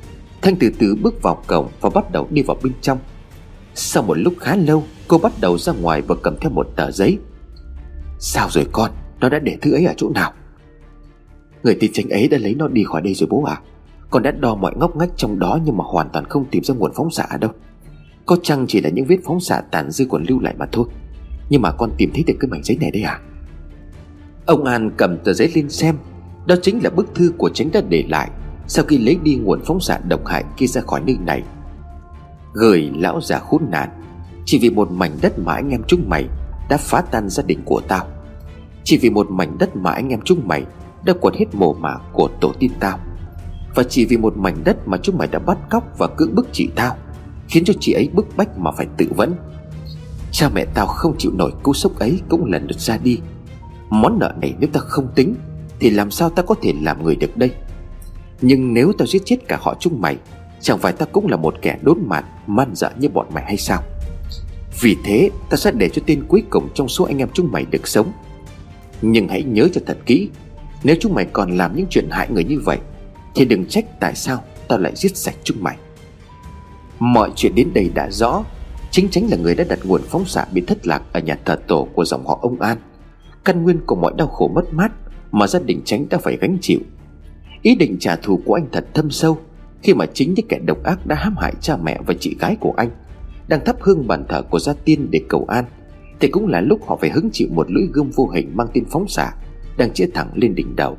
Thanh 0.42 0.56
từ 0.56 0.70
từ 0.78 0.96
bước 1.02 1.22
vào 1.22 1.42
cổng 1.46 1.68
và 1.80 1.90
bắt 1.90 2.12
đầu 2.12 2.28
đi 2.30 2.42
vào 2.42 2.56
bên 2.62 2.72
trong. 2.80 2.98
Sau 3.74 4.02
một 4.02 4.14
lúc 4.14 4.34
khá 4.40 4.56
lâu, 4.56 4.84
Cô 5.08 5.18
bắt 5.18 5.32
đầu 5.40 5.58
ra 5.58 5.72
ngoài 5.72 6.02
và 6.02 6.14
cầm 6.22 6.36
theo 6.40 6.50
một 6.50 6.68
tờ 6.76 6.90
giấy. 6.90 7.18
Sao 8.18 8.48
rồi 8.50 8.66
con? 8.72 8.90
Nó 9.20 9.28
đã 9.28 9.38
để 9.38 9.56
thứ 9.62 9.72
ấy 9.72 9.84
ở 9.84 9.94
chỗ 9.96 10.10
nào? 10.10 10.32
Người 11.62 11.76
tin 11.80 11.92
tranh 11.92 12.08
ấy 12.08 12.28
đã 12.28 12.38
lấy 12.38 12.54
nó 12.54 12.68
đi 12.68 12.84
khỏi 12.84 13.02
đây 13.02 13.14
rồi 13.14 13.28
bố 13.30 13.44
à 13.44 13.60
Con 14.10 14.22
đã 14.22 14.30
đo 14.30 14.54
mọi 14.54 14.72
ngóc 14.76 14.96
ngách 14.96 15.10
trong 15.16 15.38
đó 15.38 15.58
Nhưng 15.64 15.76
mà 15.76 15.84
hoàn 15.86 16.08
toàn 16.12 16.24
không 16.24 16.44
tìm 16.50 16.64
ra 16.64 16.74
nguồn 16.74 16.92
phóng 16.94 17.10
xạ 17.10 17.26
đâu. 17.40 17.50
Có 18.30 18.36
chăng 18.42 18.66
chỉ 18.66 18.80
là 18.80 18.90
những 18.90 19.06
vết 19.06 19.18
phóng 19.24 19.40
xạ 19.40 19.62
tàn 19.70 19.90
dư 19.90 20.06
còn 20.10 20.24
lưu 20.28 20.40
lại 20.40 20.54
mà 20.58 20.66
thôi? 20.72 20.84
Nhưng 21.48 21.62
mà 21.62 21.72
con 21.72 21.90
tìm 21.98 22.10
thấy 22.14 22.24
được 22.26 22.34
cái 22.40 22.48
mảnh 22.48 22.62
giấy 22.62 22.76
này 22.80 22.90
đây 22.90 23.02
à? 23.02 23.20
Ông 24.46 24.64
An 24.64 24.90
cầm 24.96 25.18
tờ 25.18 25.32
giấy 25.32 25.50
lên 25.54 25.70
xem. 25.70 25.96
Đó 26.46 26.54
chính 26.62 26.84
là 26.84 26.90
bức 26.90 27.14
thư 27.14 27.32
của 27.38 27.48
tránh 27.48 27.70
đã 27.72 27.80
để 27.88 28.04
lại 28.08 28.30
Sau 28.66 28.84
khi 28.84 28.98
lấy 28.98 29.18
đi 29.22 29.34
nguồn 29.34 29.60
phóng 29.64 29.80
xạ 29.80 29.98
độc 30.08 30.26
hại 30.26 30.44
kia 30.56 30.66
ra 30.66 30.80
khỏi 30.80 31.00
nơi 31.06 31.16
này. 31.26 31.42
Gửi 32.52 32.90
lão 32.96 33.20
già 33.20 33.38
khốn 33.38 33.62
nạn, 33.70 33.88
Chỉ 34.44 34.58
vì 34.58 34.70
một 34.70 34.90
mảnh 34.90 35.12
đất 35.22 35.38
mà 35.38 35.54
anh 35.54 35.70
em 35.70 35.82
chúng 35.86 36.08
mày 36.08 36.24
Đã 36.68 36.76
phá 36.76 37.00
tan 37.00 37.28
gia 37.28 37.42
đình 37.42 37.58
của 37.64 37.80
tao. 37.88 38.06
Chỉ 38.84 38.98
vì 38.98 39.10
một 39.10 39.30
mảnh 39.30 39.58
đất 39.58 39.76
mà 39.76 39.90
anh 39.90 40.08
em 40.08 40.20
chúng 40.24 40.48
mày 40.48 40.64
Đã 41.04 41.12
quật 41.20 41.34
hết 41.34 41.46
mồ 41.52 41.72
mả 41.72 41.96
của 42.12 42.28
tổ 42.40 42.52
tiên 42.58 42.70
tao. 42.80 42.98
Và 43.74 43.82
chỉ 43.82 44.04
vì 44.04 44.16
một 44.16 44.36
mảnh 44.36 44.56
đất 44.64 44.88
mà 44.88 44.98
chúng 45.02 45.18
mày 45.18 45.28
đã 45.28 45.38
bắt 45.38 45.58
cóc 45.70 45.98
và 45.98 46.06
cưỡng 46.06 46.34
bức 46.34 46.48
chị 46.52 46.70
tao. 46.74 46.96
Khiến 47.50 47.64
cho 47.64 47.74
chị 47.80 47.92
ấy 47.92 48.08
bức 48.12 48.26
bách 48.36 48.58
mà 48.58 48.70
phải 48.70 48.86
tự 48.96 49.06
vẫn 49.16 49.34
Cha 50.32 50.48
mẹ 50.54 50.64
tao 50.74 50.86
không 50.86 51.14
chịu 51.18 51.32
nổi 51.34 51.52
cú 51.62 51.72
sốc 51.74 51.98
ấy 51.98 52.20
cũng 52.28 52.44
lần 52.44 52.66
lượt 52.66 52.80
ra 52.80 52.96
đi. 52.96 53.18
Món 53.88 54.18
nợ 54.18 54.34
này 54.40 54.54
nếu 54.58 54.70
ta 54.72 54.80
không 54.80 55.08
tính, 55.14 55.34
Thì 55.80 55.90
làm 55.90 56.10
sao 56.10 56.30
ta 56.30 56.42
có 56.42 56.54
thể 56.62 56.72
làm 56.82 57.04
người 57.04 57.16
được 57.16 57.36
đây? 57.36 57.50
Nhưng 58.42 58.74
nếu 58.74 58.92
tao 58.98 59.06
giết 59.06 59.22
chết 59.24 59.36
cả 59.48 59.58
họ 59.60 59.76
chúng 59.80 60.00
mày, 60.00 60.16
Chẳng 60.60 60.78
phải 60.78 60.92
ta 60.92 61.06
cũng 61.06 61.26
là 61.26 61.36
một 61.36 61.54
kẻ 61.62 61.78
đốn 61.82 61.98
mạt, 62.06 62.24
Man 62.46 62.74
dợ 62.74 62.90
như 62.98 63.08
bọn 63.08 63.26
mày 63.34 63.44
hay 63.44 63.56
sao? 63.56 63.82
Vì 64.80 64.96
thế 65.04 65.30
ta 65.50 65.56
sẽ 65.56 65.70
để 65.70 65.88
cho 65.88 66.02
tên 66.06 66.24
cuối 66.28 66.42
cùng 66.50 66.68
Trong 66.74 66.88
số 66.88 67.04
anh 67.04 67.18
em 67.18 67.28
chúng 67.34 67.52
mày 67.52 67.64
được 67.70 67.88
sống. 67.88 68.12
Nhưng 69.02 69.28
hãy 69.28 69.42
nhớ 69.42 69.68
cho 69.72 69.80
thật 69.86 69.98
kỹ, 70.06 70.28
Nếu 70.84 70.96
chúng 71.00 71.14
mày 71.14 71.24
còn 71.24 71.56
làm 71.56 71.76
những 71.76 71.86
chuyện 71.90 72.08
hại 72.10 72.28
người 72.30 72.44
như 72.44 72.60
vậy, 72.60 72.78
Thì 73.34 73.44
đừng 73.44 73.66
trách 73.66 74.00
tại 74.00 74.14
sao 74.14 74.44
Tao 74.68 74.78
lại 74.78 74.92
giết 74.96 75.16
sạch 75.16 75.34
chúng 75.44 75.62
mày. 75.62 75.76
Mọi 77.00 77.30
chuyện 77.36 77.54
đến 77.54 77.68
đây 77.74 77.90
đã 77.94 78.10
rõ. 78.10 78.44
Chính 78.90 79.08
tránh 79.08 79.30
là 79.30 79.36
người 79.36 79.54
đã 79.54 79.64
đặt 79.68 79.78
nguồn 79.84 80.02
phóng 80.02 80.24
xạ 80.24 80.46
bị 80.52 80.60
thất 80.60 80.86
lạc 80.86 81.02
Ở 81.12 81.20
nhà 81.20 81.38
thờ 81.44 81.58
tổ 81.68 81.88
của 81.94 82.04
dòng 82.04 82.26
họ 82.26 82.38
ông 82.42 82.60
An. 82.60 82.78
Căn 83.44 83.62
nguyên 83.62 83.80
của 83.86 83.94
mọi 83.94 84.12
đau 84.16 84.26
khổ 84.26 84.48
mất 84.48 84.74
mát 84.74 84.92
Mà 85.32 85.46
gia 85.46 85.58
đình 85.58 85.82
tránh 85.84 86.06
đã 86.10 86.18
phải 86.18 86.36
gánh 86.40 86.58
chịu. 86.60 86.78
Ý 87.62 87.74
định 87.74 87.96
trả 88.00 88.16
thù 88.16 88.40
của 88.44 88.54
anh 88.54 88.66
thật 88.72 88.86
thâm 88.94 89.10
sâu, 89.10 89.38
Khi 89.82 89.94
mà 89.94 90.06
chính 90.06 90.34
những 90.34 90.46
kẻ 90.48 90.58
độc 90.58 90.82
ác 90.82 91.06
đã 91.06 91.16
hãm 91.16 91.36
hại 91.36 91.54
cha 91.60 91.76
mẹ 91.76 91.98
và 92.06 92.14
chị 92.20 92.36
gái 92.40 92.56
của 92.60 92.74
anh, 92.76 92.90
Đang 93.48 93.64
thắp 93.64 93.76
hương 93.80 94.06
bàn 94.06 94.24
thờ 94.28 94.42
của 94.50 94.58
gia 94.58 94.72
tiên 94.84 95.08
để 95.10 95.20
cầu 95.28 95.44
an, 95.48 95.64
Thì 96.20 96.28
cũng 96.28 96.48
là 96.48 96.60
lúc 96.60 96.80
họ 96.86 96.96
phải 97.00 97.10
hứng 97.10 97.30
chịu 97.32 97.48
một 97.50 97.70
lưỡi 97.70 97.86
gươm 97.92 98.10
vô 98.10 98.28
hình 98.28 98.50
mang 98.54 98.68
tên 98.74 98.84
phóng 98.90 99.08
xạ, 99.08 99.32
Đang 99.78 99.92
chĩa 99.92 100.06
thẳng 100.14 100.30
lên 100.34 100.54
đỉnh 100.54 100.76
đầu. 100.76 100.98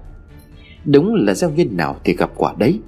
Đúng 0.86 1.14
là 1.14 1.34
gieo 1.34 1.50
nhân 1.50 1.78
nào 1.78 1.96
thì 2.04 2.16
gặp 2.16 2.32
quả 2.36 2.54
đấy. 2.58 2.80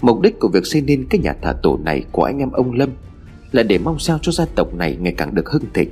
Mục 0.00 0.20
đích 0.20 0.38
của 0.40 0.48
việc 0.48 0.66
xây 0.66 0.82
nên 0.82 1.06
cái 1.10 1.20
nhà 1.20 1.34
thờ 1.42 1.56
tổ 1.62 1.78
này 1.84 2.04
của 2.12 2.24
anh 2.24 2.38
em 2.38 2.50
ông 2.50 2.72
Lâm 2.72 2.90
Là 3.52 3.62
để 3.62 3.78
mong 3.78 3.98
sao 3.98 4.18
cho 4.22 4.32
gia 4.32 4.44
tộc 4.44 4.74
này 4.74 4.96
ngày 5.00 5.14
càng 5.16 5.34
được 5.34 5.48
hưng 5.48 5.64
thịnh. 5.74 5.90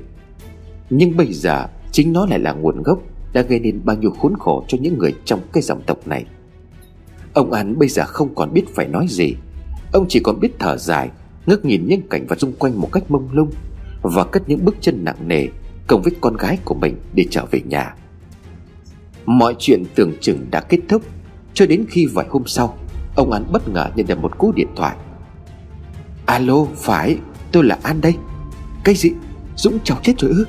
Nhưng 0.91 1.17
bây 1.17 1.33
giờ, 1.33 1.67
Chính 1.93 2.13
nó 2.13 2.27
lại 2.27 2.39
là 2.39 2.53
nguồn 2.53 2.83
gốc 2.83 2.99
Đã 3.33 3.43
gây 3.43 3.61
nên 3.61 3.81
bao 3.85 3.97
nhiêu 3.97 4.11
khốn 4.11 4.35
khổ 4.39 4.65
cho 4.69 4.79
những 4.81 4.99
người 4.99 5.15
trong 5.25 5.41
cái 5.53 5.63
dòng 5.63 5.83
tộc 5.87 6.07
này. 6.07 6.25
Ông 7.33 7.53
An 7.53 7.79
bây 7.79 7.89
giờ 7.89 8.05
không 8.07 8.35
còn 8.35 8.53
biết 8.53 8.65
phải 8.75 8.89
nói 8.89 9.07
gì. 9.09 9.35
Ông 9.93 10.07
chỉ 10.09 10.21
còn 10.21 10.41
biết 10.41 10.53
thở 10.59 10.77
dài, 10.77 11.11
Ngước 11.47 11.65
nhìn 11.65 11.87
những 11.89 12.09
cảnh 12.09 12.27
vật 12.27 12.41
xung 12.41 12.53
quanh 12.53 12.81
một 12.81 12.93
cách 12.93 13.11
mông 13.11 13.29
lung 13.33 13.51
Và 14.03 14.25
cất 14.25 14.49
những 14.49 14.65
bước 14.65 14.77
chân 14.81 15.05
nặng 15.05 15.29
nề 15.29 15.47
Cùng 15.87 16.03
với 16.03 16.13
con 16.21 16.37
gái 16.37 16.59
của 16.65 16.75
mình 16.75 16.97
để 17.15 17.27
trở 17.31 17.45
về 17.51 17.61
nhà. 17.69 17.95
Mọi 19.27 19.55
chuyện 19.59 19.83
tưởng 19.95 20.13
chừng 20.21 20.47
đã 20.51 20.61
kết 20.61 20.79
thúc 20.89 21.03
Cho 21.55 21.67
đến 21.67 21.85
khi 21.89 22.07
vài 22.07 22.27
hôm 22.29 22.43
sau 22.47 22.79
Ông 23.17 23.33
An 23.33 23.45
bất 23.53 23.69
ngờ 23.69 23.91
nhận 23.95 24.07
được 24.07 24.19
một 24.19 24.39
cú 24.39 24.53
điện 24.53 24.69
thoại. 24.77 24.97
Alo, 26.27 26.65
phải, 26.77 27.19
tôi 27.53 27.65
là 27.65 27.79
An 27.83 28.01
đây. 28.01 28.15
Cái 28.85 28.95
gì? 28.95 29.11
Dũng 29.57 29.79
cháu 29.85 29.99
chết 30.03 30.13
rồi 30.19 30.31
ư? 30.31 30.47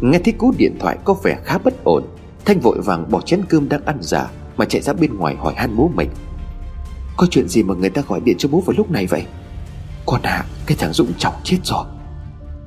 Nghe 0.00 0.18
thấy 0.18 0.32
cú 0.32 0.52
điện 0.58 0.76
thoại 0.80 0.98
có 1.04 1.14
vẻ 1.14 1.38
khá 1.44 1.58
bất 1.58 1.84
ổn, 1.84 2.04
Thanh 2.44 2.60
vội 2.60 2.80
vàng 2.80 3.10
bỏ 3.10 3.20
chén 3.20 3.40
cơm 3.48 3.68
đang 3.68 3.84
ăn 3.84 3.98
giả 4.00 4.30
Mà 4.56 4.64
chạy 4.64 4.82
ra 4.82 4.92
bên 4.92 5.16
ngoài 5.16 5.36
hỏi 5.36 5.54
han 5.56 5.76
bố 5.76 5.90
mình. 5.94 6.08
Có 7.16 7.26
chuyện 7.30 7.48
gì 7.48 7.62
mà 7.62 7.74
người 7.74 7.90
ta 7.90 8.02
gọi 8.08 8.20
điện 8.20 8.36
cho 8.38 8.48
bố 8.48 8.60
vào 8.60 8.74
lúc 8.76 8.90
này 8.90 9.06
vậy? 9.06 9.24
Con 10.06 10.22
à 10.22 10.44
Cái 10.66 10.76
thằng 10.80 10.92
Dũng 10.92 11.12
chọc 11.18 11.40
chết 11.44 11.58
rồi. 11.64 11.84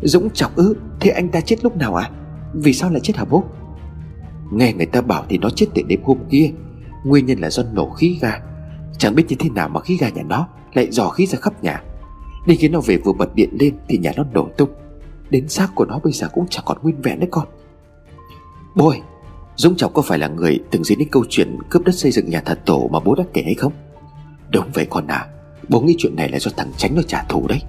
Dũng 0.01 0.29
chọc 0.29 0.55
ư, 0.55 0.75
Thế 0.99 1.11
anh 1.11 1.29
ta 1.29 1.41
chết 1.41 1.63
lúc 1.63 1.77
nào 1.77 1.95
à 1.95 2.09
Vì 2.53 2.73
sao 2.73 2.89
lại 2.89 2.99
chết 3.03 3.17
hả 3.17 3.25
bố? 3.25 3.43
Nghe 4.51 4.73
người 4.73 4.85
ta 4.85 5.01
bảo 5.01 5.25
thì 5.29 5.37
nó 5.37 5.49
chết 5.49 5.65
từ 5.75 5.81
đêm 5.87 5.99
hôm 6.03 6.17
kia, 6.29 6.51
Nguyên 7.03 7.25
nhân 7.25 7.39
là 7.39 7.49
do 7.49 7.63
nổ 7.73 7.89
khí 7.89 8.17
ga. 8.21 8.39
Chẳng 8.97 9.15
biết 9.15 9.23
như 9.27 9.35
thế 9.39 9.49
nào 9.49 9.69
mà 9.69 9.79
khí 9.79 9.97
ga 9.97 10.09
nhà 10.09 10.23
nó, 10.23 10.47
Lại 10.73 10.87
dò 10.91 11.09
khí 11.09 11.25
ra 11.25 11.39
khắp 11.41 11.63
nhà. 11.63 11.83
Đi 12.47 12.55
khi 12.55 12.69
nó 12.69 12.79
về 12.79 12.97
vừa 12.97 13.13
bật 13.13 13.35
điện 13.35 13.49
lên 13.59 13.77
Thì 13.87 13.97
nhà 13.97 14.11
nó 14.17 14.23
nổ 14.33 14.49
tung. 14.57 14.69
Đến 15.29 15.49
xác 15.49 15.75
của 15.75 15.85
nó 15.85 15.99
bây 16.03 16.13
giờ 16.13 16.27
cũng 16.33 16.45
chẳng 16.49 16.63
còn 16.65 16.77
nguyên 16.81 17.01
vẹn 17.01 17.19
đấy 17.19 17.29
con. 17.31 17.47
Bố 18.75 18.89
ơi 18.89 19.01
Dũng 19.55 19.75
Trọng 19.75 19.93
có 19.93 20.01
phải 20.01 20.19
là 20.19 20.27
người 20.27 20.59
từng 20.71 20.83
dính 20.83 20.99
đến 20.99 21.07
câu 21.11 21.25
chuyện 21.29 21.57
Cướp 21.69 21.83
đất 21.83 21.95
xây 21.95 22.11
dựng 22.11 22.29
nhà 22.29 22.41
thật 22.45 22.59
tổ 22.65 22.89
mà 22.91 22.99
bố 22.99 23.15
đã 23.15 23.23
kể 23.33 23.41
hay 23.45 23.53
không? 23.53 23.73
Đúng 24.49 24.65
vậy 24.73 24.87
con 24.89 25.07
à 25.07 25.27
Bố 25.69 25.81
nghĩ 25.81 25.95
chuyện 25.97 26.15
này 26.15 26.29
là 26.29 26.39
do 26.39 26.51
thằng 26.57 26.71
Tránh 26.77 26.95
nó 26.95 27.01
trả 27.01 27.23
thù 27.23 27.47
đấy. 27.47 27.61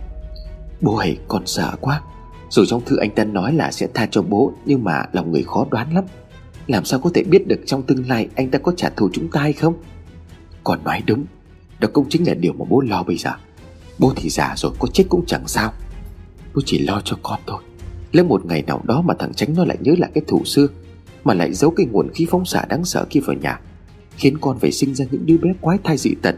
Bố 0.81 0.97
ơi 0.97 1.19
con 1.29 1.47
sợ 1.47 1.77
quá. 1.81 2.03
Rồi 2.51 2.67
trong 2.69 2.85
thư 2.85 2.97
anh 2.97 3.11
ta 3.11 3.25
nói 3.25 3.53
là 3.53 3.71
sẽ 3.71 3.87
tha 3.95 4.07
cho 4.11 4.23
bố, 4.23 4.53
Nhưng 4.65 4.85
mà 4.85 5.05
lòng 5.13 5.33
người 5.33 5.43
khó 5.43 5.67
đoán 5.71 5.95
lắm. 5.95 6.05
Làm 6.67 6.85
sao 6.85 7.01
có 7.01 7.11
thể 7.15 7.23
biết 7.23 7.49
được 7.49 7.61
trong 7.67 7.83
tương 7.83 8.09
lai 8.09 8.29
Anh 8.35 8.51
ta 8.51 8.59
có 8.59 8.73
trả 8.77 8.89
thù 8.89 9.09
chúng 9.13 9.31
ta 9.31 9.41
hay 9.41 9.53
không? 9.53 9.75
Con 10.65 10.85
nói 10.85 11.03
đúng, 11.07 11.25
Đó 11.81 11.89
cũng 11.93 12.09
chính 12.09 12.27
là 12.27 12.35
điều 12.35 12.53
mà 12.53 12.65
bố 12.69 12.81
lo 12.81 13.03
bây 13.03 13.17
giờ. 13.17 13.31
Bố 13.99 14.13
thì 14.17 14.29
già 14.29 14.55
rồi, 14.57 14.73
có 14.79 14.89
chết 14.89 15.05
cũng 15.09 15.27
chẳng 15.27 15.49
sao. 15.49 15.73
Bố 16.55 16.63
chỉ 16.67 16.79
lo 16.79 17.03
cho 17.05 17.19
con 17.23 17.41
thôi. 17.47 17.63
Nếu 18.13 18.25
một 18.25 18.47
ngày 18.47 18.63
nào 18.63 18.81
đó 18.85 19.03
mà 19.03 19.15
thằng 19.19 19.35
Tránh 19.35 19.55
nó 19.57 19.65
lại 19.65 19.77
nhớ 19.81 19.95
lại 19.99 20.11
cái 20.15 20.25
thủ 20.29 20.45
xưa, 20.45 20.67
Mà 21.25 21.35
lại 21.35 21.55
giấu 21.55 21.71
cái 21.71 21.87
nguồn 21.87 22.11
khí 22.15 22.27
phóng 22.31 22.45
xạ 22.45 22.65
đáng 22.69 22.85
sợ 22.85 23.07
kia 23.11 23.21
vào 23.21 23.37
nhà, 23.37 23.61
Khiến 24.17 24.39
con 24.41 24.59
phải 24.59 24.73
sinh 24.73 24.95
ra 24.95 25.05
những 25.11 25.27
đứa 25.27 25.37
bé 25.37 25.51
quái 25.61 25.79
thai 25.85 25.97
dị 25.97 26.15
tật 26.23 26.35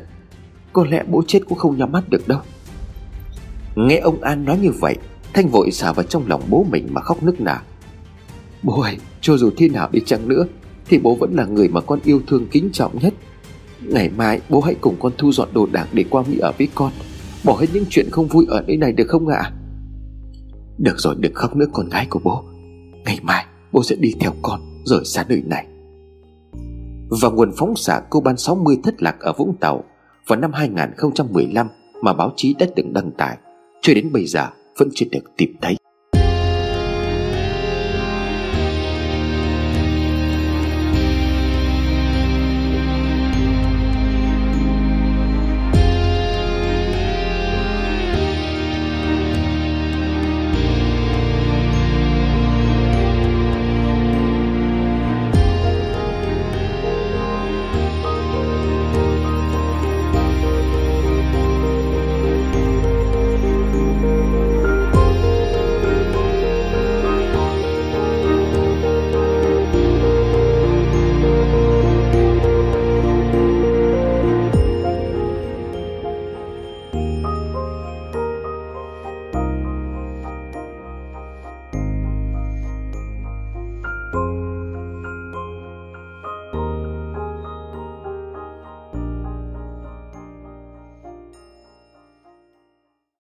Có 0.72 0.84
lẽ 0.84 1.04
bố 1.08 1.22
chết 1.26 1.40
cũng 1.48 1.58
không 1.58 1.78
nhắm 1.78 1.92
mắt 1.92 2.08
được 2.08 2.28
đâu. 2.28 2.40
Nghe 3.76 3.98
ông 3.98 4.20
An 4.20 4.44
nói 4.44 4.58
như 4.58 4.70
vậy, 4.70 4.96
Thanh 5.32 5.48
vội 5.48 5.70
xả 5.70 5.92
vào 5.92 6.06
trong 6.06 6.28
lòng 6.28 6.42
bố 6.48 6.66
mình 6.70 6.88
mà 6.90 7.00
khóc 7.00 7.22
nức 7.22 7.40
nở. 7.40 7.56
Bố 8.62 8.80
ơi, 8.80 8.98
cho 9.20 9.36
dù 9.36 9.50
thế 9.56 9.68
nào 9.68 9.88
đi 9.92 10.00
chăng 10.06 10.28
nữa, 10.28 10.46
Thì 10.88 10.98
bố 10.98 11.14
vẫn 11.14 11.34
là 11.34 11.44
người 11.44 11.68
mà 11.68 11.80
con 11.80 12.00
yêu 12.04 12.22
thương 12.26 12.46
kính 12.50 12.70
trọng 12.72 12.98
nhất. 12.98 13.14
Ngày 13.88 14.10
mai, 14.16 14.40
bố 14.48 14.60
hãy 14.60 14.74
cùng 14.80 14.96
con 15.00 15.12
thu 15.18 15.32
dọn 15.32 15.48
đồ 15.52 15.66
đạc 15.72 15.88
để 15.92 16.04
qua 16.10 16.22
Mỹ 16.28 16.38
ở 16.38 16.52
với 16.58 16.68
con. 16.74 16.92
Bỏ 17.44 17.56
hết 17.60 17.66
những 17.72 17.84
chuyện 17.90 18.10
không 18.10 18.26
vui 18.26 18.46
ở 18.48 18.62
nơi 18.66 18.76
này 18.76 18.92
được 18.92 19.08
không 19.08 19.28
ạ? 19.28 19.38
À? 19.38 19.52
Được 20.78 20.94
rồi, 20.98 21.14
đừng 21.18 21.34
khóc 21.34 21.56
nữa, 21.56 21.66
con 21.72 21.88
gái 21.88 22.06
của 22.10 22.20
bố. 22.24 22.44
Ngày 23.04 23.18
mai, 23.22 23.44
bố 23.72 23.82
sẽ 23.82 23.96
đi 23.96 24.14
theo 24.20 24.32
con, 24.42 24.60
Rời 24.84 25.04
xa 25.04 25.24
nơi 25.28 25.42
này. 25.46 25.66
Và 27.20 27.28
nguồn 27.28 27.52
phóng 27.56 27.76
xạ, 27.76 28.00
cô 28.10 28.20
ban 28.20 28.36
60 28.36 28.76
thất 28.84 29.02
lạc 29.02 29.20
ở 29.20 29.32
Vũng 29.32 29.56
Tàu. 29.60 29.84
Vào 30.26 30.38
năm 30.38 30.52
2015 30.52 31.68
Mà 32.02 32.12
báo 32.12 32.32
chí 32.36 32.54
đã 32.58 32.66
từng 32.76 32.92
đăng 32.92 33.10
tải. 33.10 33.38
Cho 33.82 33.94
đến 33.94 34.12
bây 34.12 34.26
giờ, 34.26 34.48
vẫn 34.78 34.88
chưa 34.94 35.06
được 35.12 35.36
tìm 35.36 35.56
thấy. 35.60 35.76